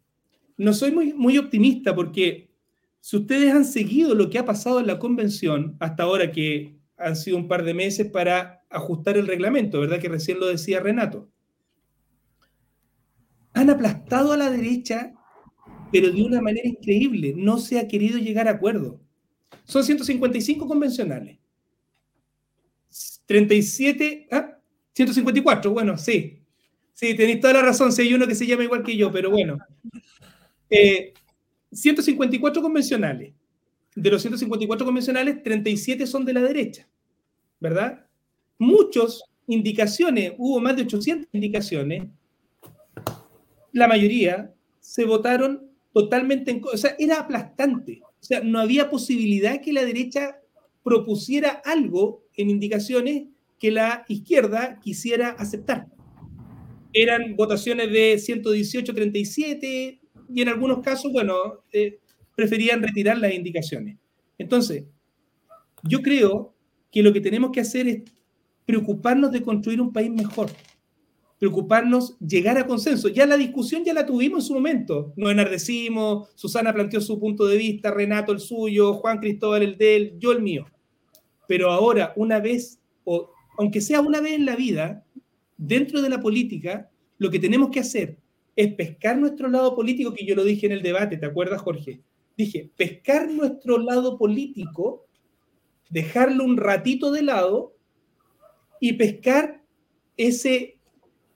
[0.59, 2.50] No soy muy, muy optimista porque
[3.01, 7.17] si ustedes han seguido lo que ha pasado en la convención hasta ahora, que han
[7.17, 9.99] sido un par de meses para ajustar el reglamento, ¿verdad?
[10.01, 11.29] Que recién lo decía Renato.
[13.53, 15.13] han aplastado a la derecha,
[15.91, 17.35] pero de una manera increíble.
[17.37, 19.01] No se ha querido llegar a acuerdo.
[19.65, 21.39] Son 155 convencionales.
[23.27, 24.59] 37, ¿ah?
[24.93, 26.43] 154, bueno, sí.
[26.93, 29.31] Sí, tenéis toda la razón, si hay uno que se llama igual que yo, pero
[29.31, 29.59] bueno.
[31.73, 33.35] 154 eh, convencionales.
[33.95, 36.89] De los 154 convencionales, 37 son de la derecha,
[37.59, 38.07] ¿verdad?
[38.59, 42.05] Muchos indicaciones, hubo más de 800 indicaciones,
[43.73, 49.61] la mayoría se votaron totalmente en o sea, era aplastante, o sea, no había posibilidad
[49.61, 50.41] que la derecha
[50.85, 53.25] propusiera algo en indicaciones
[53.59, 55.87] que la izquierda quisiera aceptar.
[56.93, 60.00] Eran votaciones de 118-37
[60.33, 61.35] y en algunos casos, bueno,
[61.73, 61.99] eh,
[62.35, 63.97] preferían retirar las indicaciones.
[64.39, 64.85] Entonces,
[65.83, 66.55] yo creo
[66.91, 68.03] que lo que tenemos que hacer es
[68.65, 70.51] preocuparnos de construir un país mejor,
[71.39, 73.09] preocuparnos, llegar a consenso.
[73.09, 77.47] Ya la discusión ya la tuvimos en su momento, nos enardecimos, Susana planteó su punto
[77.47, 80.67] de vista, Renato el suyo, Juan Cristóbal el de él, yo el mío.
[81.49, 85.05] Pero ahora, una vez, o aunque sea una vez en la vida,
[85.57, 86.89] dentro de la política,
[87.19, 88.20] lo que tenemos que hacer
[88.61, 92.03] es pescar nuestro lado político, que yo lo dije en el debate, ¿te acuerdas, Jorge?
[92.37, 95.07] Dije, pescar nuestro lado político,
[95.89, 97.75] dejarlo un ratito de lado
[98.79, 99.65] y pescar
[100.19, 100.77] ese,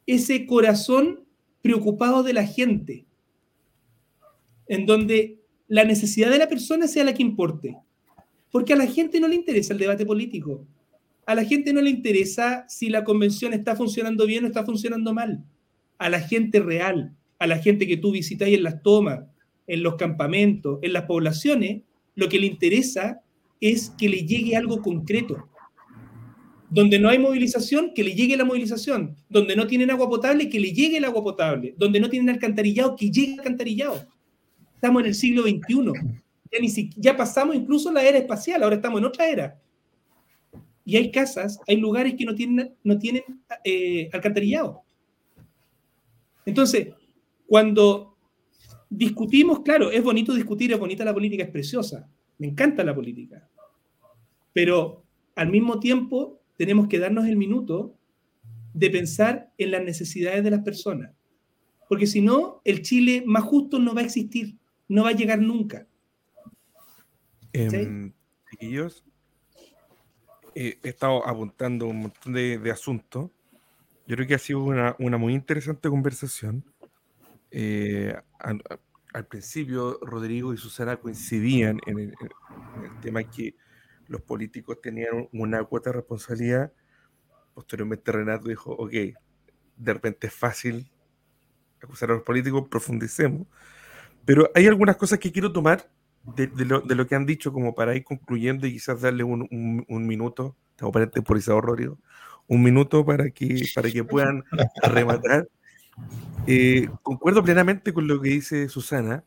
[0.06, 1.24] ese corazón
[1.62, 3.06] preocupado de la gente,
[4.68, 7.78] en donde la necesidad de la persona sea la que importe.
[8.50, 10.66] Porque a la gente no le interesa el debate político.
[11.24, 15.14] A la gente no le interesa si la convención está funcionando bien o está funcionando
[15.14, 15.42] mal.
[15.98, 19.20] A la gente real, a la gente que tú visitas en las tomas,
[19.66, 21.82] en los campamentos, en las poblaciones,
[22.14, 23.22] lo que le interesa
[23.60, 25.48] es que le llegue algo concreto.
[26.70, 29.16] Donde no hay movilización, que le llegue la movilización.
[29.28, 31.74] Donde no tienen agua potable, que le llegue el agua potable.
[31.78, 34.06] Donde no tienen alcantarillado, que llegue el alcantarillado.
[34.74, 36.22] Estamos en el siglo XXI
[36.96, 39.60] ya, pasamos incluso la era espacial, ahora estamos en otra era.
[40.84, 43.22] Y hay casas, hay lugares que no tienen, no tienen
[43.64, 44.83] eh, alcantarillado.
[46.46, 46.88] Entonces,
[47.46, 48.16] cuando
[48.90, 52.08] discutimos, claro, es bonito discutir, es bonita la política, es preciosa.
[52.38, 53.48] Me encanta la política.
[54.52, 55.04] Pero
[55.34, 57.96] al mismo tiempo tenemos que darnos el minuto
[58.72, 61.12] de pensar en las necesidades de las personas.
[61.88, 64.56] Porque si no, el Chile más justo no va a existir,
[64.88, 65.86] no va a llegar nunca.
[70.56, 73.30] Eh, he estado apuntando un montón de, asuntos.
[74.06, 76.64] Yo creo que ha sido una, muy interesante conversación.
[77.50, 82.14] Eh, al, principio, Rodrigo y Susana coincidían en el,
[83.00, 83.54] tema que
[84.08, 86.72] los políticos tenían una cuota de responsabilidad.
[87.54, 90.90] Posteriormente, Renato dijo: Ok, de repente es fácil
[91.80, 93.46] acusar a los políticos, profundicemos.
[94.24, 95.90] Pero hay algunas cosas que quiero tomar
[96.24, 99.46] de, lo, que han dicho, como para ir concluyendo y quizás darle un,
[99.88, 101.98] minuto, estamos para el temporizador, Rodrigo,
[102.46, 104.44] un minuto para que, para que puedan
[104.82, 105.48] rematar.
[106.46, 109.24] Eh, concuerdo plenamente con lo que dice Susana,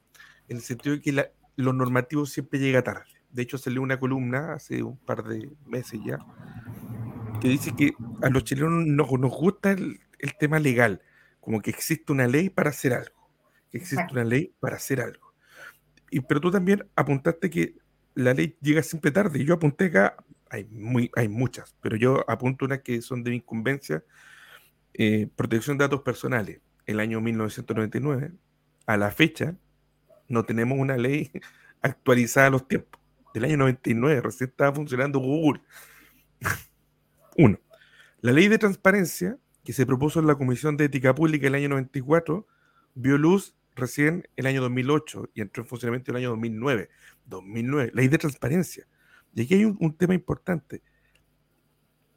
[0.47, 3.05] en el sentido de que lo normativo siempre llega tarde.
[3.31, 6.19] De hecho, salió una columna hace un par de meses ya,
[7.41, 11.01] que dice que a los chilenos nos, nos gusta el, el tema legal,
[11.39, 13.29] como que existe una ley para hacer algo,
[13.71, 15.27] que existe una ley para hacer algo
[16.09, 17.75] y, pero tú también apuntaste que
[18.15, 19.39] la ley llega siempre tarde.
[19.39, 20.15] Y yo apunté acá,
[20.49, 24.03] hay, muy, hay muchas, pero yo apunto unas que son de mi incumbencia.
[24.93, 28.31] Eh, protección de datos personales, el año 1999,
[28.85, 29.55] a la fecha,
[30.27, 31.31] no tenemos una ley
[31.81, 33.01] actualizada a los tiempos.
[33.33, 35.61] Del año 99, recién estaba funcionando Google.
[37.37, 37.59] Uno,
[38.21, 41.69] la ley de transparencia que se propuso en la Comisión de Ética Pública el año
[41.69, 42.47] 94
[42.95, 46.89] vio luz recién el año 2008 y entró en funcionamiento el año 2009.
[47.25, 48.87] 2009, ley de transparencia.
[49.37, 50.81] Y aquí hay un, tema importante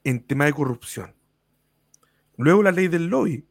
[0.04, 1.14] en tema de corrupción.
[2.38, 3.46] Luego la ley del lobby,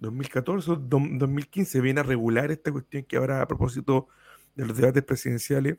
[0.00, 4.08] 2014-2015, viene a regular esta cuestión que ahora a propósito
[4.56, 5.78] de los debates presidenciales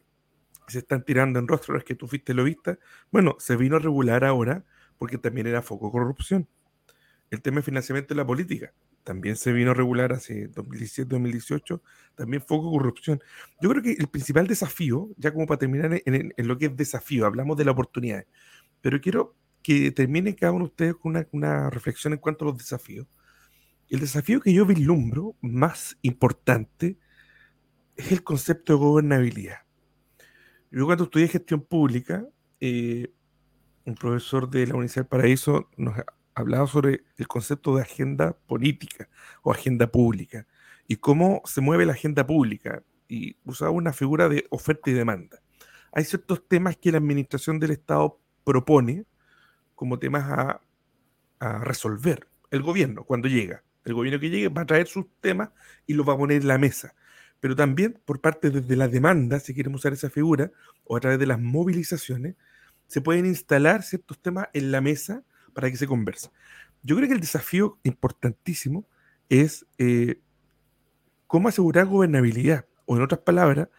[0.70, 2.80] se están tirando en rostro los que tú fuiste lobista.
[3.12, 4.64] Bueno, se vino a regular ahora
[4.98, 6.48] porque también era foco corrupción.
[7.30, 8.72] El tema de financiamiento de la política
[9.04, 11.82] también se vino a regular hace 2017-2018,
[12.16, 13.22] también foco corrupción.
[13.62, 17.26] Yo creo que el principal desafío, ya como para terminar en, lo que es desafío,
[17.26, 18.26] hablamos de la oportunidad,
[18.82, 22.58] pero quiero que termine cada uno de ustedes con una, reflexión en cuanto a los
[22.58, 23.08] desafíos.
[23.90, 26.98] El desafío que yo vislumbro más importante
[27.96, 29.60] es el concepto de gobernabilidad.
[30.72, 32.26] Yo cuando estudié gestión pública,
[32.60, 33.14] eh,
[33.86, 35.96] un profesor de la Universidad del Paraíso nos
[36.36, 39.10] hablaba sobre el concepto de agenda política
[39.42, 40.48] o agenda pública.
[40.86, 42.84] y cómo se mueve la agenda pública.
[43.08, 45.40] Y usaba una figura de oferta y demanda.
[45.94, 49.06] Hay ciertos temas que la administración del Estado propone
[49.76, 50.62] como temas a,
[51.60, 52.28] resolver.
[52.52, 53.64] El gobierno, cuando llega.
[53.84, 55.50] El gobierno que llegue va a traer sus temas
[55.86, 56.96] y los va a poner en la mesa.
[57.42, 60.52] Pero también por parte desde la demanda, si queremos usar esa figura,
[60.86, 62.36] o a través de las movilizaciones,
[62.88, 66.30] se pueden instalar ciertos temas en la mesa para que se converse.
[66.82, 68.88] Yo creo que el desafío importantísimo
[69.30, 70.20] es eh,
[71.28, 73.70] cómo asegurar gobernabilidad, o en otras palabras,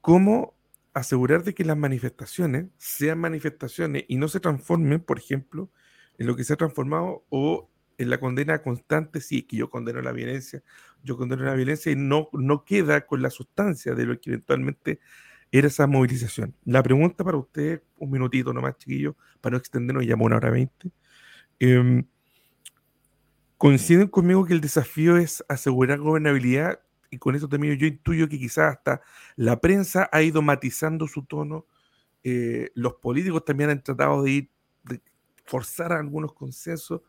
[0.00, 0.54] cómo
[0.94, 5.70] asegurar de que las manifestaciones sean manifestaciones y no se transformen, por ejemplo,
[6.18, 10.00] en lo que se ha transformado o en la condena constante, sí, que yo condeno
[10.02, 10.62] la violencia,
[11.02, 15.00] yo condeno la violencia y no, no queda con la sustancia de lo que eventualmente
[15.50, 16.54] era esa movilización.
[16.64, 20.90] La pregunta para usted, un minutito nomás, chiquillo, para no extendernos, ya una hora veinte.
[21.58, 22.04] Em,
[23.58, 26.80] ¿Coinciden conmigo que el desafío es asegurar gobernabilidad?
[27.10, 29.00] Y con eso también yo intuyo que quizás hasta
[29.34, 31.66] la prensa ha ido matizando su tono.
[32.22, 34.50] Eh, los políticos también han tratado de ir,
[35.44, 37.00] forzar algunos consensos.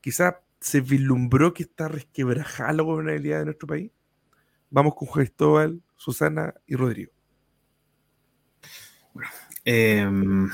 [0.00, 3.90] Quizás se vislumbró que está resquebrajada la gobernabilidad de nuestro país.
[4.70, 7.13] Vamos con Cristóbal, Susana y Rodrigo.
[9.64, 10.48] Em,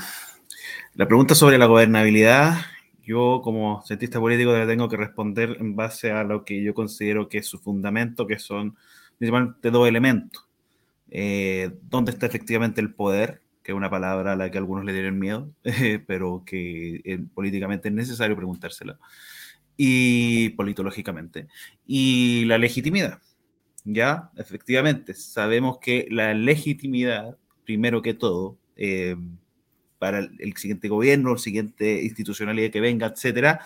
[0.95, 2.57] la pregunta sobre la gobernabilidad,
[3.03, 7.27] yo como cientista político le tengo que responder en base a lo que yo considero
[7.27, 8.77] que es su fundamento, que son
[9.17, 10.47] principalmente dos elementos.
[11.09, 13.41] Eh, ¿Dónde está efectivamente el poder?
[13.63, 15.51] Que es una palabra a la que algunos le tienen miedo,
[16.07, 18.97] pero que eh, políticamente es necesario preguntárselo.
[19.77, 21.47] Y politológicamente.
[21.85, 23.19] Y la legitimidad.
[23.83, 29.15] Ya, efectivamente, sabemos que la legitimidad, primero que todo, eh,
[29.99, 33.59] para el, siguiente gobierno, el siguiente institucionalidad que venga, etcétera,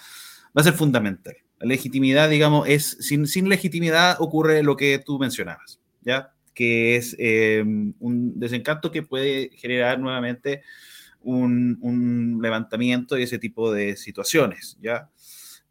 [0.56, 1.36] va a ser fundamental.
[1.60, 6.34] La legitimidad, digamos, es sin, sin legitimidad ocurre lo que tú mencionabas, ¿ya?
[6.54, 7.64] Que es eh,
[8.00, 10.62] un desencanto que puede generar nuevamente
[11.22, 15.10] un, un, levantamiento de ese tipo de situaciones, ¿ya?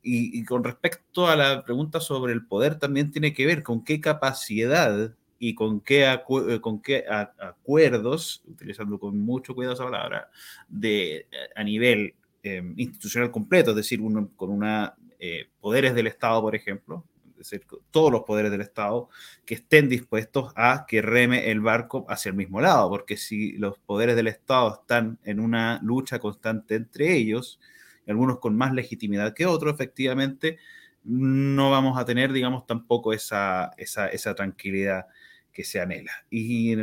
[0.03, 3.85] Y, y, con respecto a la pregunta sobre el poder, también tiene que ver con
[3.85, 10.31] qué capacidad y con qué, eh, con qué acuerdos, utilizando con mucho cuidado esa palabra,
[10.69, 16.43] de, a nivel em, institucional completo, es decir, uno, con una, eh, poderes del Estado,
[16.43, 19.09] por ejemplo, es decir, todos los poderes del Estado
[19.45, 23.79] que estén dispuestos a que reme el barco hacia el mismo lado, porque si los
[23.79, 27.61] poderes del Estado están en una lucha constante entre ellos,
[28.07, 30.59] algunos con más legitimidad que otros, efectivamente,
[31.05, 35.07] no vamos a tener, digamos, tampoco esa, esa, esa tranquilidad
[35.55, 36.13] que se anhela.
[36.29, 36.75] Y,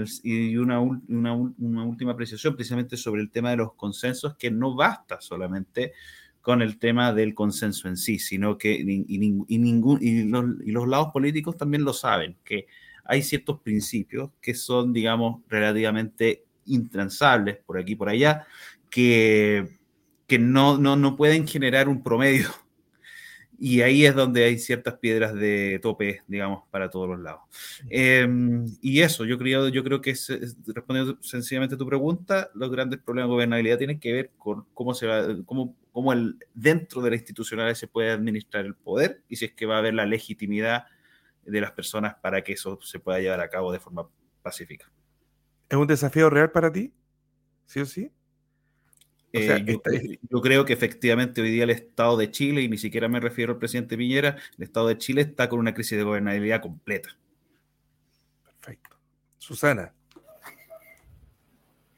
[0.57, 5.91] una, última apreciación precisamente sobre el tema de los consensos, que no basta solamente
[6.39, 9.99] con el tema del consenso en sí, sino que y, ningún,
[10.31, 12.65] los, y los lados políticos también lo saben, que
[13.03, 18.48] hay ciertos principios que son, digamos, relativamente intransables por aquí y por allá,
[18.89, 19.80] que,
[20.26, 22.49] que no, no, no pueden generar un promedio
[23.63, 27.41] y ahí es donde hay ciertas piedras de tope, digamos, para todos los lados.
[27.91, 28.27] Eh,
[28.81, 30.27] y eso, yo creo, yo creo que es,
[30.65, 34.95] respondiendo sencillamente a tu pregunta, los grandes problemas de gobernabilidad tienen que ver con cómo
[34.95, 39.35] se va, cómo, cómo el, dentro de la institucionalidad se puede administrar el poder y
[39.35, 40.85] si es que va a haber la legitimidad
[41.45, 44.09] de las personas para que eso se pueda llevar a cabo de forma
[44.41, 44.91] pacífica.
[45.69, 46.95] ¿Es un desafío real para ti?
[47.67, 48.11] ¿Sí o sí?
[49.33, 49.81] Eh, yo,
[50.29, 53.53] yo, creo que efectivamente hoy día el Estado de Chile, y ni siquiera me refiero
[53.53, 57.09] al presidente Piñera, el Estado de Chile está con una crisis de gobernabilidad completa.
[58.43, 58.97] Perfecto.
[59.37, 59.93] Susana.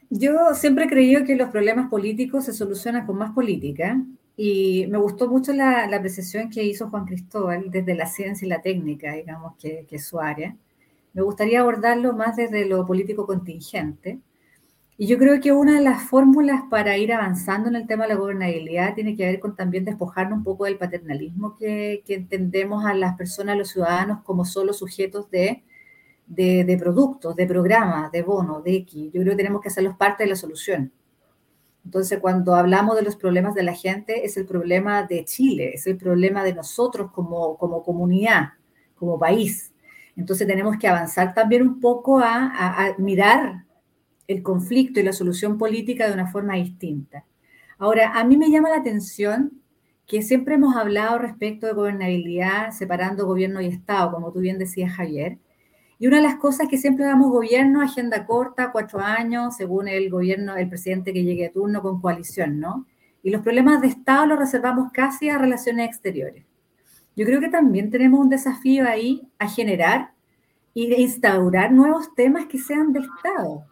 [0.10, 4.00] Yo siempre he creído que los problemas políticos se solucionan con más política
[4.38, 8.50] y me gustó mucho la, la apreciación que hizo Juan Cristóbal desde la ciencia y
[8.50, 10.56] la técnica, digamos, que, que es su área.
[11.14, 14.20] Me gustaría abordarlo más desde lo político contingente
[14.98, 18.10] y yo creo que una de las fórmulas para ir avanzando en el tema de
[18.10, 22.86] la gobernabilidad tiene que ver con también despojarnos un poco del paternalismo que, que entendemos
[22.86, 25.64] a las personas, a los ciudadanos, como solo sujetos de,
[26.28, 29.06] de, de, productos, de programas, de bonos, de X.
[29.12, 30.92] Yo creo que tenemos que hacerlos parte de la solución.
[31.84, 35.88] Entonces, cuando hablamos de los problemas de la gente, es el problema de Chile, es
[35.88, 38.50] el problema de nosotros como, como comunidad,
[38.96, 39.74] como país.
[40.16, 43.66] Entonces, tenemos que avanzar también un poco a, a, a mirar
[44.28, 47.26] el conflicto y la solución política de una forma distinta.
[47.78, 49.64] Ahora, a mí me llama la atención
[50.08, 54.94] que siempre hemos hablado respecto de gobernabilidad separando gobierno y Estado, como tú bien decías,
[54.94, 55.38] Javier.
[56.00, 60.10] Y una de las cosas que siempre damos gobierno, agenda corta, cuatro años, según el
[60.10, 62.86] gobierno, el presidente que llegue a turno con coalición, ¿no?
[63.22, 66.46] Y los problemas de Estado los reservamos casi a relaciones exteriores.
[67.16, 70.14] yo creo que también tenemos un desafío ahí a generar
[70.74, 73.66] y instaurar nuevos temas que sean de Estado.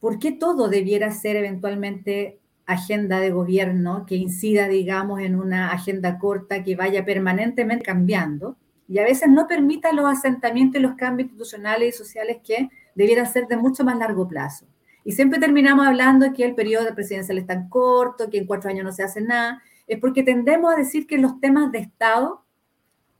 [0.00, 6.18] ¿Por qué todo debiera ser eventualmente agenda de gobierno que incida, digamos, en una agenda
[6.18, 8.56] corta que vaya permanentemente cambiando
[8.88, 13.26] y a veces no permita los asentamientos y los cambios institucionales y sociales que debieran
[13.26, 14.66] ser de mucho más largo plazo?
[15.04, 18.84] Y siempre terminamos hablando que el periodo presidencial es tan corto, que en cuatro años
[18.84, 19.62] no se hace nada.
[19.86, 22.44] Es porque tendemos a decir que los temas de Estado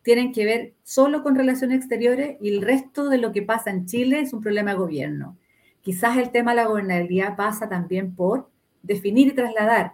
[0.03, 3.87] tienen que ver solo con relaciones exteriores y el resto de lo que pasa en
[3.87, 5.37] Chile es un problema de gobierno.
[5.87, 8.51] Quizás el tema de la gobernabilidad pasa también por
[8.83, 9.93] definir y trasladar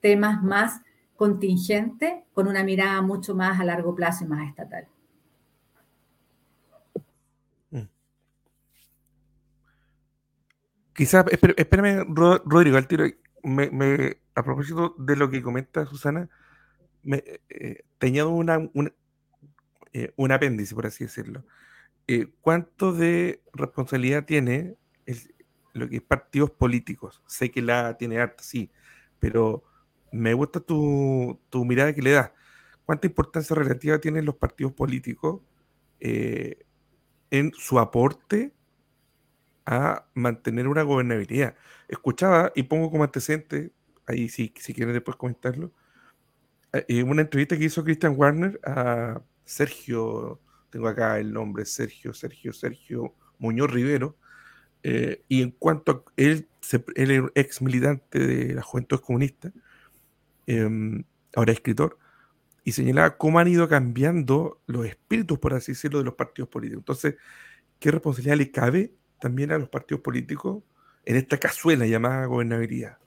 [0.00, 0.82] temas más
[1.16, 4.86] contingentes con una mirada mucho más a largo plazo y más estatal.
[10.94, 11.24] Quizás,
[11.56, 13.04] espérame, Rodrigo, al tiro,
[14.36, 16.28] a propósito de lo que comenta Susana,
[17.02, 17.82] me, eh,
[18.24, 18.70] una,
[19.92, 21.44] eh, un apéndice, por así decirlo.
[22.06, 24.76] Eh, ¿Cuánto de responsabilidad tiene
[25.72, 27.22] lo que es partidos políticos?
[27.26, 28.70] Sé que la tiene harta, sí,
[29.18, 29.64] pero
[30.12, 32.32] me gusta tu, tu, mirada que le das.
[32.84, 35.40] ¿Cuánta importancia relativa tienen los partidos políticos
[36.00, 38.52] en su aporte
[39.66, 41.56] a mantener una gobernabilidad.
[41.88, 43.72] Escuchaba, y pongo como antecedente,
[44.06, 45.72] ahí si, si quieren después comentarlo,
[46.72, 50.40] eh, eh, una entrevista que hizo Christian Warner a Sergio,
[50.70, 54.16] tengo acá el nombre, Sergio, Sergio, Sergio Muñoz Rivero,
[54.82, 56.48] eh, y en cuanto a él,
[56.94, 59.52] él es ex militante de la Juventud Comunista,
[60.46, 61.04] em,
[61.34, 61.98] ahora escritor,
[62.64, 66.82] y señalaba cómo han ido cambiando los espíritus, por así decirlo, de los partidos políticos.
[66.82, 67.16] Entonces,
[67.78, 70.62] ¿qué responsabilidad le cabe también a los partidos políticos
[71.04, 72.98] en esta cazuela llamada gobernabilidad,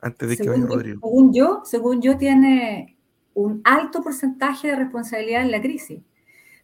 [0.00, 1.00] antes de que vaya Rodrigo.
[1.02, 2.96] Según yo, según yo, tiene
[3.34, 6.00] un alto porcentaje de responsabilidad en la crisis.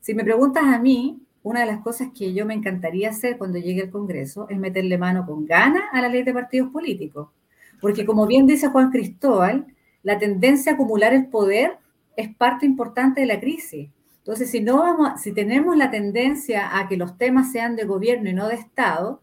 [0.00, 3.58] Si me preguntas a mí, una de las cosas que yo me encantaría hacer cuando
[3.58, 7.30] llegue al Congreso es meterle mano con ganas a la ley de partidos políticos.
[7.80, 9.66] Porque como bien dice Juan Cristóbal,
[10.02, 11.78] la tendencia a acumular el poder
[12.16, 13.88] es parte importante de la crisis.
[14.18, 18.28] Entonces, si, no vamos, si tenemos la tendencia a que los temas sean de gobierno
[18.28, 19.22] y no de Estado,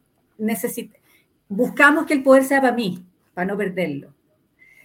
[1.47, 4.15] buscamos que el poder sea para mí, para no perderlo.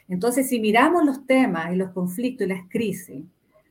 [0.08, 3.24] Entonces, si miramos los temas y los conflictos y las crisis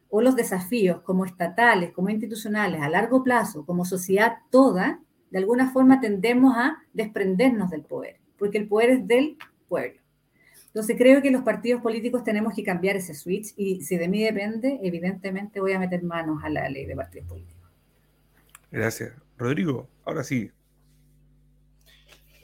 [0.09, 4.99] o los desafíos como estatales, como institucionales, a largo plazo, como sociedad toda,
[5.29, 9.37] de alguna forma tendemos a desprendernos del poder, porque el poder es del
[9.67, 9.99] pueblo.
[10.67, 14.23] Entonces creo que los partidos políticos tenemos que cambiar ese switch y si de mí
[14.23, 17.69] depende, evidentemente voy a meter manos a la ley de partidos políticos.
[18.71, 19.13] Gracias.
[19.37, 20.51] Rodrigo, ahora sí.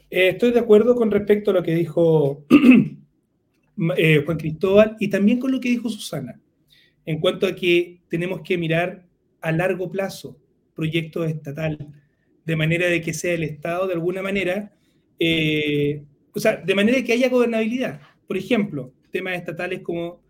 [0.09, 2.45] Eh, estoy de acuerdo con respecto a lo que dijo
[3.97, 6.39] eh, Juan Cristóbal y también con lo que dijo Susana,
[7.05, 9.05] en cuanto a que tenemos que mirar
[9.41, 10.39] a largo plazo
[10.73, 11.79] proyectos estatales,
[12.45, 14.73] de manera de que sea el Estado de alguna manera,
[15.19, 16.03] eh,
[16.33, 18.01] o sea, de manera que haya gobernabilidad.
[18.27, 20.21] Por ejemplo, temas estatales como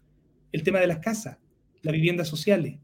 [0.51, 1.37] el tema de las casas,
[1.81, 2.77] las viviendas sociales.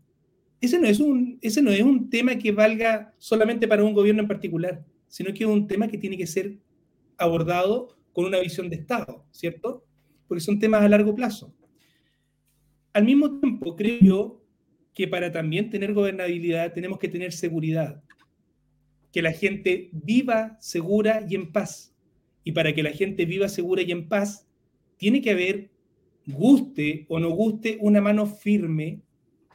[0.59, 4.21] Ese no, es un, ese no es un tema que valga solamente para un gobierno
[4.21, 6.57] en particular, sino que es un tema que tiene que ser
[7.17, 9.85] abordado con una visión de Estado, ¿cierto?
[10.27, 11.53] Porque son temas a largo plazo.
[12.93, 14.41] Al mismo tiempo, creo yo
[14.93, 18.03] que para también tener gobernabilidad tenemos que tener seguridad,
[19.11, 21.95] que la gente viva segura y en paz.
[22.43, 24.47] Y para que la gente viva segura y en paz,
[24.97, 25.69] tiene que haber,
[26.27, 29.01] guste o no guste, una mano firme,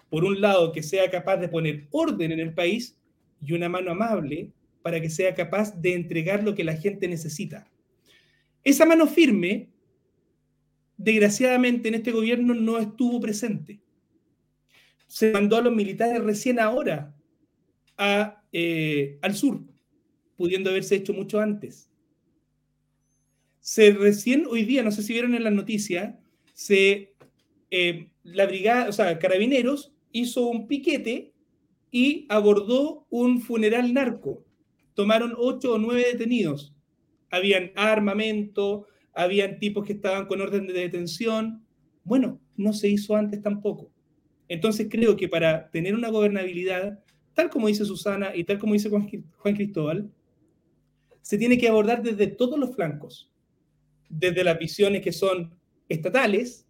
[0.08, 2.98] por un lado, que sea capaz de poner orden en el país
[3.42, 4.52] y una mano amable
[4.82, 7.68] para que sea capaz de entregar lo que la gente necesita.
[8.62, 9.68] Esa mano firme,
[10.96, 13.80] desgraciadamente, en este gobierno no estuvo presente.
[15.06, 17.14] Se mandó a los militares recién ahora
[18.52, 19.62] eh, al sur,
[20.36, 21.88] pudiendo haberse hecho mucho antes
[23.66, 26.14] se recién hoy día, no sé si vieron en las noticias,
[26.54, 27.16] se,
[27.72, 31.32] eh, la brigada, o sea, Carabineros hizo un piquete
[31.90, 34.44] y abordó un funeral narco.
[34.94, 36.76] Tomaron ocho o nueve detenidos.
[37.28, 38.86] Habían armamento,
[39.16, 41.64] habían tipos que estaban con orden de detención.
[42.04, 43.90] Bueno, no se hizo antes tampoco.
[44.48, 47.02] Entonces creo que para tener una gobernabilidad,
[47.34, 50.10] tal como dice Susana y tal como dice Juan Cristóbal,
[51.22, 53.32] se tiene que abordar desde todos los flancos
[54.08, 55.54] desde las visiones que son
[55.88, 56.66] estatales,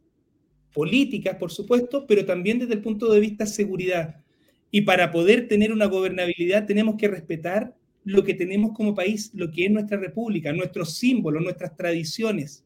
[0.73, 4.23] políticas, por supuesto, pero también desde el punto de vista seguridad.
[4.71, 7.75] Y para poder tener una gobernabilidad tenemos que respetar
[8.07, 12.65] lo que tenemos como país, lo que es nuestra república, nuestros símbolos, nuestras tradiciones,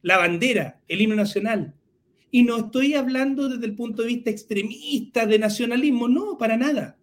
[0.00, 1.74] la bandera, el himno nacional.
[2.30, 6.96] Y no estoy hablando desde el punto de vista extremista de nacionalismo, no, para nada.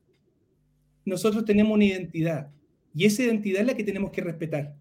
[1.05, 2.49] Nosotros tenemos una identidad
[2.95, 4.73] y esa identidad es la que tenemos que respetar.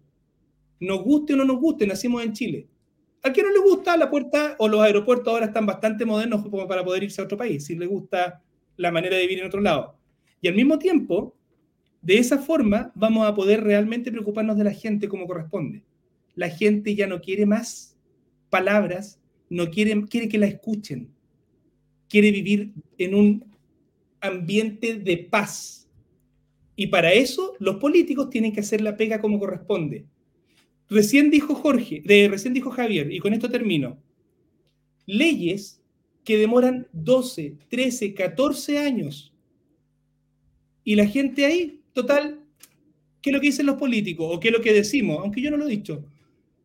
[0.79, 2.67] Nos guste o no nos guste, nacimos en Chile.
[3.21, 6.67] ¿A quién no le gusta la puerta o los aeropuertos ahora están bastante modernos como
[6.67, 7.65] para poder irse a otro país?
[7.65, 8.41] Si le gusta
[8.77, 9.95] la manera de vivir en otro lado.
[10.41, 11.36] Y al mismo tiempo,
[12.01, 15.83] de esa forma vamos a poder realmente preocuparnos de la gente como corresponde.
[16.35, 17.97] La gente ya no quiere más
[18.49, 19.19] palabras,
[19.49, 21.09] no quiere, quiere que la escuchen,
[22.07, 23.45] quiere vivir en un
[24.21, 25.89] ambiente de paz.
[26.75, 30.05] Y para eso los políticos tienen que hacer la pega como corresponde.
[30.89, 33.97] Recién dijo Jorge, de, recién dijo Javier, y con esto termino.
[35.05, 35.81] Leyes
[36.23, 39.33] que demoran 12, 13, 14 años.
[40.83, 42.39] Y la gente ahí, total,
[43.21, 44.27] ¿qué es lo que dicen los políticos?
[44.29, 45.17] ¿O qué es lo que decimos?
[45.19, 46.05] Aunque yo no lo he dicho.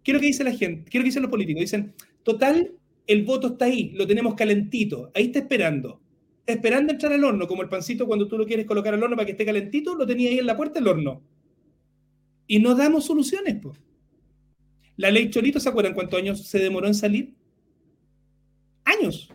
[0.05, 0.91] ¿Qué es lo que dice la gente?
[0.91, 1.61] ¿Qué es lo que dicen los políticos?
[1.63, 2.73] Dicen, total,
[3.07, 6.01] el voto está ahí, lo tenemos calentito, ahí está esperando.
[6.45, 9.25] Esperando entrar al horno, como el pancito cuando tú lo quieres colocar al horno para
[9.25, 11.23] que esté calentito, lo tenía ahí en la puerta del horno.
[12.47, 13.79] Y no damos soluciones, pues.
[14.97, 17.35] La ley Cholito, ¿se acuerdan cuántos años se demoró en salir?
[18.85, 19.31] Años.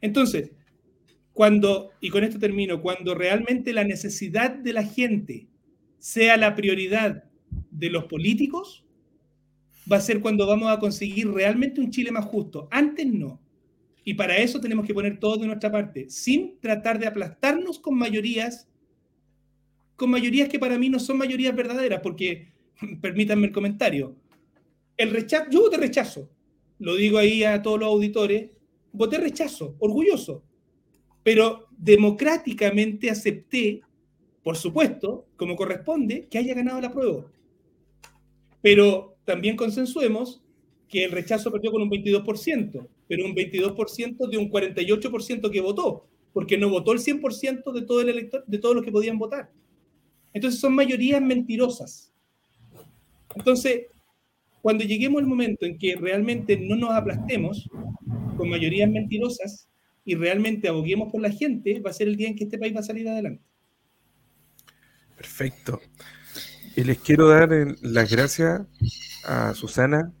[0.00, 0.52] Entonces,
[1.38, 5.46] cuando, y con esto termino, cuando realmente la necesidad de la gente
[6.00, 7.30] sea la prioridad
[7.70, 8.84] de los políticos,
[9.90, 12.66] va a ser cuando vamos a conseguir realmente un Chile más justo.
[12.72, 13.40] Antes no.
[14.02, 17.96] Y para eso tenemos que poner todo de nuestra parte, sin tratar de aplastarnos con
[17.96, 18.68] mayorías,
[19.94, 22.48] con mayorías que para mí no son mayorías verdaderas, porque,
[23.00, 24.16] permítanme el comentario,
[24.96, 26.28] el rechazo, yo voté rechazo,
[26.80, 28.50] lo digo ahí a todos los auditores,
[28.90, 30.47] voté rechazo, orgulloso,
[31.22, 33.82] pero democráticamente acepté,
[34.42, 37.26] por supuesto, como corresponde, que haya ganado la prueba.
[38.62, 40.42] Pero también consensuemos
[40.88, 46.06] que el rechazo perdió con un 22%, pero un 22% de un 48% que votó,
[46.32, 49.50] porque no votó el 100% de todo el elector, de todos los que podían votar.
[50.32, 52.12] Entonces son mayorías mentirosas.
[53.34, 53.86] Entonces,
[54.62, 57.68] cuando lleguemos al momento en que realmente no nos aplastemos
[58.36, 59.68] con mayorías mentirosas
[60.04, 62.74] y realmente aboguemos por la gente, va a ser el día en que este país
[62.74, 63.42] va a salir adelante.
[65.16, 65.80] Perfecto.
[66.76, 67.50] Y les quiero dar
[67.82, 68.62] las gracias
[69.24, 70.12] a Susana,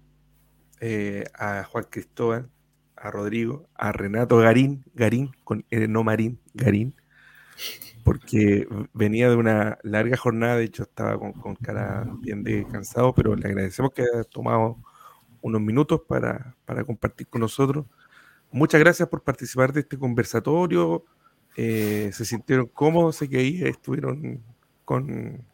[0.80, 2.50] eh, a Juan Cristóbal,
[2.96, 6.94] a Rodrigo, a Renato Garín, Garín, con no Marín, Garín,
[8.04, 13.36] porque venía de una larga jornada, de hecho estaba con, cara bien de cansado, pero
[13.36, 14.78] le agradecemos que haya tomado
[15.40, 16.56] unos minutos para,
[16.86, 17.86] compartir con nosotros.
[18.50, 21.04] Muchas gracias por participar de este conversatorio.
[21.56, 24.40] Eh, se sintieron cómodos, sé que ahí estuvieron
[24.84, 25.44] con,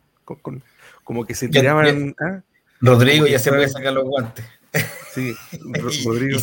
[1.02, 2.14] como que se tiraban.
[2.20, 2.42] ¿ah?
[2.80, 4.44] Rodrigo ya se puede sacar los guantes.
[5.12, 5.32] Sí,
[6.04, 6.40] Rodrigo.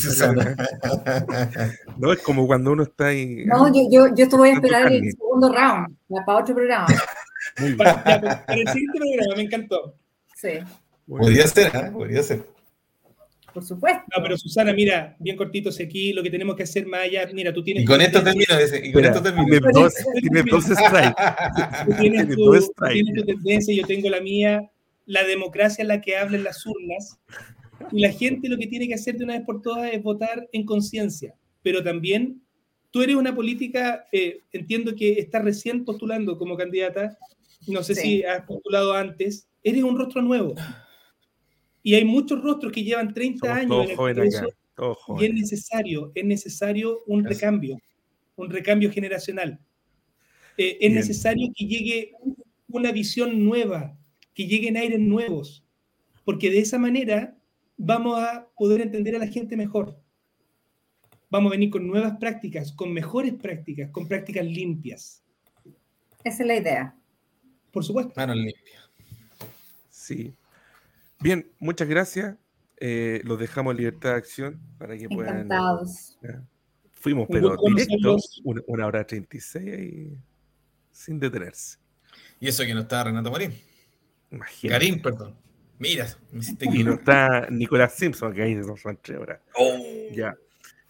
[1.97, 3.43] no, es como cuando uno está ahí.
[3.45, 5.95] No, yo, yo, yo te voy a esperar el segundo round,
[6.25, 6.87] para otro programa.
[7.59, 9.95] Muy Para, el siguiente programa, me encantó.
[10.37, 10.59] Sí.
[11.07, 11.91] Podría ser, ¿eh?
[11.91, 12.45] Podría ser.
[13.53, 14.03] Por supuesto.
[14.15, 17.53] No, pero Susana, mira, bien cortitos aquí, lo que tenemos que hacer más allá, mira,
[17.53, 17.83] tú tienes...
[17.83, 18.53] Y con esto termino,
[18.83, 19.47] y con esto termino.
[19.47, 21.13] Tienes dos, tiene dos strikes.
[21.85, 24.69] Tú tienes, tu, tienes tu tendencia, yo tengo la mía,
[25.05, 27.19] la democracia es la que habla en las urnas,
[27.91, 30.47] y la gente lo que tiene que hacer de una vez por todas es votar
[30.53, 32.41] en conciencia, pero también
[32.91, 37.17] tú eres una política, eh, entiendo que estás recién postulando como candidata,
[37.67, 40.55] no sé si has postulado antes, eres un rostro nuevo.
[41.83, 44.47] Y hay muchos rostros que llevan 30 años en el Congreso
[45.19, 47.77] y es necesario, es necesario un recambio,
[48.35, 49.59] un recambio generacional.
[50.57, 52.13] Eh, es necesario que llegue
[52.67, 53.97] una visión nueva,
[54.33, 55.65] que lleguen aires nuevos,
[56.23, 57.37] porque de esa manera
[57.77, 59.99] vamos a poder entender a la gente mejor.
[61.29, 65.23] Vamos a venir con nuevas prácticas, con mejores prácticas, con prácticas limpias.
[66.23, 66.95] Esa es la idea.
[67.71, 68.13] Por supuesto.
[68.15, 68.89] Manos limpias.
[69.89, 70.33] Sí.
[71.21, 72.35] Bien, muchas gracias.
[72.77, 75.35] Eh, los dejamos en libertad de acción para que puedan.
[75.35, 76.17] Encantados.
[76.91, 80.17] Fuimos, pero directos, una, hora treinta y seis
[80.91, 81.77] sin detenerse.
[82.39, 83.53] Y eso que no está Renato Marín.
[84.31, 84.79] Imagínate.
[84.79, 85.35] Karim, perdón.
[85.79, 89.39] Mira, me hiciste Y no está Nicolás Simpson, que ahí son tres horas.
[89.55, 89.79] Oh.
[90.13, 90.35] Ya.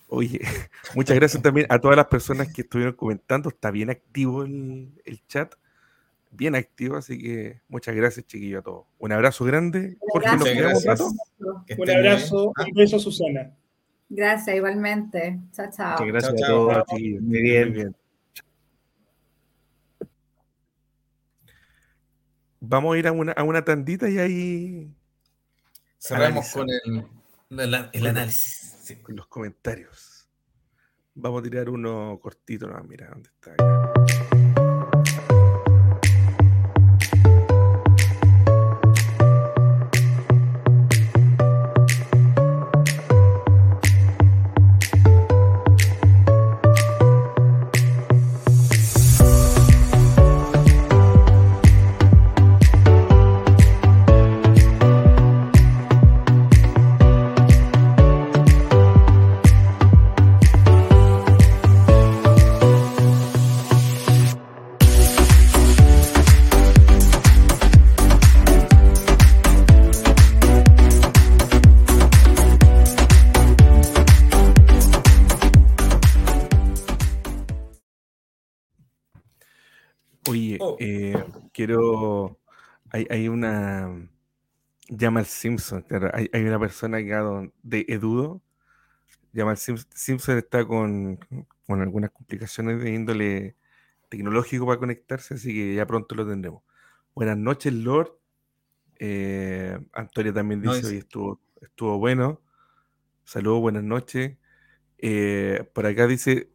[0.08, 0.42] Oye,
[0.96, 3.48] muchas gracias también a todas las personas que estuvieron comentando.
[3.48, 5.56] Está bien activo el, chat.
[6.32, 8.86] Bien activo, así que muchas gracias, chiquillo, a todos.
[9.00, 9.98] Un abrazo grande.
[10.00, 10.30] Jorge,
[11.78, 13.52] Un abrazo, un beso, Susana.
[14.10, 15.40] Gracias, igualmente.
[15.52, 15.92] Chao, chao.
[15.92, 17.22] Muchas gracias a todos, chiquillos.
[17.22, 17.96] Muy bien, muy bien.
[22.62, 24.96] vamos a ir a una, a una tandita y ahí.
[26.00, 27.06] Cerramos con el,
[27.92, 28.98] el, análisis.
[29.04, 30.30] Con los comentarios.
[31.14, 33.91] Vamos a tirar uno cortito, no, mira, ¿dónde está?
[80.30, 80.78] Oye, Oh.
[80.80, 81.14] eh,
[81.54, 82.40] quiero.
[82.92, 84.08] Hay, hay una.
[84.90, 86.10] Llama al Simpson, claro.
[86.14, 87.24] Hay, hay una persona que ha
[87.64, 88.42] de Edudo.
[89.34, 91.18] Llama al Sim- Simpson está con,
[91.66, 93.56] con algunas complicaciones de índole
[94.10, 96.64] tecnológico para conectarse, así que ya pronto lo tendremos.
[97.16, 98.12] Buenas noches, Lord.
[99.00, 102.42] Eh, Antonio también No, dice, es- hoy estuvo, estuvo bueno.
[103.24, 104.36] Saludos, buenas noches.
[104.98, 106.50] Eh, por acá dice,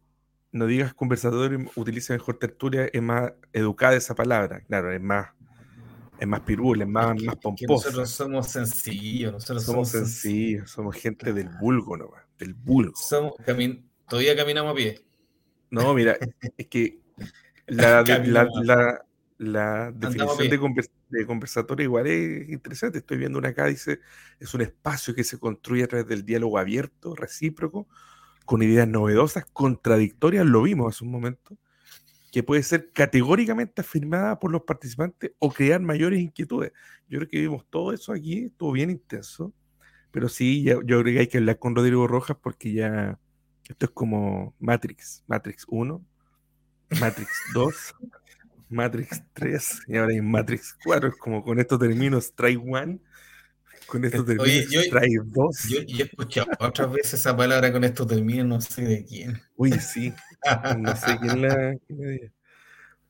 [0.51, 4.61] no digas conversador, utiliza mejor tertulia, es más educada esa palabra.
[4.61, 5.29] Claro, es más,
[6.19, 7.87] es más pirul, es más, Es que- más pomposa.
[7.87, 12.95] nosotros somos sencillos, nosotros Somos somos, sencillos, somos gente del vulgo nomás, del vulgo.
[12.95, 15.01] Somos, camin- todavía caminamos a pie.
[15.69, 16.17] No, mira,
[16.57, 16.99] es que
[17.67, 19.03] la, la, la-
[19.39, 22.97] la definición de, convers- de conversatorio igual es interesante.
[22.99, 23.99] Estoy viendo una acá, dice,
[24.39, 27.87] es un espacio que se construye a través del diálogo abierto, recíproco,
[28.47, 31.57] con ideas novedosas, contradictorias, lo vimos hace un momento,
[32.31, 36.73] que puede ser categóricamente afirmada por los participantes o crear mayores inquietudes.
[37.09, 39.53] Yo creo que vimos todo eso aquí, estuvo bien intenso,
[40.11, 43.19] pero sí, ya- yo creo que hay que hablar con Rodrigo Rojas porque ya
[43.69, 46.03] esto es como Matrix, Matrix 1,
[46.99, 47.95] Matrix 2,
[48.69, 52.99] Matrix 3 y ahora hay Matrix 4, es como con estos términos Strike 1,
[53.87, 54.81] con estos Oye, términos yo-
[55.25, 55.63] 2.
[55.69, 59.41] Yo, yo he escuchado otras veces esa palabra con estos términos, no sé de quién.
[59.55, 60.13] Uy, sí,
[60.77, 61.75] no sé quién la...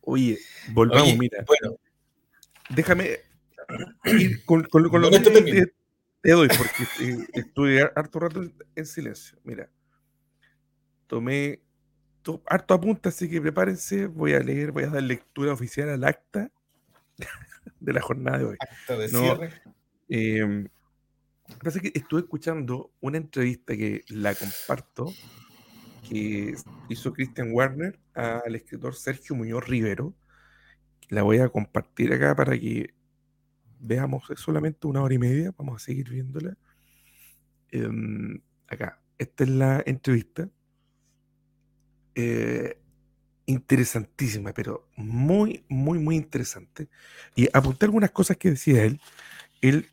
[0.01, 0.37] Oye,
[0.73, 1.77] volvamos, Oye, mira, Bueno,
[2.69, 3.19] déjame
[4.05, 5.67] ir con, con, con lo esto que te, termino.
[6.21, 9.37] te doy, porque eh, estuve harto rato en, en silencio.
[9.43, 9.69] Mira,
[11.07, 11.61] tomé
[12.21, 14.07] to- harto apunte, así que prepárense.
[14.07, 16.49] Voy a leer, voy a dar lectura oficial al acta
[17.81, 18.57] de la jornada de hoy.
[18.61, 19.61] acta de No, cierre.
[20.09, 20.67] Eh,
[21.63, 25.13] pasa que estuve escuchando una entrevista que la comparto,
[26.09, 26.55] que
[26.89, 30.13] hizo Christian Warner al escritor Sergio Muñoz Rivero.
[31.09, 32.93] La voy a compartir acá para que
[33.79, 36.57] veamos, es solamente una hora y media, vamos a seguir viéndola.
[37.71, 40.49] Em, acá, esta es la entrevista.
[42.15, 42.79] Eh,
[43.45, 46.89] interesantísima, pero muy, muy, muy interesante.
[47.35, 48.99] Y apunté algunas cosas que decía él.
[49.61, 49.87] Él,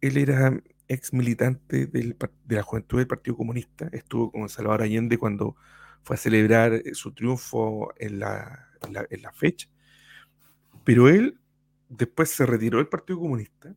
[0.00, 5.56] era ex militante del, de la juventud del Partido Comunista, estuvo con Salvador Allende cuando
[6.02, 9.68] fue a celebrar eh, su triunfo en la fecha,
[10.84, 11.38] pero él
[11.88, 13.74] después se retiró del Partido Comunista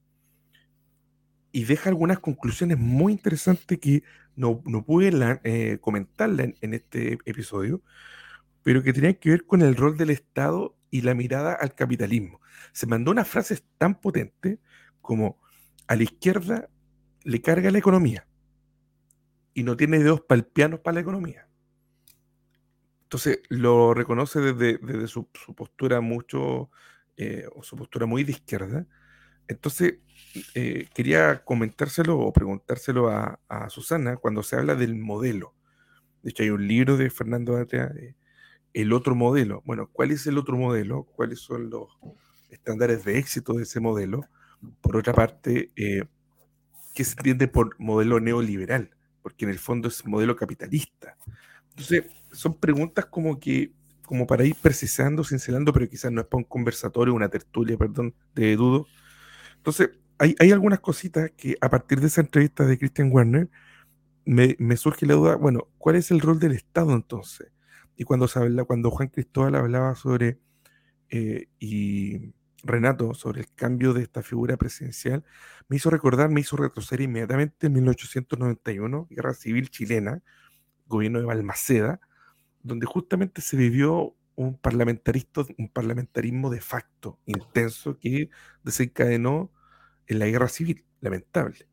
[1.51, 4.03] y deja algunas conclusiones muy interesantes que
[4.35, 7.81] no, no pude la- eh, comentarla en, en este episodio,
[8.63, 12.39] pero que tenían que ver con el rol del Estado y la mirada al capitalismo.
[12.71, 14.59] Se mandó unas frases tan potentes
[15.01, 15.39] como
[15.87, 16.69] a la izquierda
[17.23, 18.27] le carga la economía
[19.53, 21.47] y no tiene dedos palpianos para la economía.
[23.03, 26.69] Entonces lo reconoce desde, desde su, su postura mucho,
[27.17, 28.87] eh, o su postura muy de izquierda.
[29.47, 29.95] Entonces
[30.55, 33.37] eh, quería comentárselo o preguntárselo a,
[33.69, 35.53] Susana cuando se habla del modelo.
[36.23, 38.15] De hecho, hay un libro de Fernando Atria, eh,
[38.73, 39.61] El otro modelo.
[39.65, 41.03] Bueno, ¿cuál es el otro modelo?
[41.03, 41.89] ¿Cuáles son los
[42.49, 44.23] estándares de éxito de ese modelo?
[44.81, 46.03] Por otra parte, eh,
[46.93, 48.91] ¿qué se entiende por modelo neoliberal?
[49.21, 51.17] Porque en el fondo es modelo capitalista.
[51.69, 53.71] Entonces, son preguntas como que,
[54.05, 58.13] como para ir precisando, cincelando, pero quizás no es para un conversatorio, una tertulia, perdón,
[58.35, 58.87] de dudo.
[59.57, 63.49] Entonces, hay, hay algunas cositas que a partir de esa entrevista de Christian Warner,
[64.25, 67.51] me, me surge la duda, bueno, ¿cuál es el rol del Estado entonces?
[67.97, 70.39] Y cuando, se habla, cuando Juan Cristóbal hablaba sobre,
[71.09, 72.33] eh, y
[72.63, 75.23] Renato, sobre el cambio de esta figura presidencial,
[75.67, 80.21] me hizo recordar, me hizo retroceder inmediatamente en 1891, Guerra Civil Chilena,
[80.85, 81.99] gobierno de Balmaceda,
[82.63, 84.59] donde justamente se vivió un,
[85.57, 88.29] un parlamentarismo de facto intenso que
[88.63, 89.51] desencadenó
[90.07, 91.67] en la guerra civil, lamentable.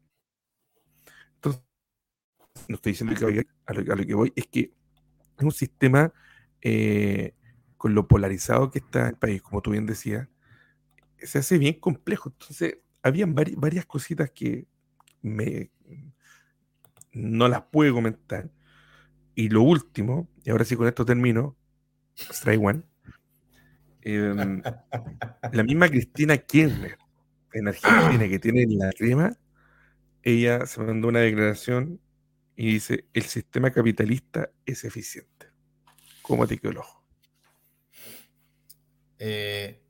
[1.35, 1.63] Entonces,
[2.69, 4.73] no estoy diciendo que a lo, a lo que voy, es que
[5.39, 6.13] es un sistema
[6.61, 7.35] eh,
[7.77, 10.29] con lo polarizado que está el país, como tú bien decías,
[11.23, 12.31] se hace bien complejo.
[12.31, 14.67] Entonces, habían varias cositas que
[15.23, 15.71] me,
[17.13, 18.51] no las pude comentar.
[19.35, 21.57] Y lo último, y ahora sí con esto termino,
[22.17, 22.83] Strike One.
[24.03, 24.63] Em,
[25.53, 26.99] la misma Cristina Kirchner
[27.53, 29.37] en Argentina que tiene la crema,
[30.23, 32.01] ella se mandó una declaración
[32.57, 35.47] y dice, el sistema capitalista es eficiente.
[36.23, 37.05] ¿Cómo te quedó el ojo?
[39.21, 39.81] Eh,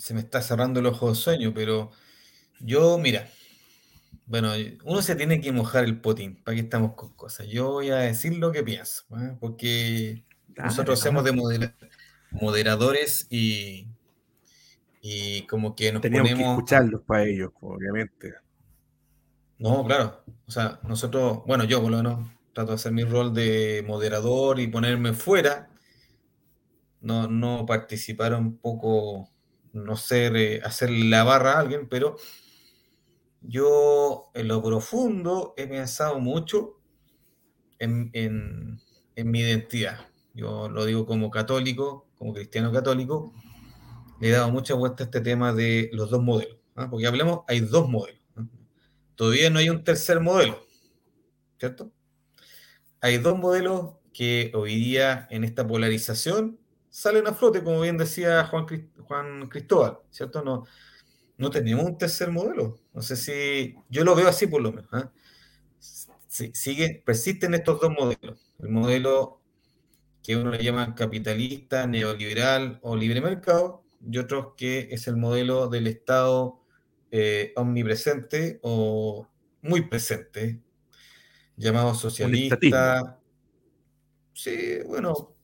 [0.00, 1.90] se me está cerrando el ojo de sueño, pero
[2.58, 3.28] yo, mira,
[4.24, 4.52] bueno,
[4.84, 7.48] uno se tiene que mojar el potín, ¿para qué estamos con cosas?
[7.48, 9.36] Yo voy a decir lo que pienso, ¿eh?
[9.38, 10.24] porque
[10.56, 11.72] nosotros hacemos de
[12.30, 13.88] moderadores y,
[15.02, 18.34] y como que nos Teníamos que escucharlos para ellos, obviamente.
[19.58, 20.24] No, claro.
[20.46, 24.60] O sea, nosotros, bueno, yo por lo menos trato de hacer mi rol de moderador
[24.60, 25.68] y ponerme fuera.
[27.02, 29.28] No, no participar un poco,
[29.72, 32.16] no ser, eh, hacer la barra a alguien, pero
[33.42, 36.80] yo en lo profundo he pensado mucho
[37.78, 38.10] en,
[39.16, 40.08] mi identidad.
[40.34, 43.32] Yo lo digo como católico, como cristiano católico,
[44.20, 46.88] le he dado mucha vuelta a este tema de los dos modelos, ¿ah?
[46.90, 48.20] porque hablemos, hay dos modelos.
[49.14, 50.64] Todavía no hay un tercer modelo,
[51.58, 51.92] ¿cierto?
[53.00, 56.59] Hay dos modelos que hoy día en esta polarización
[56.90, 58.66] salen a flote, como bien decía Juan,
[59.04, 60.42] Juan Cristóbal, ¿cierto?
[60.42, 60.66] No,
[61.38, 62.78] no tenemos un tercer modelo.
[62.92, 64.90] No sé si yo lo veo así por lo menos.
[64.92, 65.10] ¿ah?
[66.28, 68.54] sigue, persisten estos dos modelos.
[68.58, 69.40] El modelo
[70.22, 75.68] que uno le llama capitalista, neoliberal o libre mercado, y otro que es el modelo
[75.68, 76.60] del Estado
[77.10, 79.26] eh, omnipresente o
[79.62, 80.60] muy presente,
[81.56, 83.18] llamado socialista.
[84.32, 85.34] Sí, bueno,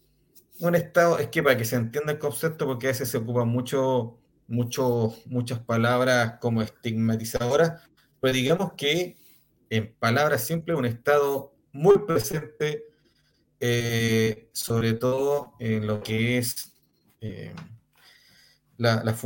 [0.60, 3.44] un Estado, es que para que se entienda el concepto, porque a veces se ocupa
[3.44, 4.18] mucho
[4.48, 7.82] muchas palabras como estigmatizadoras,
[8.20, 9.16] pero digamos que
[9.70, 12.84] en palabras simples, un Estado muy presente,
[13.60, 16.72] eh, sobre todo en lo que es
[17.20, 17.54] eh,
[18.76, 19.22] las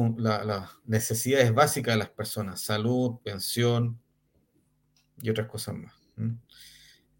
[0.86, 4.01] necesidades básicas de las personas, salud, pensión
[5.20, 5.94] y otras cosas más.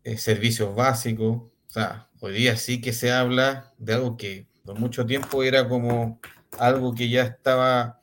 [0.05, 4.77] Eh, servicios básicos, o sea, hoy día sí que se habla de algo que por
[4.77, 6.21] mucho tiempo era como
[6.59, 8.01] algo que ya estaba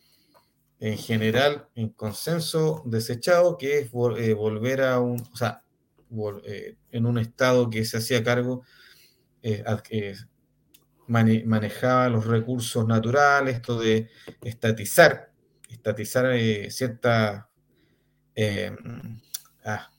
[0.79, 5.63] en general en consenso desechado, que es eh, volver a un, o sea,
[6.45, 8.63] eh, en un estado que se hacía cargo,
[9.41, 9.65] eh,
[11.07, 14.09] manejaba los recursos naturales, esto de
[14.43, 15.33] estatizar,
[15.69, 16.33] estatizar
[16.69, 17.49] cierta...
[19.65, 19.89] Ah,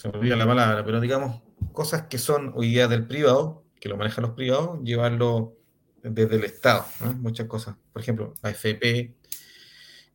[0.00, 1.42] se me olvida la palabra, pero digamos,
[1.74, 5.58] cosas que son hoy día del privado, que lo manejan los privados, llevarlo
[6.02, 6.86] desde el Estado,
[7.18, 7.76] muchas cosas.
[7.92, 9.14] Por ejemplo, AFP.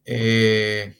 [0.06, 0.98] Eh,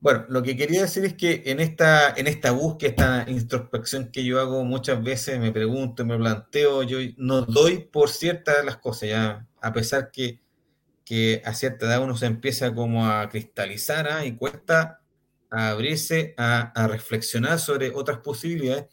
[0.00, 2.88] bueno, lo que quería decir es que en esta, en esta búsqueda,
[3.20, 8.08] esta introspección que yo hago muchas veces, me pregunto, me planteo, yo no doy por
[8.08, 10.40] ciertas las cosas, ya, a pesar que,
[11.04, 14.24] que a cierta edad uno se empieza como a cristalizar ¿ah?
[14.24, 15.02] y cuesta
[15.50, 18.86] abrirse a, a reflexionar sobre otras posibilidades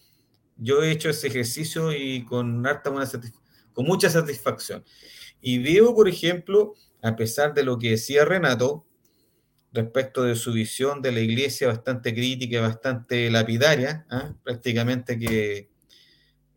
[0.57, 2.63] yo he hecho ese ejercicio y con
[3.77, 4.83] mucha satisfacción.
[5.41, 8.85] Y veo, por ejemplo, a pesar de lo que decía Renato
[9.71, 14.33] respecto de su visión de la iglesia bastante crítica, bastante lapidaria, ¿ah?
[14.43, 15.71] prácticamente que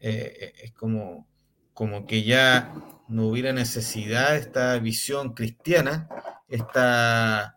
[0.01, 1.27] eh, es como,
[1.73, 2.75] como que ya
[3.09, 6.09] no hubiera necesidad esta visión cristiana,
[6.49, 7.56] esta,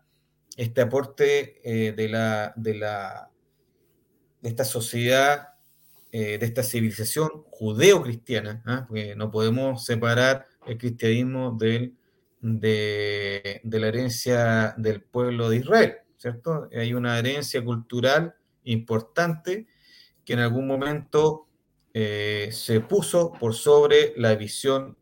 [0.60, 3.30] este aporte eh, de, la, de, la,
[4.42, 5.54] de esta sociedad
[6.12, 8.84] eh, de esta civilización judeo-cristiana, ¿ah?
[8.86, 11.94] porque no podemos separar el cristianismo del,
[12.42, 16.68] de, la herencia del pueblo de Israel, ¿cierto?
[16.76, 18.34] Hay una herencia cultural
[18.64, 19.66] importante
[20.26, 21.46] que en algún momento
[21.94, 24.98] eh, se puso por sobre la visión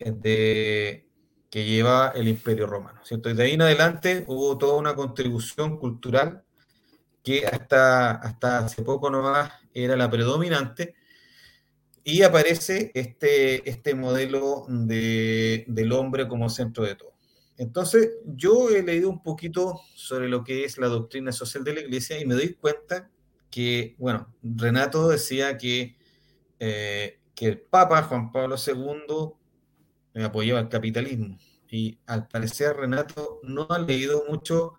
[0.00, 1.06] de,
[1.54, 3.32] que llevaba el imperio romano, ¿cierto?
[3.32, 6.42] De ahí en adelante hubo toda una contribución cultural
[7.22, 10.96] que hasta, hasta hace poco nomás era la predominante,
[12.02, 17.12] y aparece este, este modelo de, del hombre como centro de todo.
[17.56, 21.80] Entonces, yo he leído un poquito sobre lo que es la doctrina social de la
[21.82, 23.12] iglesia y me doy cuenta
[23.48, 25.96] que, bueno, Renato decía que,
[26.58, 29.43] eh, que el Papa Juan Pablo II
[30.22, 31.38] apoyaba el capitalismo.
[31.68, 34.74] Y al parecer Renato no ha leído mucho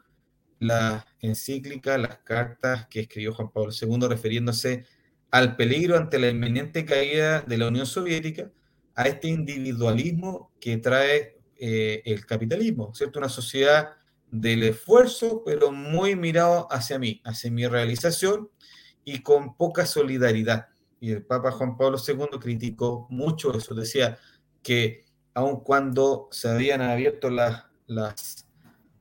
[0.60, 4.86] la encíclica, las cartas que escribió Juan Pablo II refiriéndose
[5.32, 8.52] al peligro ante la inminente caída de la Unión Soviética,
[8.96, 13.20] a este individualismo que trae eh, el capitalismo, ¿cierto?
[13.20, 13.96] Una sociedad
[14.32, 18.50] del esfuerzo, pero muy mirado hacia mí, hacia mi realización
[19.04, 20.68] y con poca solidaridad.
[21.00, 24.18] Y el Papa Juan Pablo II criticó mucho eso, decía
[24.64, 25.05] que
[25.36, 28.48] aun cuando se habían abierto las, las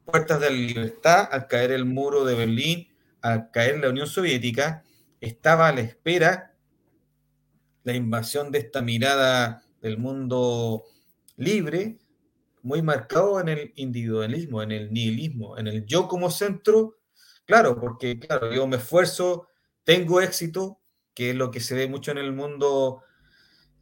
[0.05, 2.89] puertas de la libertad al caer el muro de Berlín,
[3.23, 4.85] al caer la Unión Soviética,
[5.21, 6.55] estaba a la espera
[7.85, 10.85] la invasión de esta mirada del mundo
[11.37, 11.99] libre,
[12.63, 16.97] muy marcado en el individualismo, en el nihilismo, en el yo como centro,
[17.45, 19.49] claro, porque claro, yo me esfuerzo,
[19.85, 20.81] tengo éxito,
[21.15, 23.03] que es lo que se ve mucho en el mundo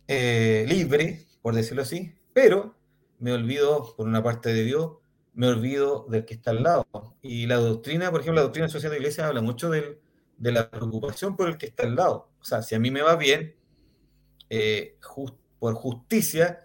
[0.07, 2.77] eh, libre, por decirlo así, pero
[3.19, 4.93] me olvido, por una parte de Dios,
[5.35, 6.87] me olvido del que está al lado.
[7.23, 10.01] Y la doctrina, por ejemplo, la doctrina social de la iglesia habla mucho del,
[10.37, 12.31] de la preocupación por el que está al lado.
[12.41, 13.57] O sea, si a mí me va bien,
[14.51, 14.99] eh,
[15.59, 16.61] por justicia,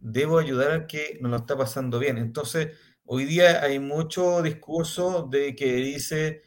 [0.00, 2.18] debo ayudar al que no lo está pasando bien.
[2.18, 6.42] Entonces, hoy día hay mucho discurso de que dice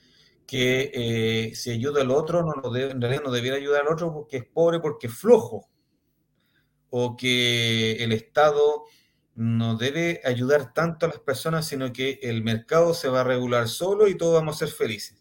[0.47, 3.93] que eh, si ayuda al otro, no lo debe, en realidad no debiera ayudar al
[3.93, 5.69] otro porque es pobre, porque es flojo,
[6.91, 8.83] o que el Estado
[9.33, 13.67] no debe ayudar tanto a las personas, sino que el mercado se va a regular
[13.67, 15.17] solo y todos vamos a ser felices,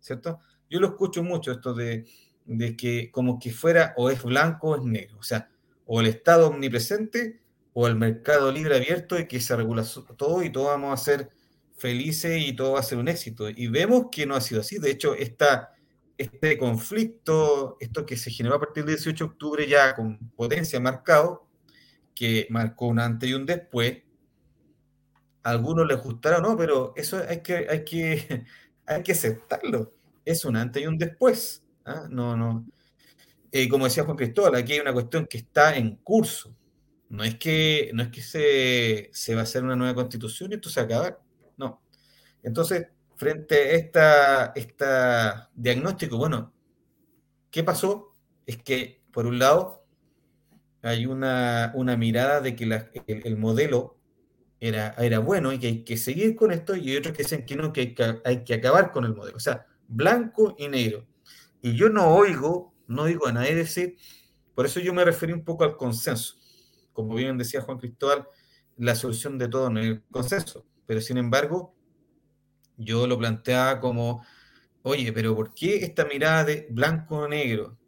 [0.00, 0.40] ¿cierto?
[0.68, 2.04] Yo lo escucho mucho esto de,
[2.44, 5.48] de que como que fuera o es blanco o es negro, o sea,
[5.86, 7.40] o el Estado omnipresente
[7.72, 9.84] o el mercado libre abierto y que se regula
[10.16, 11.30] todo y todos vamos a ser
[11.76, 13.48] felices y todo va a ser un éxito.
[13.48, 14.78] Y vemos que no ha sido así.
[14.78, 15.73] De hecho, esta,
[16.16, 20.78] este conflicto, esto que se generó a partir del 18 de octubre ya con potencia
[20.80, 21.48] marcado,
[22.14, 24.02] que marcó un antes y un después,
[25.42, 28.44] a algunos les gustará o no, pero eso hay que, hay que,
[28.86, 29.94] hay que aceptarlo.
[30.24, 31.62] Es un antes y un después.
[31.84, 32.06] ¿ah?
[32.10, 32.66] No, no.
[33.52, 36.56] Eh, como decía Juan Cristóbal, aquí hay una cuestión que está en curso.
[37.10, 40.54] No es que, no es que se, se va a hacer una nueva constitución y
[40.56, 41.20] esto se va a acabar.
[41.56, 41.82] No.
[42.42, 46.52] Entonces, frente a esta, esta diagnóstico, bueno,
[47.50, 48.14] ¿qué pasó?
[48.46, 49.84] Es que, por un lado,
[50.82, 52.64] hay una, una mirada de que
[53.06, 53.96] el, modelo
[54.60, 57.56] era, era bueno y que hay que seguir con esto, y otros que dicen que
[57.56, 59.36] no, que hay, que acabar con el modelo.
[59.36, 61.06] O sea, blanco y negro.
[61.62, 63.96] Y yo no oigo, no oigo a nadie decir,
[64.54, 66.34] por eso yo me referí un poco al consenso.
[66.92, 68.28] Como bien decía Juan Cristóbal,
[68.76, 70.66] la solución de todo en el consenso.
[70.86, 71.74] Pero sin embargo,
[72.76, 74.24] yo lo planteaba como,
[74.82, 77.78] oye, pero ¿por qué esta mirada de blanco o negro?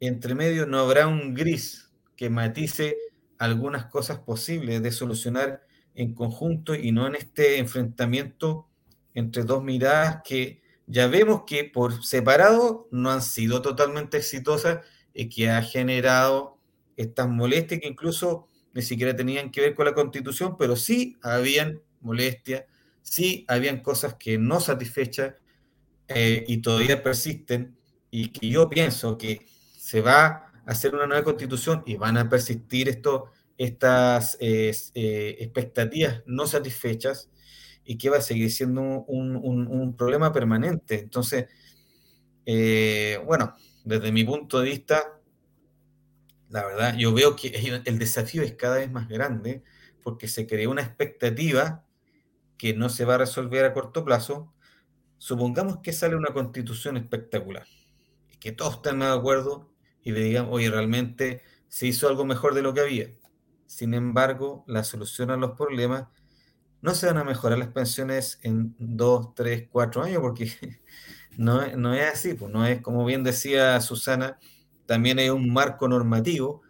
[0.00, 2.96] Entre medio no habrá un gris que matice
[3.38, 5.62] algunas cosas posibles de solucionar
[5.94, 8.68] en conjunto y no en este enfrentamiento
[9.14, 15.28] entre dos miradas que ya vemos que por separado no han sido totalmente exitosas y
[15.28, 16.58] que ha generado
[16.96, 21.82] estas molestias que incluso ni siquiera tenían que ver con la constitución, pero sí habían
[22.00, 22.64] molestias,
[23.08, 25.34] sí habían cosas que no satisfechas
[26.08, 27.76] eh, y todavía persisten
[28.10, 29.46] y que yo pienso que
[29.78, 35.36] se va a hacer una nueva constitución y van a persistir esto, estas eh, eh,
[35.40, 37.30] expectativas no satisfechas
[37.84, 41.00] y que va a seguir siendo un, problema permanente.
[41.00, 41.46] Entonces,
[43.24, 43.54] bueno,
[43.84, 45.18] desde mi punto de vista,
[46.50, 49.62] la verdad, yo veo que el desafío es cada vez más grande
[50.02, 51.87] porque se creó una expectativa
[52.58, 54.52] que no se va a resolver a corto plazo,
[55.16, 57.66] supongamos que sale una constitución espectacular
[58.32, 59.72] y que todos están de acuerdo
[60.02, 63.08] y le digan, oye, realmente se hizo algo mejor de lo que había.
[63.66, 66.06] Sin embargo, la solución a los problemas
[66.80, 70.50] no se van a mejorar las pensiones en dos, tres, cuatro años, porque
[71.36, 74.38] no, no es así, pues no es como bien decía Susana,
[74.86, 76.62] también hay un marco normativo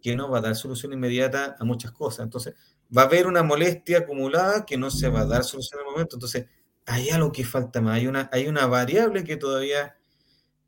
[0.00, 2.24] que no va a dar solución inmediata a muchas cosas.
[2.24, 2.54] Entonces,
[2.96, 5.92] va a haber una molestia acumulada que no se va a dar solución en el
[5.92, 6.16] momento.
[6.16, 6.46] Entonces,
[6.86, 9.96] hay algo que falta más, hay una, hay una variable que todavía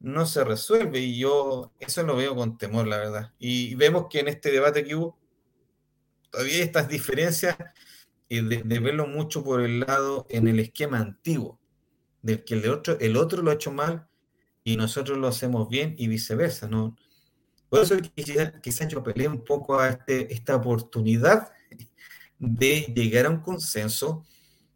[0.00, 3.32] no se resuelve y yo eso lo veo con temor, la verdad.
[3.38, 5.18] Y vemos que en este debate que hubo,
[6.30, 7.56] todavía estas diferencias
[8.28, 11.58] y de, verlo mucho por el lado en el esquema antiguo,
[12.22, 14.08] del que el otro, el otro lo ha hecho mal
[14.64, 16.96] y nosotros lo hacemos bien y viceversa, ¿no?
[17.68, 17.96] Por eso
[18.62, 21.52] quizás yo peleé un poco a este, esta oportunidad
[22.38, 24.24] de llegar a un consenso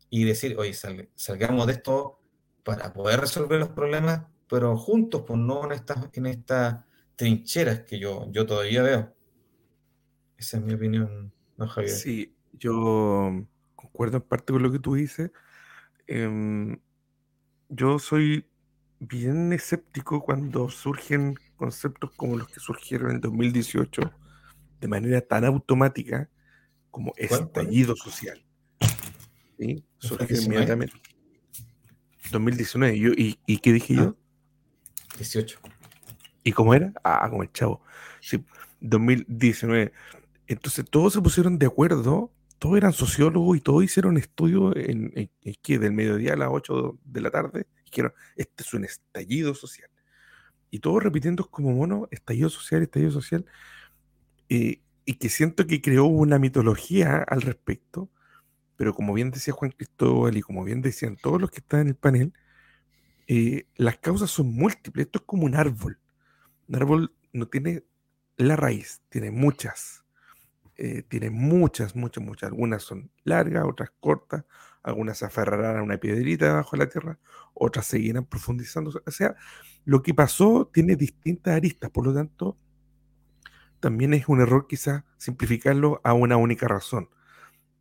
[0.09, 0.74] y decir, oye,
[1.15, 2.20] salgamos de esto
[2.65, 6.85] para poder resolver los problemas, pero juntos, pues no en estas, en estas
[7.16, 9.15] trincheras que yo, yo todavía veo.
[10.37, 11.95] Esa es mi opinión, ¿no, Javier?
[11.95, 13.47] Sí, yo
[13.77, 15.31] concuerdo en parte con lo que tú dices.
[16.07, 16.81] Em,
[17.69, 18.47] yo soy
[18.99, 24.03] bien escéptico cuando surgen conceptos como los que surgieron en 2018
[24.81, 26.28] de manera tan automática
[26.91, 28.45] como estallido social.
[29.59, 29.85] ¿Sí?
[29.99, 30.95] Surgió inmediatamente.
[32.31, 32.97] 2019.
[32.97, 34.17] y, ¿Y qué dije yo?
[35.17, 35.61] 18.
[36.45, 36.93] ¿Y cómo era?
[37.05, 37.83] Ah, como el chavo.
[38.21, 38.45] Sí,
[38.81, 39.93] 2019.
[40.47, 45.81] Entonces todos se pusieron de acuerdo, todos eran sociólogos y todos hicieron estudios en, en,
[45.81, 47.67] del mediodía a las 8 de la tarde.
[47.85, 49.91] Dijeron, este es un estallido social.
[50.71, 53.45] Y todos repitiendo como mono, estallido social, estallido social.
[54.49, 54.81] Eh,
[55.11, 58.09] y que siento que creó una mitología al respecto,
[58.77, 61.89] pero como bien decía Juan Cristóbal y como bien decían todos los que están en
[61.89, 62.32] el panel,
[63.27, 65.07] eh, las causas son múltiples.
[65.07, 65.99] Esto es como un árbol.
[66.69, 67.82] Un árbol no tiene
[68.37, 70.05] la raíz, tiene muchas.
[70.77, 72.51] Eh, tiene muchas, muchas, muchas.
[72.51, 74.45] Algunas son largas, otras cortas,
[74.85, 77.19] algunas se aferrarán a una piedrita debajo de la tierra,
[77.53, 78.93] otras seguirán profundizando.
[79.05, 79.35] O sea,
[79.85, 82.57] lo que pasó tiene distintas aristas, por lo tanto,
[83.81, 87.09] también es un error quizás simplificarlo a una única razón,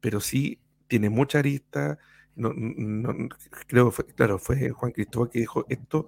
[0.02, 2.00] pero sí tiene mucha arista.
[2.36, 2.54] No,
[3.68, 6.08] creo, fue, claro, fue Juan Cristóbal que dijo, esto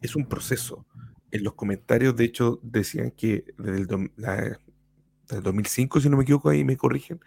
[0.00, 0.86] es un proceso.
[1.30, 6.64] En los comentarios, de hecho, decían que desde el, 2005, si no me equivoco, ahí
[6.64, 7.20] me corrigen,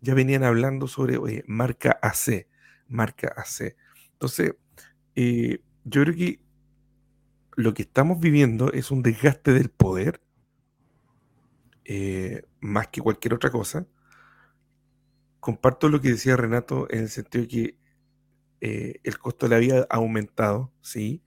[0.00, 2.46] ya venían hablando sobre marca AC,
[2.86, 3.74] marca AC.
[4.12, 4.54] Entonces,
[5.16, 6.40] eh, yo creo que
[7.56, 10.20] lo que estamos viviendo es un desgaste del poder
[11.90, 13.86] eh, más que cualquier otra cosa.
[15.40, 17.78] Comparto lo que decía Renato en el sentido de que
[18.60, 21.22] eh, el costo de la vida ha aumentado, sí,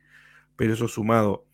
[0.55, 1.47] pero eso sumado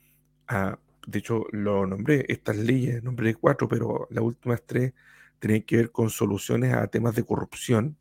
[0.47, 0.77] a,
[1.07, 4.93] de hecho lo nombré, estas leyes, nombré cuatro, pero las últimas tres
[5.39, 7.97] tienen que ver con soluciones a temas de corrupción,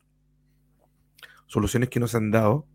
[1.45, 2.67] soluciones que nos han dado,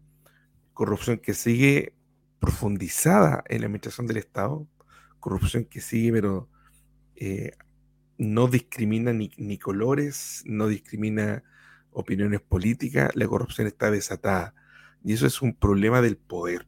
[0.72, 1.94] corrupción que sigue
[2.38, 4.66] profundizada en la administración del Estado,
[5.20, 6.48] corrupción que sigue, pero
[7.16, 7.52] eh,
[8.22, 11.42] no discrimina ni, colores, no discrimina
[11.90, 14.54] opiniones políticas, la corrupción está desatada.
[15.02, 16.66] Y eso es un problema del poder.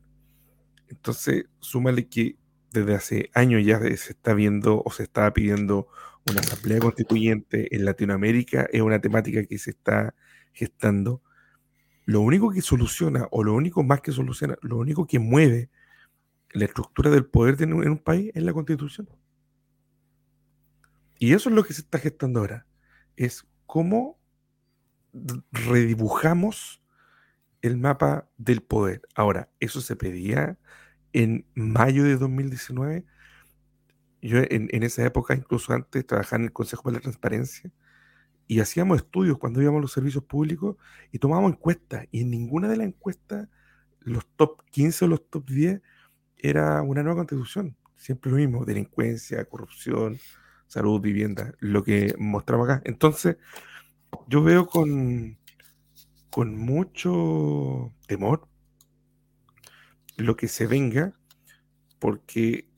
[0.89, 2.37] Entonces, súmale que
[2.73, 5.87] desde hace años ya se está viendo o se está pidiendo
[6.29, 10.15] una asamblea constituyente en Latinoamérica, es una temática que se está
[10.53, 11.23] gestando.
[12.05, 15.71] Lo único que soluciona, o lo único más que soluciona, lo único que mueve
[16.53, 19.09] la estructura del poder en un país es la constitución.
[21.19, 22.67] Y eso es lo que se está gestando ahora.
[23.17, 24.19] Es cómo
[25.53, 26.83] redibujamos
[27.63, 29.03] el mapa del poder.
[29.15, 30.59] Ahora, eso se pedía
[31.13, 33.07] en mayo de 2019.
[34.21, 37.71] Yo en, esa época, incluso antes, trabajaba en el Consejo para la Transparencia
[38.47, 40.77] y hacíamos estudios cuando íbamos a los servicios públicos
[41.13, 42.07] y tomábamos encuestas.
[42.11, 43.49] Y en ninguna de las encuestas,
[44.01, 45.81] los top 15 o los top 10
[46.37, 47.77] era una nueva constitución.
[47.97, 50.19] Siempre lo mismo, delincuencia, corrupción,
[50.75, 52.83] salud, vivienda, lo que mostramos acá.
[52.85, 53.37] Entonces,
[54.27, 55.39] yo veo con,
[56.31, 58.49] con mucho temor
[60.17, 61.15] lo que se venga,
[62.01, 62.69] porque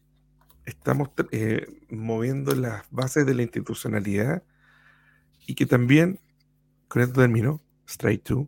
[0.67, 4.43] estamos eh, moviendo las bases de la institucionalidad
[5.47, 6.21] y que también,
[6.89, 8.47] con esto termino, straight to,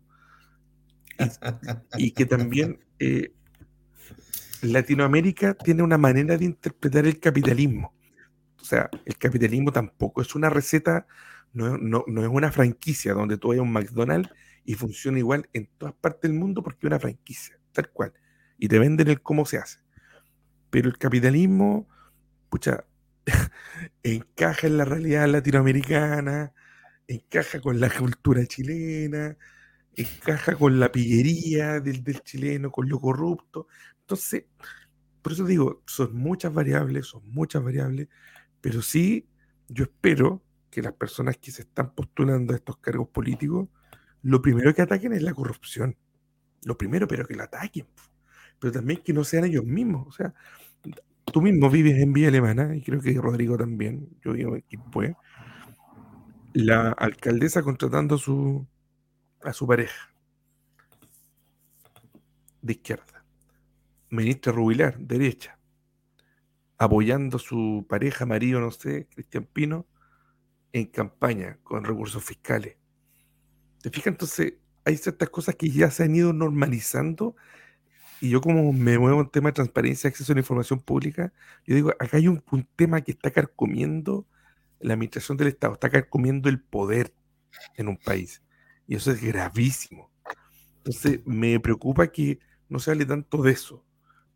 [1.97, 3.33] y, que también eh,
[4.61, 7.98] Latinoamérica tiene una manera de interpretar el capitalismo
[8.69, 11.07] sea, el capitalismo tampoco es una receta,
[11.53, 14.31] no, es una franquicia donde tú vayas a un McDonald's
[14.65, 18.13] y funciona igual en todas partes del mundo porque es una franquicia, tal cual.
[18.59, 19.79] Y te venden el cómo se hace.
[20.71, 21.89] Pero el capitalismo,
[22.51, 22.85] pucha,
[24.03, 26.53] encaja en la realidad latinoamericana,
[27.07, 29.37] encaja con la cultura chilena,
[29.97, 33.67] encaja con la pillería del chileno, con lo corrupto.
[34.01, 34.45] Entonces,
[35.23, 38.09] por eso digo, son muchas variables, son muchas variables,
[38.61, 39.29] pero sí,
[39.69, 43.69] yo espero que las personas que se están postulando a estos cargos políticos,
[44.23, 45.97] lo primero que ataquen es la corrupción.
[46.65, 47.87] Lo primero, pero que la ataquen.
[48.59, 50.07] Pero también que no sean ellos mismos.
[50.09, 50.35] O sea,
[51.33, 55.17] tú mismo vives en Vía Alemana, y creo que Rodrigo también, yo vivo en Quilpue,
[56.53, 58.67] la alcaldesa contratando a su,
[59.43, 60.13] a su pareja
[62.63, 63.25] de izquierda,
[64.11, 65.58] ministra Rubilar, derecha,
[66.79, 69.87] apoyando a su pareja, marido, no sé, Cristian Pino,
[70.73, 72.77] en campaña con recursos fiscales.
[73.83, 74.09] ¿Te fijas?
[74.09, 77.37] Entonces, hay ciertas cosas que ya se han ido normalizando
[78.21, 81.33] y yo como me muevo en tema de transparencia, acceso a la información pública,
[81.67, 84.27] yo digo, acá hay un, un tema que está carcomiendo
[84.81, 87.15] la administración del Estado, está carcomiendo el poder
[87.77, 88.43] en un país.
[88.87, 90.13] Y eso es gravísimo.
[90.79, 93.85] Entonces, me preocupa que no se hable tanto de eso,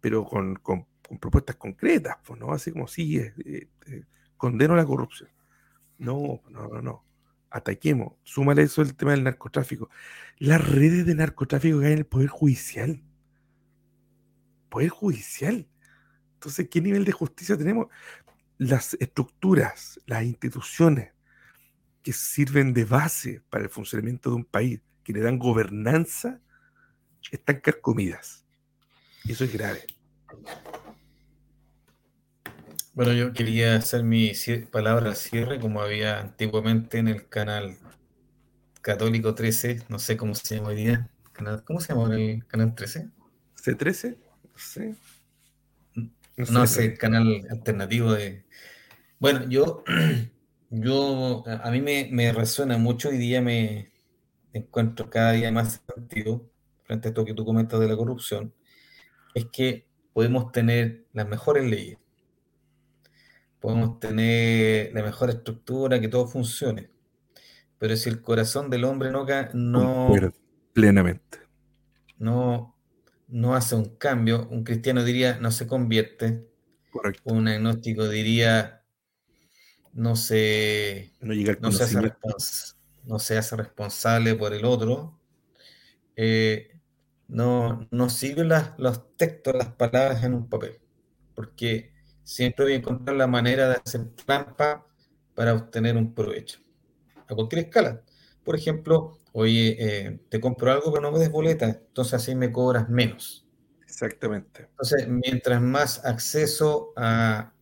[0.00, 2.52] pero con, con- con propuestas concretas, pues, ¿no?
[2.52, 4.04] Así como, sí, eh, eh, eh,
[4.38, 5.28] condeno la corrupción.
[5.98, 7.04] No, no, no, no.
[7.50, 8.14] Ataquemos.
[8.22, 9.90] Súmale eso el tema del narcotráfico.
[10.38, 13.02] Las redes de narcotráfico caen en el Poder Judicial.
[14.70, 15.68] Poder Judicial.
[16.32, 17.88] Entonces, ¿qué nivel de justicia tenemos?
[18.56, 21.12] Las estructuras, las instituciones
[22.02, 26.40] que sirven de base para el funcionamiento de un país, que le dan gobernanza,
[27.30, 28.46] están carcomidas.
[29.24, 29.84] Y eso es grave.
[32.94, 34.32] Bueno, yo quería hacer mi
[34.70, 37.78] palabra al cierre, como había antiguamente en el canal
[38.82, 41.10] Católico 13, no sé cómo se llama hoy día.
[41.64, 43.08] ¿Cómo se llama el canal 13?
[43.56, 44.18] ¿C13?
[44.44, 44.96] No sé.
[46.36, 48.44] No sé, el canal alternativo de...
[49.18, 49.84] Bueno, yo,
[50.70, 53.90] yo a mí me, me resuena mucho, hoy día me
[54.52, 56.50] encuentro cada día más sentido
[56.84, 58.52] frente a esto que tú comentas de la corrupción,
[59.34, 61.98] es que podemos tener las mejores leyes,
[63.62, 66.90] podemos tener la mejor estructura, que todo funcione,
[67.78, 69.24] pero si el corazón del hombre no,
[69.54, 70.10] no,
[70.74, 71.38] plenamente.
[72.18, 72.76] no,
[73.28, 76.46] no hace un cambio, un cristiano diría no se convierte,
[76.90, 77.22] Correcto.
[77.32, 78.82] un agnóstico diría
[79.92, 84.64] no se, No llega al no se hace, respons- no se hace responsable por el
[84.64, 85.20] otro,
[86.16, 86.78] eh,
[87.28, 90.80] no, no sigue las- los textos, las palabras en un papel,
[91.34, 91.91] porque
[92.24, 94.86] siempre voy a encontrar la manera de hacer trampa
[95.34, 96.60] para obtener un provecho,
[97.28, 98.02] a cualquier escala.
[98.44, 102.52] Por ejemplo, oye, eh, te compro algo pero no me des boleta, entonces así me
[102.52, 103.46] cobras menos.
[103.82, 104.68] Exactamente.
[104.70, 107.52] Entonces, mientras más acceso a,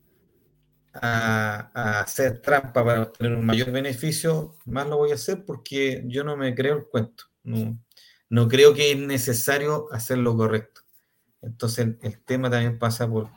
[0.95, 6.03] a, a hacer trampa para obtener un mayor beneficio, más lo voy a hacer porque
[6.07, 7.25] yo no me creo el cuento.
[7.43, 7.79] No,
[8.29, 10.83] no creo que es necesario hacer lo correcto.
[11.43, 13.31] Entonces, el, el tema también pasa por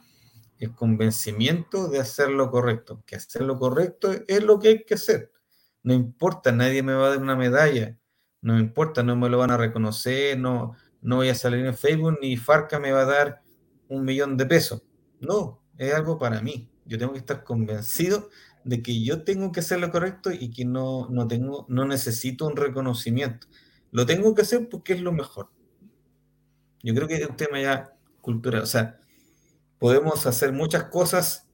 [0.64, 4.96] el convencimiento de hacer lo correcto, que hacer lo correcto es lo que hay que
[4.96, 5.32] hacer.
[5.84, 7.98] No importa, nadie me va a dar una medalla,
[8.42, 12.18] no importa, no me lo van a reconocer, no, no voy a salir en Facebook
[12.22, 13.42] ni Farca me va a dar
[13.90, 14.84] un millón de pesos.
[15.20, 16.70] No, es algo para mí.
[16.86, 18.30] Yo tengo que estar convencido
[18.64, 22.48] de que yo tengo que hacer lo correcto y que no, no, tengo, no necesito
[22.48, 23.48] un reconocimiento.
[23.92, 25.50] Lo tengo que hacer porque es lo mejor.
[26.82, 28.64] Yo creo que es un tema ya cultural.
[28.64, 29.00] O sea,
[29.84, 31.46] podemos hacer muchas cosas,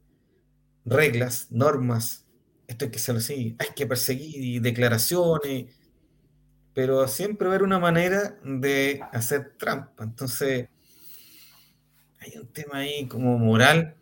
[0.86, 2.28] reglas, normas.
[2.68, 5.76] Esto hay que hacerlo así, hay que perseguir declaraciones,
[6.76, 10.04] pero siempre va a haber una manera de hacer trampa.
[10.04, 10.70] Entonces,
[12.20, 13.96] hay un tema ahí como moral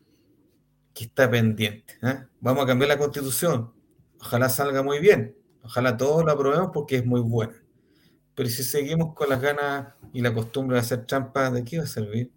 [0.93, 1.97] que está pendiente.
[2.01, 2.25] ¿eh?
[2.41, 3.71] Vamos a cambiar la constitución.
[4.19, 5.37] Ojalá salga muy bien.
[5.63, 7.55] Ojalá todos la aprobemos porque es muy buena.
[8.35, 11.85] Pero si seguimos con las ganas y la costumbre de hacer trampa, ¿de qué va
[11.85, 12.36] a servir?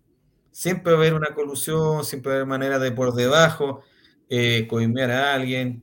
[0.53, 3.83] Siempre va a haber una colusión, siempre va a haber manera de por debajo
[4.29, 5.83] eh, a alguien.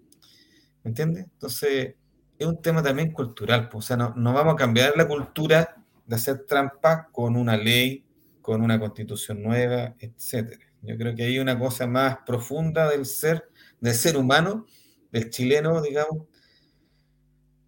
[0.83, 1.25] ¿Me entiendes?
[1.25, 1.95] Entonces,
[2.37, 3.69] es un tema también cultural.
[3.73, 5.75] O sea, no, no vamos a cambiar la cultura
[6.05, 8.05] de hacer trampa con una ley,
[8.41, 10.65] con una constitución nueva, etcétera.
[10.81, 13.49] Yo creo que hay una cosa más profunda del ser,
[13.81, 14.65] del ser humano,
[15.11, 16.23] del chileno, digamos,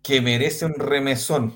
[0.01, 1.53] que merece un remesón.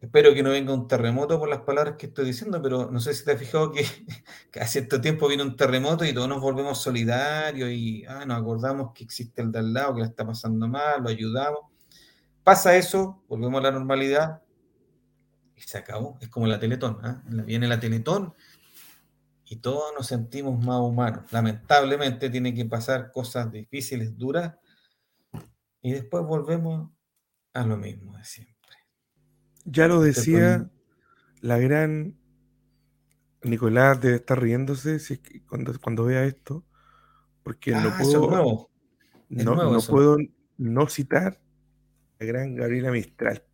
[0.00, 3.14] Espero que no venga un terremoto por las palabras que estoy diciendo, pero no sé
[3.14, 3.84] si te has fijado que,
[4.52, 8.92] que cierto tiempo viene un terremoto y todos nos volvemos solidarios y ah, nos acordamos
[8.94, 11.60] que existe el de al lado que la está pasando mal, lo ayudamos.
[12.44, 14.42] Pasa eso, volvemos a la normalidad
[15.56, 16.16] y se acabó.
[16.20, 16.98] Es como la Teletón.
[17.02, 17.22] ¿ah?
[17.26, 18.34] Viene la Teletón
[19.44, 21.32] y todos nos sentimos más humanos.
[21.32, 24.54] Lamentablemente tiene que pasar cosas difíciles, duras,
[25.82, 26.90] y después volvemos
[27.54, 28.57] a lo mismo de siempre.
[29.64, 30.70] Ya lo decía
[31.40, 32.16] la gran
[33.42, 36.64] Nicolás debe estar riéndose si es que cuando, cuando vea esto,
[37.42, 38.70] porque no Ah, es puedo, nuevo.
[39.36, 39.92] es no, nuevo no eso.
[39.92, 40.16] puedo
[40.58, 41.40] no citar
[42.20, 43.44] a la gran Gabriela Mistral.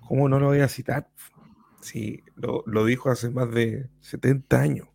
[0.00, 1.10] ¿Cómo no lo voy a citar?
[1.80, 4.88] Si lo, lo dijo hace más de 70 años.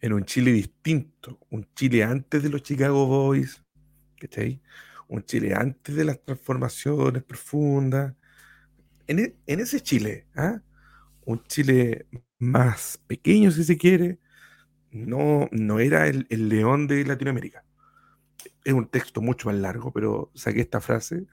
[0.00, 3.62] En un Chile distinto, un Chile antes de los Chicago Boys,
[4.20, 4.62] ¿cachai?
[5.08, 8.14] Un Chile antes de las transformaciones profundas.
[9.06, 10.60] En, e- en ese Chile, ¿ah?
[11.24, 12.06] un Chile
[12.38, 14.18] más pequeño, si se quiere,
[14.90, 17.64] no, no era el, el león de Latinoamérica.
[18.64, 21.26] Es un texto mucho más largo, pero saqué esta frase.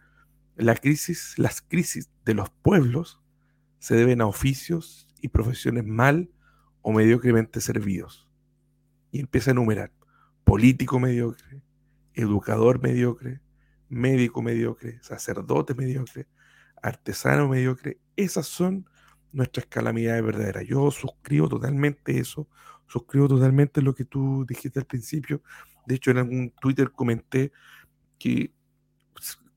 [0.55, 3.21] La crisis, las crisis de los pueblos
[3.79, 6.29] se deben a oficios y profesiones mal
[6.81, 8.27] o mediocremente servidos.
[9.11, 9.91] Y empieza a enumerar
[10.43, 11.61] político mediocre,
[12.13, 13.41] educador mediocre,
[13.89, 16.27] médico mediocre, sacerdote mediocre,
[16.83, 17.99] artesano mediocre.
[18.15, 18.87] Esas son
[19.31, 20.65] nuestras calamidades verdaderas.
[20.67, 22.47] Yo suscribo totalmente eso,
[22.87, 25.41] suscribo totalmente lo que tú dijiste al principio.
[25.87, 27.51] De hecho, en algún Twitter comenté
[28.19, 28.53] que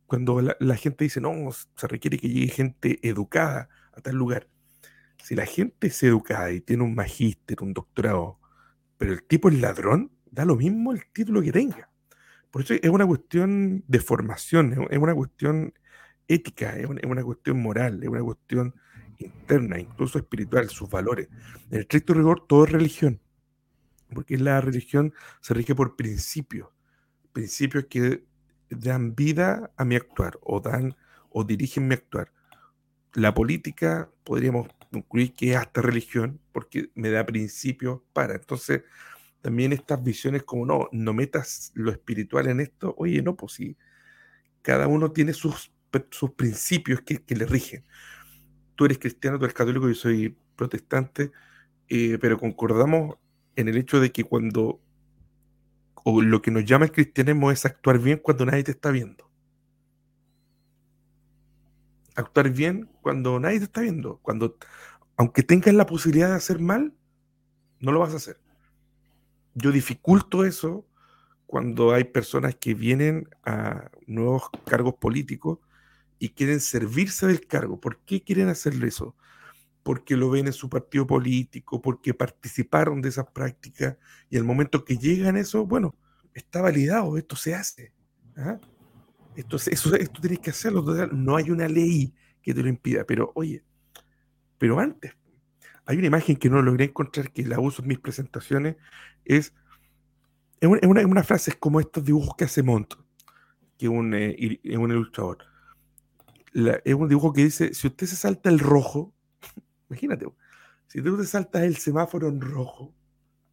[0.07, 4.49] cuando la, la, gente dice, no, se requiere que llegue gente educada a tal lugar.
[5.23, 8.39] Si la gente es educada y tiene un magíster, un doctorado,
[8.99, 11.91] pero el tipo es ladrón, da lo mismo el título que tenga.
[12.51, 15.75] Por eso es una cuestión de formación, es una cuestión
[16.29, 18.75] ética, es una, cuestión moral, es una cuestión
[19.19, 21.29] interna, incluso espiritual, sus valores.
[21.71, 23.21] En el estricto rigor, todo es religión,
[24.13, 26.69] porque la religión se rige por principios,
[27.33, 28.25] principios que
[28.71, 30.97] dan vida a mi actuar o dan
[31.31, 32.33] o dirigen mi actuar.
[33.15, 38.35] La política podríamos concluir que es hasta religión porque me da principios para.
[38.35, 38.83] Entonces,
[39.41, 43.77] también estas visiones como no, no metas lo espiritual en esto, oye, no, pues sí,
[44.63, 45.73] cada uno tiene sus,
[46.11, 47.85] sus principios que, que le rigen.
[48.75, 51.33] Tú eres cristiano, tú eres católico, yo soy protestante,
[51.89, 53.17] eh, pero concordamos
[53.55, 54.81] en el hecho de que cuando,
[55.95, 59.31] o lo que nos llama el cristianismo es actuar bien cuando nadie te está viendo.
[62.15, 64.19] Actuar bien cuando nadie te está viendo.
[64.23, 64.57] Cuando,
[65.17, 66.95] aunque tengas la posibilidad de hacer mal,
[67.81, 68.41] no lo vas a hacer.
[69.55, 70.87] Yo dificulto eso
[71.47, 75.59] cuando hay personas que vienen a nuevos cargos políticos
[76.19, 77.81] y quieren servirse del cargo.
[77.81, 79.17] ¿Por qué quieren hacerlo eso?
[79.83, 83.97] Porque lo ven en su partido político, porque participaron de esas prácticas
[84.31, 85.95] y el momento que llegan eso, bueno,
[86.35, 87.93] está validado, esto se hace.
[88.37, 88.59] ¿ah?
[89.37, 90.83] Esto, eso, esto tienes que hacerlo,
[91.13, 93.63] no hay una ley que te lo impida, pero oye,
[94.59, 95.13] pero antes,
[95.85, 98.77] hay una imagen que no logré encontrar, que la uso en mis presentaciones,
[99.25, 99.53] es,
[100.61, 102.95] es, una, una, frase, es como estos dibujos que hace Montt,
[103.79, 105.39] que es un, eh, un ilustrador.
[106.85, 109.15] Es un dibujo que dice, si usted se salta el rojo,
[109.91, 110.27] imagínate,
[110.87, 112.95] si tú te saltas el semáforo en rojo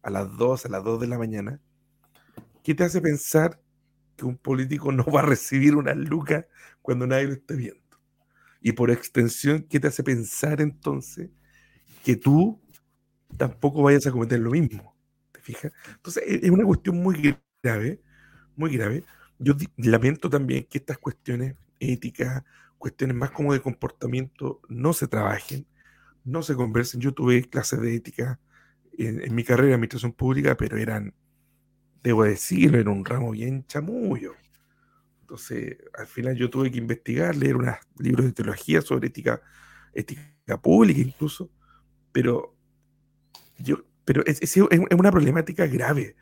[0.02, 1.60] a las 2, a las 2 de la mañana,
[2.62, 3.60] ¿qué te hace pensar
[4.16, 6.46] que un político no va a recibir una luca
[6.80, 7.82] cuando nadie lo esté viendo?
[8.60, 11.28] Y por extensión, ¿qué te hace pensar entonces
[12.02, 12.58] que tú
[13.36, 14.96] tampoco vayas a cometer lo mismo?
[15.32, 15.72] ¿Te fijas?
[15.96, 18.00] Entonces, es una cuestión muy grave,
[18.56, 19.04] muy grave.
[19.38, 22.42] Yo lamento también que estas cuestiones éticas,
[22.84, 25.66] cuestiones más como de comportamiento, no se trabajen,
[26.22, 27.00] no se conversen.
[27.00, 28.38] Yo tuve clases de ética
[28.92, 31.14] en, mi carrera de administración pública, pero eran
[32.02, 34.34] debo decirlo, era un ramo bien chamullo.
[35.22, 39.40] Entonces, al final yo tuve que investigar, leer unos libros de teología sobre ética,
[39.94, 41.50] ética pública incluso,
[42.12, 42.54] pero,
[43.56, 46.16] yo, pero es, es, una problemática grave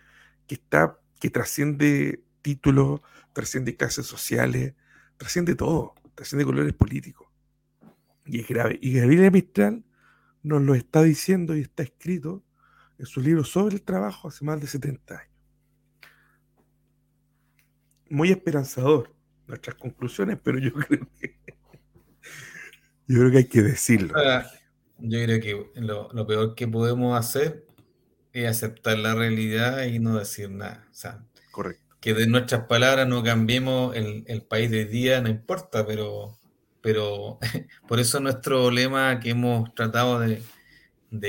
[0.47, 3.01] que, está, que trasciende títulos,
[3.33, 4.75] trasciende clases sociales,
[5.17, 7.29] trasciende todo, trasciende colores políticos.
[8.25, 8.79] Y es grave.
[8.81, 9.85] Y Gabriela Mistral
[10.43, 12.43] nos lo está diciendo y está escrito
[12.99, 15.33] en su libro sobre el trabajo hace más de 70 años
[18.13, 19.11] muy esperanzador
[19.47, 21.35] nuestras conclusiones, pero yo creo que
[23.09, 24.15] yo creo que hay que decirlo.
[24.99, 27.67] Yo creo que lo, peor que podemos hacer
[28.33, 30.87] es aceptar la realidad y no decir nada.
[30.91, 31.82] O sea, Correcto.
[32.03, 36.39] Que de nuestras palabras no cambiemos el, país de día, no importa, pero,
[36.81, 37.39] pero
[37.89, 40.43] por eso nuestro lema que hemos tratado de,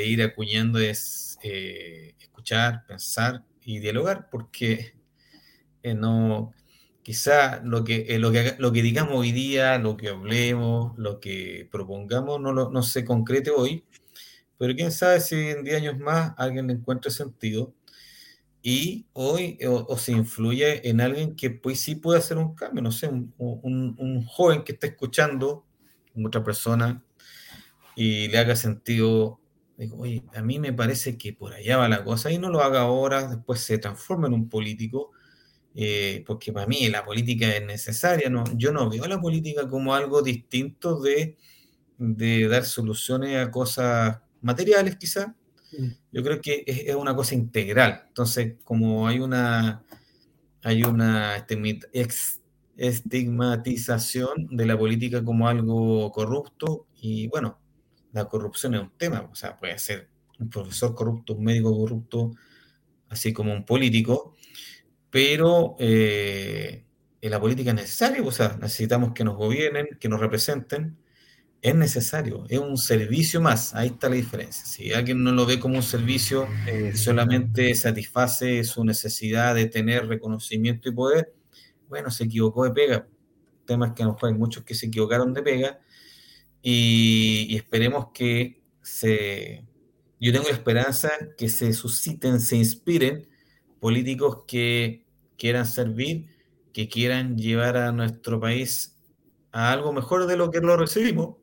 [0.05, 4.95] ir acuñando es eh, escuchar, pensar y dialogar, porque
[5.83, 6.51] eh, no,
[7.03, 11.19] quizá lo que, eh, lo, que, lo que digamos hoy día, lo que hablemos, lo
[11.19, 13.85] que propongamos, no, no se concrete hoy,
[14.57, 17.75] pero quién sabe si en 10 años más alguien le encuentre sentido
[18.63, 22.91] y hoy o, se influye en alguien que pues sí puede hacer un cambio, no
[22.91, 25.65] sé, un, un, joven que esté escuchando
[26.15, 27.03] a otra persona
[27.93, 29.41] y le haga sentido,
[29.77, 32.61] digo, oye, a mí me parece que por allá va la cosa y no lo
[32.61, 35.11] haga ahora, después se transforma en un político
[35.75, 39.93] eh, porque para mí la política es necesaria, no, yo no veo la política como
[39.93, 41.37] algo distinto de,
[41.97, 45.27] de dar soluciones a cosas materiales quizás.
[46.11, 49.83] Yo creo que es, una cosa integral, entonces como hay una,
[50.63, 51.45] hay una
[52.77, 57.59] estigmatización de la política como algo corrupto y bueno,
[58.11, 60.09] la corrupción es un tema, o sea, puede ser
[60.39, 62.31] un profesor corrupto, un médico corrupto,
[63.09, 64.35] así como un político,
[65.09, 66.85] pero eh,
[67.21, 70.97] en la política es necesario, o sea, necesitamos que nos gobiernen, que nos representen,
[71.63, 74.65] es necesario, es un servicio más, ahí está la diferencia.
[74.65, 80.07] Si alguien no lo ve como un servicio, eh, solamente satisface su necesidad de tener
[80.07, 81.33] reconocimiento y poder,
[81.87, 83.07] bueno, se equivocó de pega.
[83.61, 85.79] El tema es que a lo mejor hay muchos que se equivocaron de pega
[86.61, 89.65] y, esperemos que se,
[90.19, 93.29] yo tengo la esperanza que se susciten, se inspiren
[93.79, 95.05] políticos que
[95.37, 96.27] quieran servir,
[96.73, 98.99] que quieran llevar a nuestro país
[99.53, 101.37] a algo mejor de lo que lo recibimos.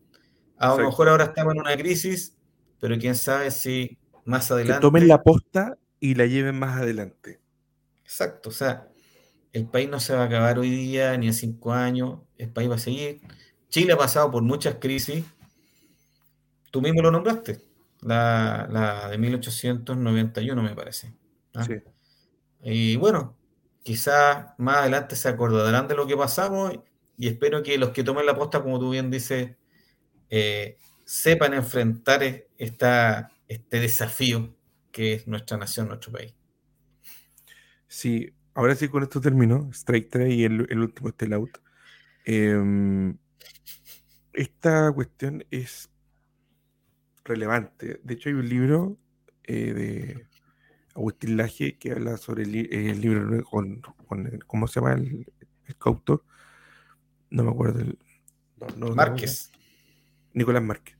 [0.60, 2.36] A lo mejor ahora estamos en una crisis,
[2.80, 4.78] pero quién sabe si más adelante.
[4.78, 7.40] Que tomen la posta y la lleven más adelante.
[8.04, 8.86] Exacto, o sea,
[9.54, 12.70] el país no se va a acabar hoy día ni en cinco años, el país
[12.70, 13.22] va a seguir.
[13.70, 15.24] Chile ha pasado por muchas crisis,
[16.70, 17.62] tú mismo lo nombraste,
[18.02, 21.14] la, la de 1891 me parece.
[21.54, 21.64] ¿ah?
[21.64, 21.76] Sí.
[22.62, 23.34] Y bueno,
[23.82, 26.78] quizás más adelante se acordarán de lo que pasamos
[27.16, 29.56] y espero que los que tomen la posta, como tú bien dices,
[30.30, 32.22] eh, sepan enfrentar
[32.56, 34.54] esta, este desafío
[34.92, 36.34] que es nuestra nación, nuestro país.
[37.88, 41.58] Sí, ahora sí con esto termino, Strike 3 y el, último Stell Out.
[42.24, 43.16] Em,
[44.32, 45.90] esta cuestión es
[47.24, 48.00] relevante.
[48.04, 48.98] De hecho, hay un libro
[49.44, 50.26] eh, de
[50.94, 53.82] Agustín Laje que habla sobre el, libro con,
[54.46, 55.26] ¿cómo se llama el,
[55.66, 56.24] el coautor?
[57.30, 57.80] No me acuerdo.
[57.80, 57.98] El,
[58.94, 59.50] Márquez.
[60.34, 60.96] Nicolás Márquez.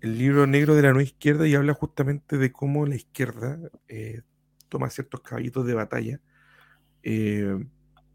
[0.00, 4.22] El libro negro de la nueva izquierda y habla justamente de cómo la izquierda eh,
[4.68, 6.20] toma ciertos caballitos de batalla
[7.02, 7.64] eh,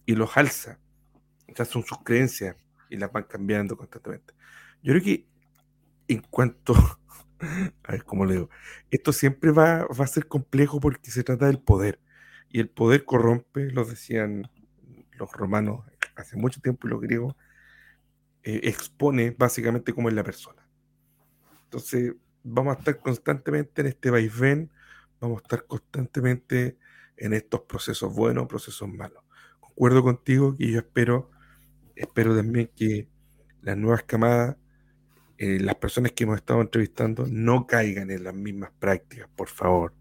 [0.06, 0.80] y los alza.
[1.48, 2.56] O son sus creencias
[2.90, 4.34] y las van cambiando constantemente.
[4.82, 5.28] Yo creo que
[6.08, 6.74] en cuanto,
[7.84, 8.50] a ver cómo le digo,
[8.92, 12.00] esto siempre va, va, a ser complejo porque se trata del poder.
[12.50, 14.50] Y el poder corrompe, lo decían
[15.18, 15.84] los romanos
[16.16, 17.36] hace mucho tiempo y los griegos,
[18.44, 20.68] eh, expone básicamente cómo es la persona.
[21.66, 22.14] Entonces,
[22.44, 24.72] vamos a estar constantemente en este vaivén,
[25.20, 26.78] vamos a estar constantemente
[27.18, 29.24] en estos procesos buenos, procesos malos.
[29.60, 31.32] Concuerdo contigo que yo espero,
[31.96, 33.08] espero también que
[33.62, 34.58] las nuevas camadas,
[35.38, 39.94] eh, las personas que hemos estado entrevistando, no caigan en las mismas prácticas, por favor.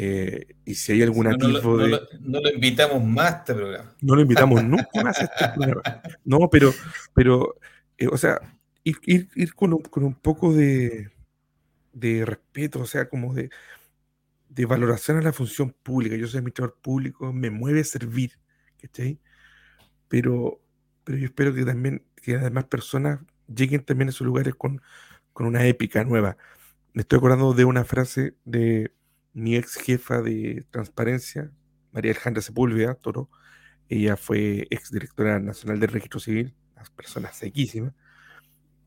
[0.00, 1.36] Eh, y si hay algún no,
[1.76, 2.00] de.
[2.20, 3.96] No lo, invitamos más a este programa.
[4.00, 6.02] No lo invitamos nunca más a este programa.
[6.24, 6.72] No, pero,
[7.12, 7.56] pero
[7.98, 8.40] eh, o sea,
[8.84, 11.10] ir, ir, con, un, con, un, poco de,
[11.92, 13.50] de respeto, o sea, como de,
[14.48, 16.14] de valoración a la función pública.
[16.14, 18.38] Yo soy administrador público, me mueve servir,
[18.80, 19.18] ¿cachai?
[20.06, 20.60] Pero,
[21.02, 23.18] pero yo espero que también que las demás personas
[23.52, 24.80] lleguen también a esos lugares con,
[25.32, 26.36] con una épica nueva.
[26.92, 28.92] Me estoy acordando de una frase de
[29.38, 31.50] mi ex jefa de transparencia,
[31.92, 33.30] María Alejandra Sepúlveda, Toro.
[33.88, 37.94] Ella fue ex directora nacional del registro civil, una persona sequísima.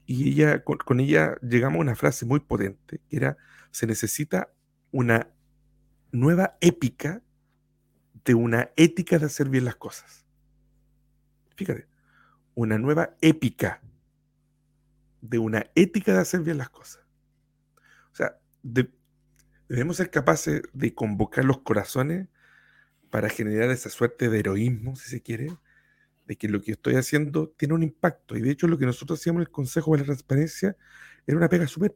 [0.05, 3.37] Y ella, con, con ella llegamos a una frase muy potente, que era,
[3.71, 4.51] se necesita
[4.91, 5.29] una
[6.11, 7.21] nueva épica
[8.25, 10.25] de una ética de hacer bien las cosas.
[11.55, 11.87] Fíjate,
[12.53, 13.81] una nueva épica
[15.21, 17.03] de una ética de hacer bien las cosas.
[18.11, 18.37] O sea,
[19.71, 22.27] debemos ser capaces de convocar los corazones
[23.09, 25.49] para generar esa suerte de heroísmo, si se quiere,
[26.25, 28.35] de que lo que estoy haciendo tiene un impacto.
[28.35, 30.75] Y de hecho lo que nosotros hacíamos en el Consejo de la Transparencia
[31.25, 31.95] era una pega súper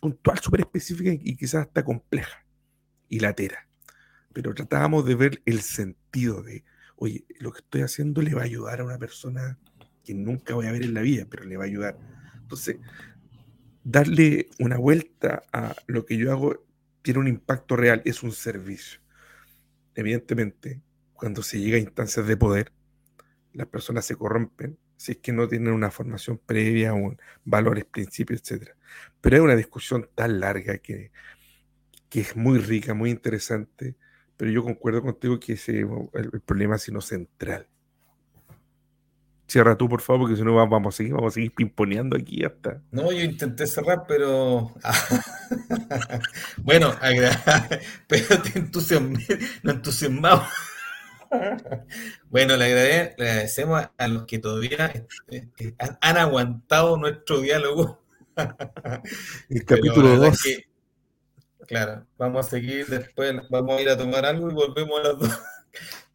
[0.00, 2.46] puntual, súper específica y quizás hasta compleja
[3.10, 3.68] y latera.
[4.32, 6.64] Pero tratábamos de ver el sentido de,
[6.96, 9.58] oye, lo que estoy haciendo le va a ayudar a una persona
[10.04, 11.98] que nunca voy a ver en la vida, pero le va a ayudar.
[12.40, 12.78] Entonces,
[13.84, 16.69] darle una vuelta a lo que yo hago
[17.02, 19.00] tiene un impacto real, es un servicio.
[19.94, 20.80] Evidentemente,
[21.14, 22.72] cuando se llega a instancias de poder,
[23.52, 28.42] las personas se corrompen si es que no tienen una formación previa, un, valores, principios,
[28.42, 28.70] etc.
[29.20, 31.10] Pero es una discusión tan larga que
[32.10, 33.94] que es muy rica, muy interesante,
[34.36, 37.68] pero yo concuerdo contigo que ese el, problema es sino central.
[39.50, 42.44] Cierra tú, por favor, porque si no vamos a seguir, vamos a seguir pimponeando aquí
[42.44, 42.80] hasta.
[42.92, 44.72] No, yo intenté cerrar, pero.
[46.58, 46.94] bueno,
[48.06, 49.26] pero te entusiasmé,
[49.64, 50.48] no entusiasmamos.
[52.30, 55.48] bueno, le, agradecemos a los que todavía eh,
[56.00, 58.00] han aguantado nuestro diálogo.
[59.48, 60.38] El capítulo 2.
[61.66, 65.18] Claro, vamos a seguir después, vamos a ir a tomar algo y volvemos a las
[65.18, 65.42] dos.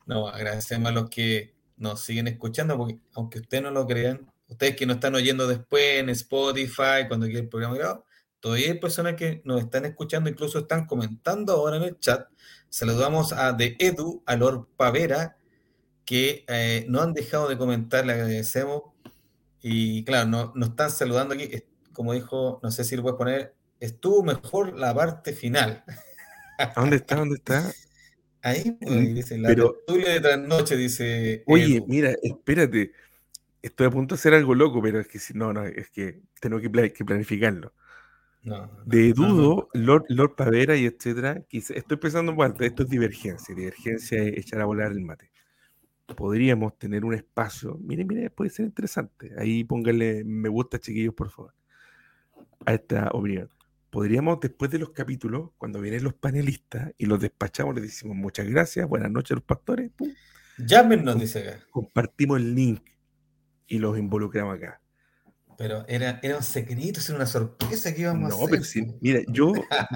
[0.06, 4.76] No, agradecemos a los que nos siguen escuchando, porque aunque ustedes no lo crean, ustedes
[4.76, 8.06] que nos están oyendo después en Spotify, cuando quiera el programa grabado,
[8.40, 12.28] todavía hay personas que nos están escuchando, incluso están comentando ahora en el chat.
[12.70, 15.38] Saludamos a De Edu, a Lord Pavera,
[16.06, 18.84] que eh, no han dejado de comentar, le agradecemos.
[19.62, 21.50] Y claro, nos no están saludando aquí,
[21.92, 25.84] como dijo, no sé si lo puedes poner, estuvo mejor la parte final.
[26.76, 27.16] ¿Dónde está?
[27.16, 27.74] ¿Dónde está?
[28.46, 31.44] Ahí, pues, mm, dice, la Pero, de trasnoche, dice.
[31.48, 32.92] Oye, mira, espérate.
[33.62, 36.22] Estoy a punto de hacer algo loco, pero es que si no, no, es que
[36.42, 37.74] tengo que, planificarlo.
[38.44, 42.90] No, De no, Dudo, Lord, Lord Pavera y etcétera, quizá- estoy pensando, bueno, esto es
[42.90, 45.32] divergencia, divergencia es echar a volar el mate.
[46.16, 49.32] Podríamos tener un espacio, mire, mire, puede ser interesante.
[49.40, 51.54] Ahí pónganle me gusta, chiquillos, por favor,
[52.66, 53.50] a esta opinión.
[54.00, 58.46] Podríamos, después de los capítulos, cuando vienen los panelistas y los despachamos, les decimos muchas
[58.46, 60.10] gracias, buenas noches a los pastores, pum,
[60.58, 61.66] Llámenos, dice acá.
[61.72, 62.82] compartimos el link
[63.68, 64.82] y los involucramos acá.
[65.58, 68.50] Pero era, era un secreto, era una sorpresa que íbamos a No, hacer.
[68.50, 69.54] pero sí, mira, yo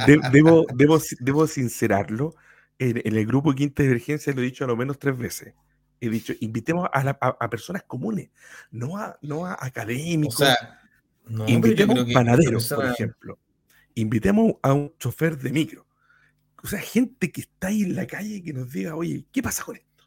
[0.07, 2.35] de- debo, debo, debo sincerarlo.
[2.77, 5.55] En, en el grupo Quinta Divergencia lo he dicho a lo menos tres veces.
[5.99, 8.29] He dicho, invitemos a, la- a- a personas comunes,
[8.71, 10.35] no a, no a O académicos.
[10.37, 10.79] sea,
[11.25, 13.37] no, pero yo invitemos a un panadero, por ejemplo.
[13.95, 15.87] Invitemos a un chofer de micro.
[16.63, 19.63] O sea, gente que está ahí en la calle que nos diga, oye, ¿qué pasa
[19.63, 20.05] con esto?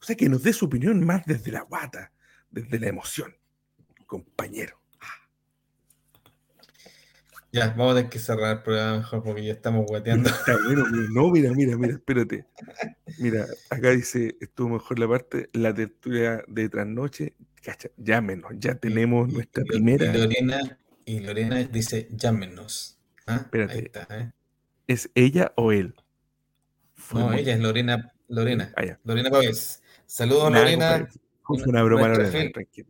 [0.00, 2.12] O sea, que nos dé su opinión más desde la guata,
[2.50, 3.34] desde la emoción.
[4.06, 4.82] Compañero.
[7.52, 10.30] Ya, vamos a tener que cerrar el programa mejor porque ya estamos guateando.
[10.30, 12.46] Está bueno, mira, no, mira, mira, mira, espérate.
[13.18, 17.34] Mira, acá dice, estuvo mejor la parte, la tertulia de trasnoche.
[17.62, 20.06] Cacha, llámenos, ya tenemos nuestra primera.
[20.06, 22.98] Y Lorena, y Lorena dice, llámenos.
[23.26, 23.36] ¿Ah?
[23.36, 23.72] Espérate.
[23.74, 24.32] Ahí está, ¿eh?
[24.86, 25.94] ¿Es ella o él?
[26.94, 28.98] Fue No, muy- ella es Lorena, Lorena, Ah.
[29.04, 29.82] Lorena Pávez.
[30.06, 31.08] Saludos, Nada, Lorena.
[31.42, 32.86] Fue una broma, Lorena, fiel-.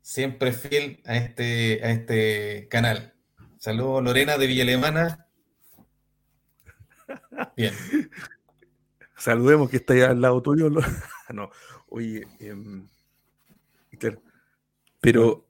[0.00, 3.14] Siempre fiel a este, a este canal.
[3.58, 5.26] Saludos, Lorena de Villa Alemana.
[7.56, 7.72] Bien.
[9.16, 10.70] Saludemos que está ahí al lado tuyo.
[11.32, 11.50] no,
[11.88, 12.26] oye,
[13.98, 14.20] claro.
[15.00, 15.48] Pero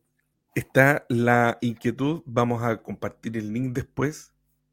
[0.54, 2.22] está la inquietud.
[2.26, 4.32] Vamos a compartir el link después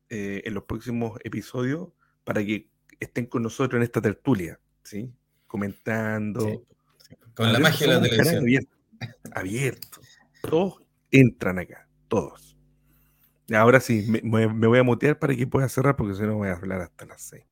[0.09, 1.89] eh, en los próximos episodios
[2.23, 2.69] para que
[2.99, 5.11] estén con nosotros en esta tertulia, ¿sí?
[5.47, 6.41] Comentando.
[6.41, 7.15] Sí.
[7.33, 8.43] Con la magia de la televisión.
[8.43, 8.77] Abierto,
[9.33, 10.01] abierto.
[10.41, 10.81] Todos
[11.11, 12.57] entran acá, todos.
[13.53, 16.53] Ahora sí, me, voy a mutear para que pueda cerrar porque si no voy a
[16.53, 17.45] hablar hasta las seis.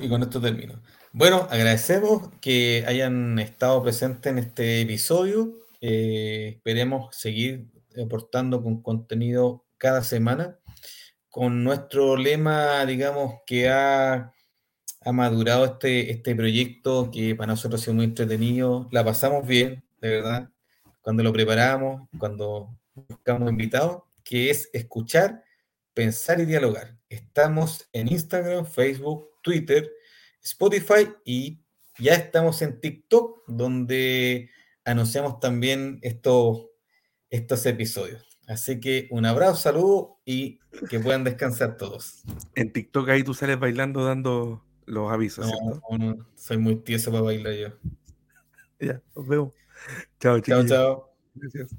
[0.00, 0.80] Y con esto termino.
[1.12, 5.63] Bueno, agradecemos que hayan estado presentes en este episodio.
[5.86, 7.66] Eh, esperemos seguir
[8.02, 10.58] aportando con contenido cada semana.
[11.28, 14.32] Con nuestro lema, digamos, que ha,
[15.02, 18.88] ha madurado este, este proyecto que para nosotros ha sido muy entretenido.
[18.92, 20.48] La pasamos bien, de verdad,
[21.02, 25.44] cuando lo preparamos, cuando buscamos invitados, que es escuchar,
[25.92, 26.96] pensar y dialogar.
[27.10, 29.92] Estamos en Instagram, Facebook, Twitter,
[30.42, 31.60] Spotify y
[31.98, 34.48] ya estamos en TikTok, donde
[34.84, 36.66] anunciamos también estos,
[37.30, 38.22] estos episodios.
[38.46, 40.58] Así que un abrazo, saludo y
[40.90, 42.22] que puedan descansar todos.
[42.54, 45.82] En TikTok ahí tú sales bailando dando los avisos, No, ¿cierto?
[45.90, 47.68] no, no, soy muy tieso para bailar yo.
[48.80, 49.54] Ya, nos vemos.
[50.20, 50.68] Chao, Chao, chiquillos.
[50.68, 51.14] chao.
[51.34, 51.70] Gracias.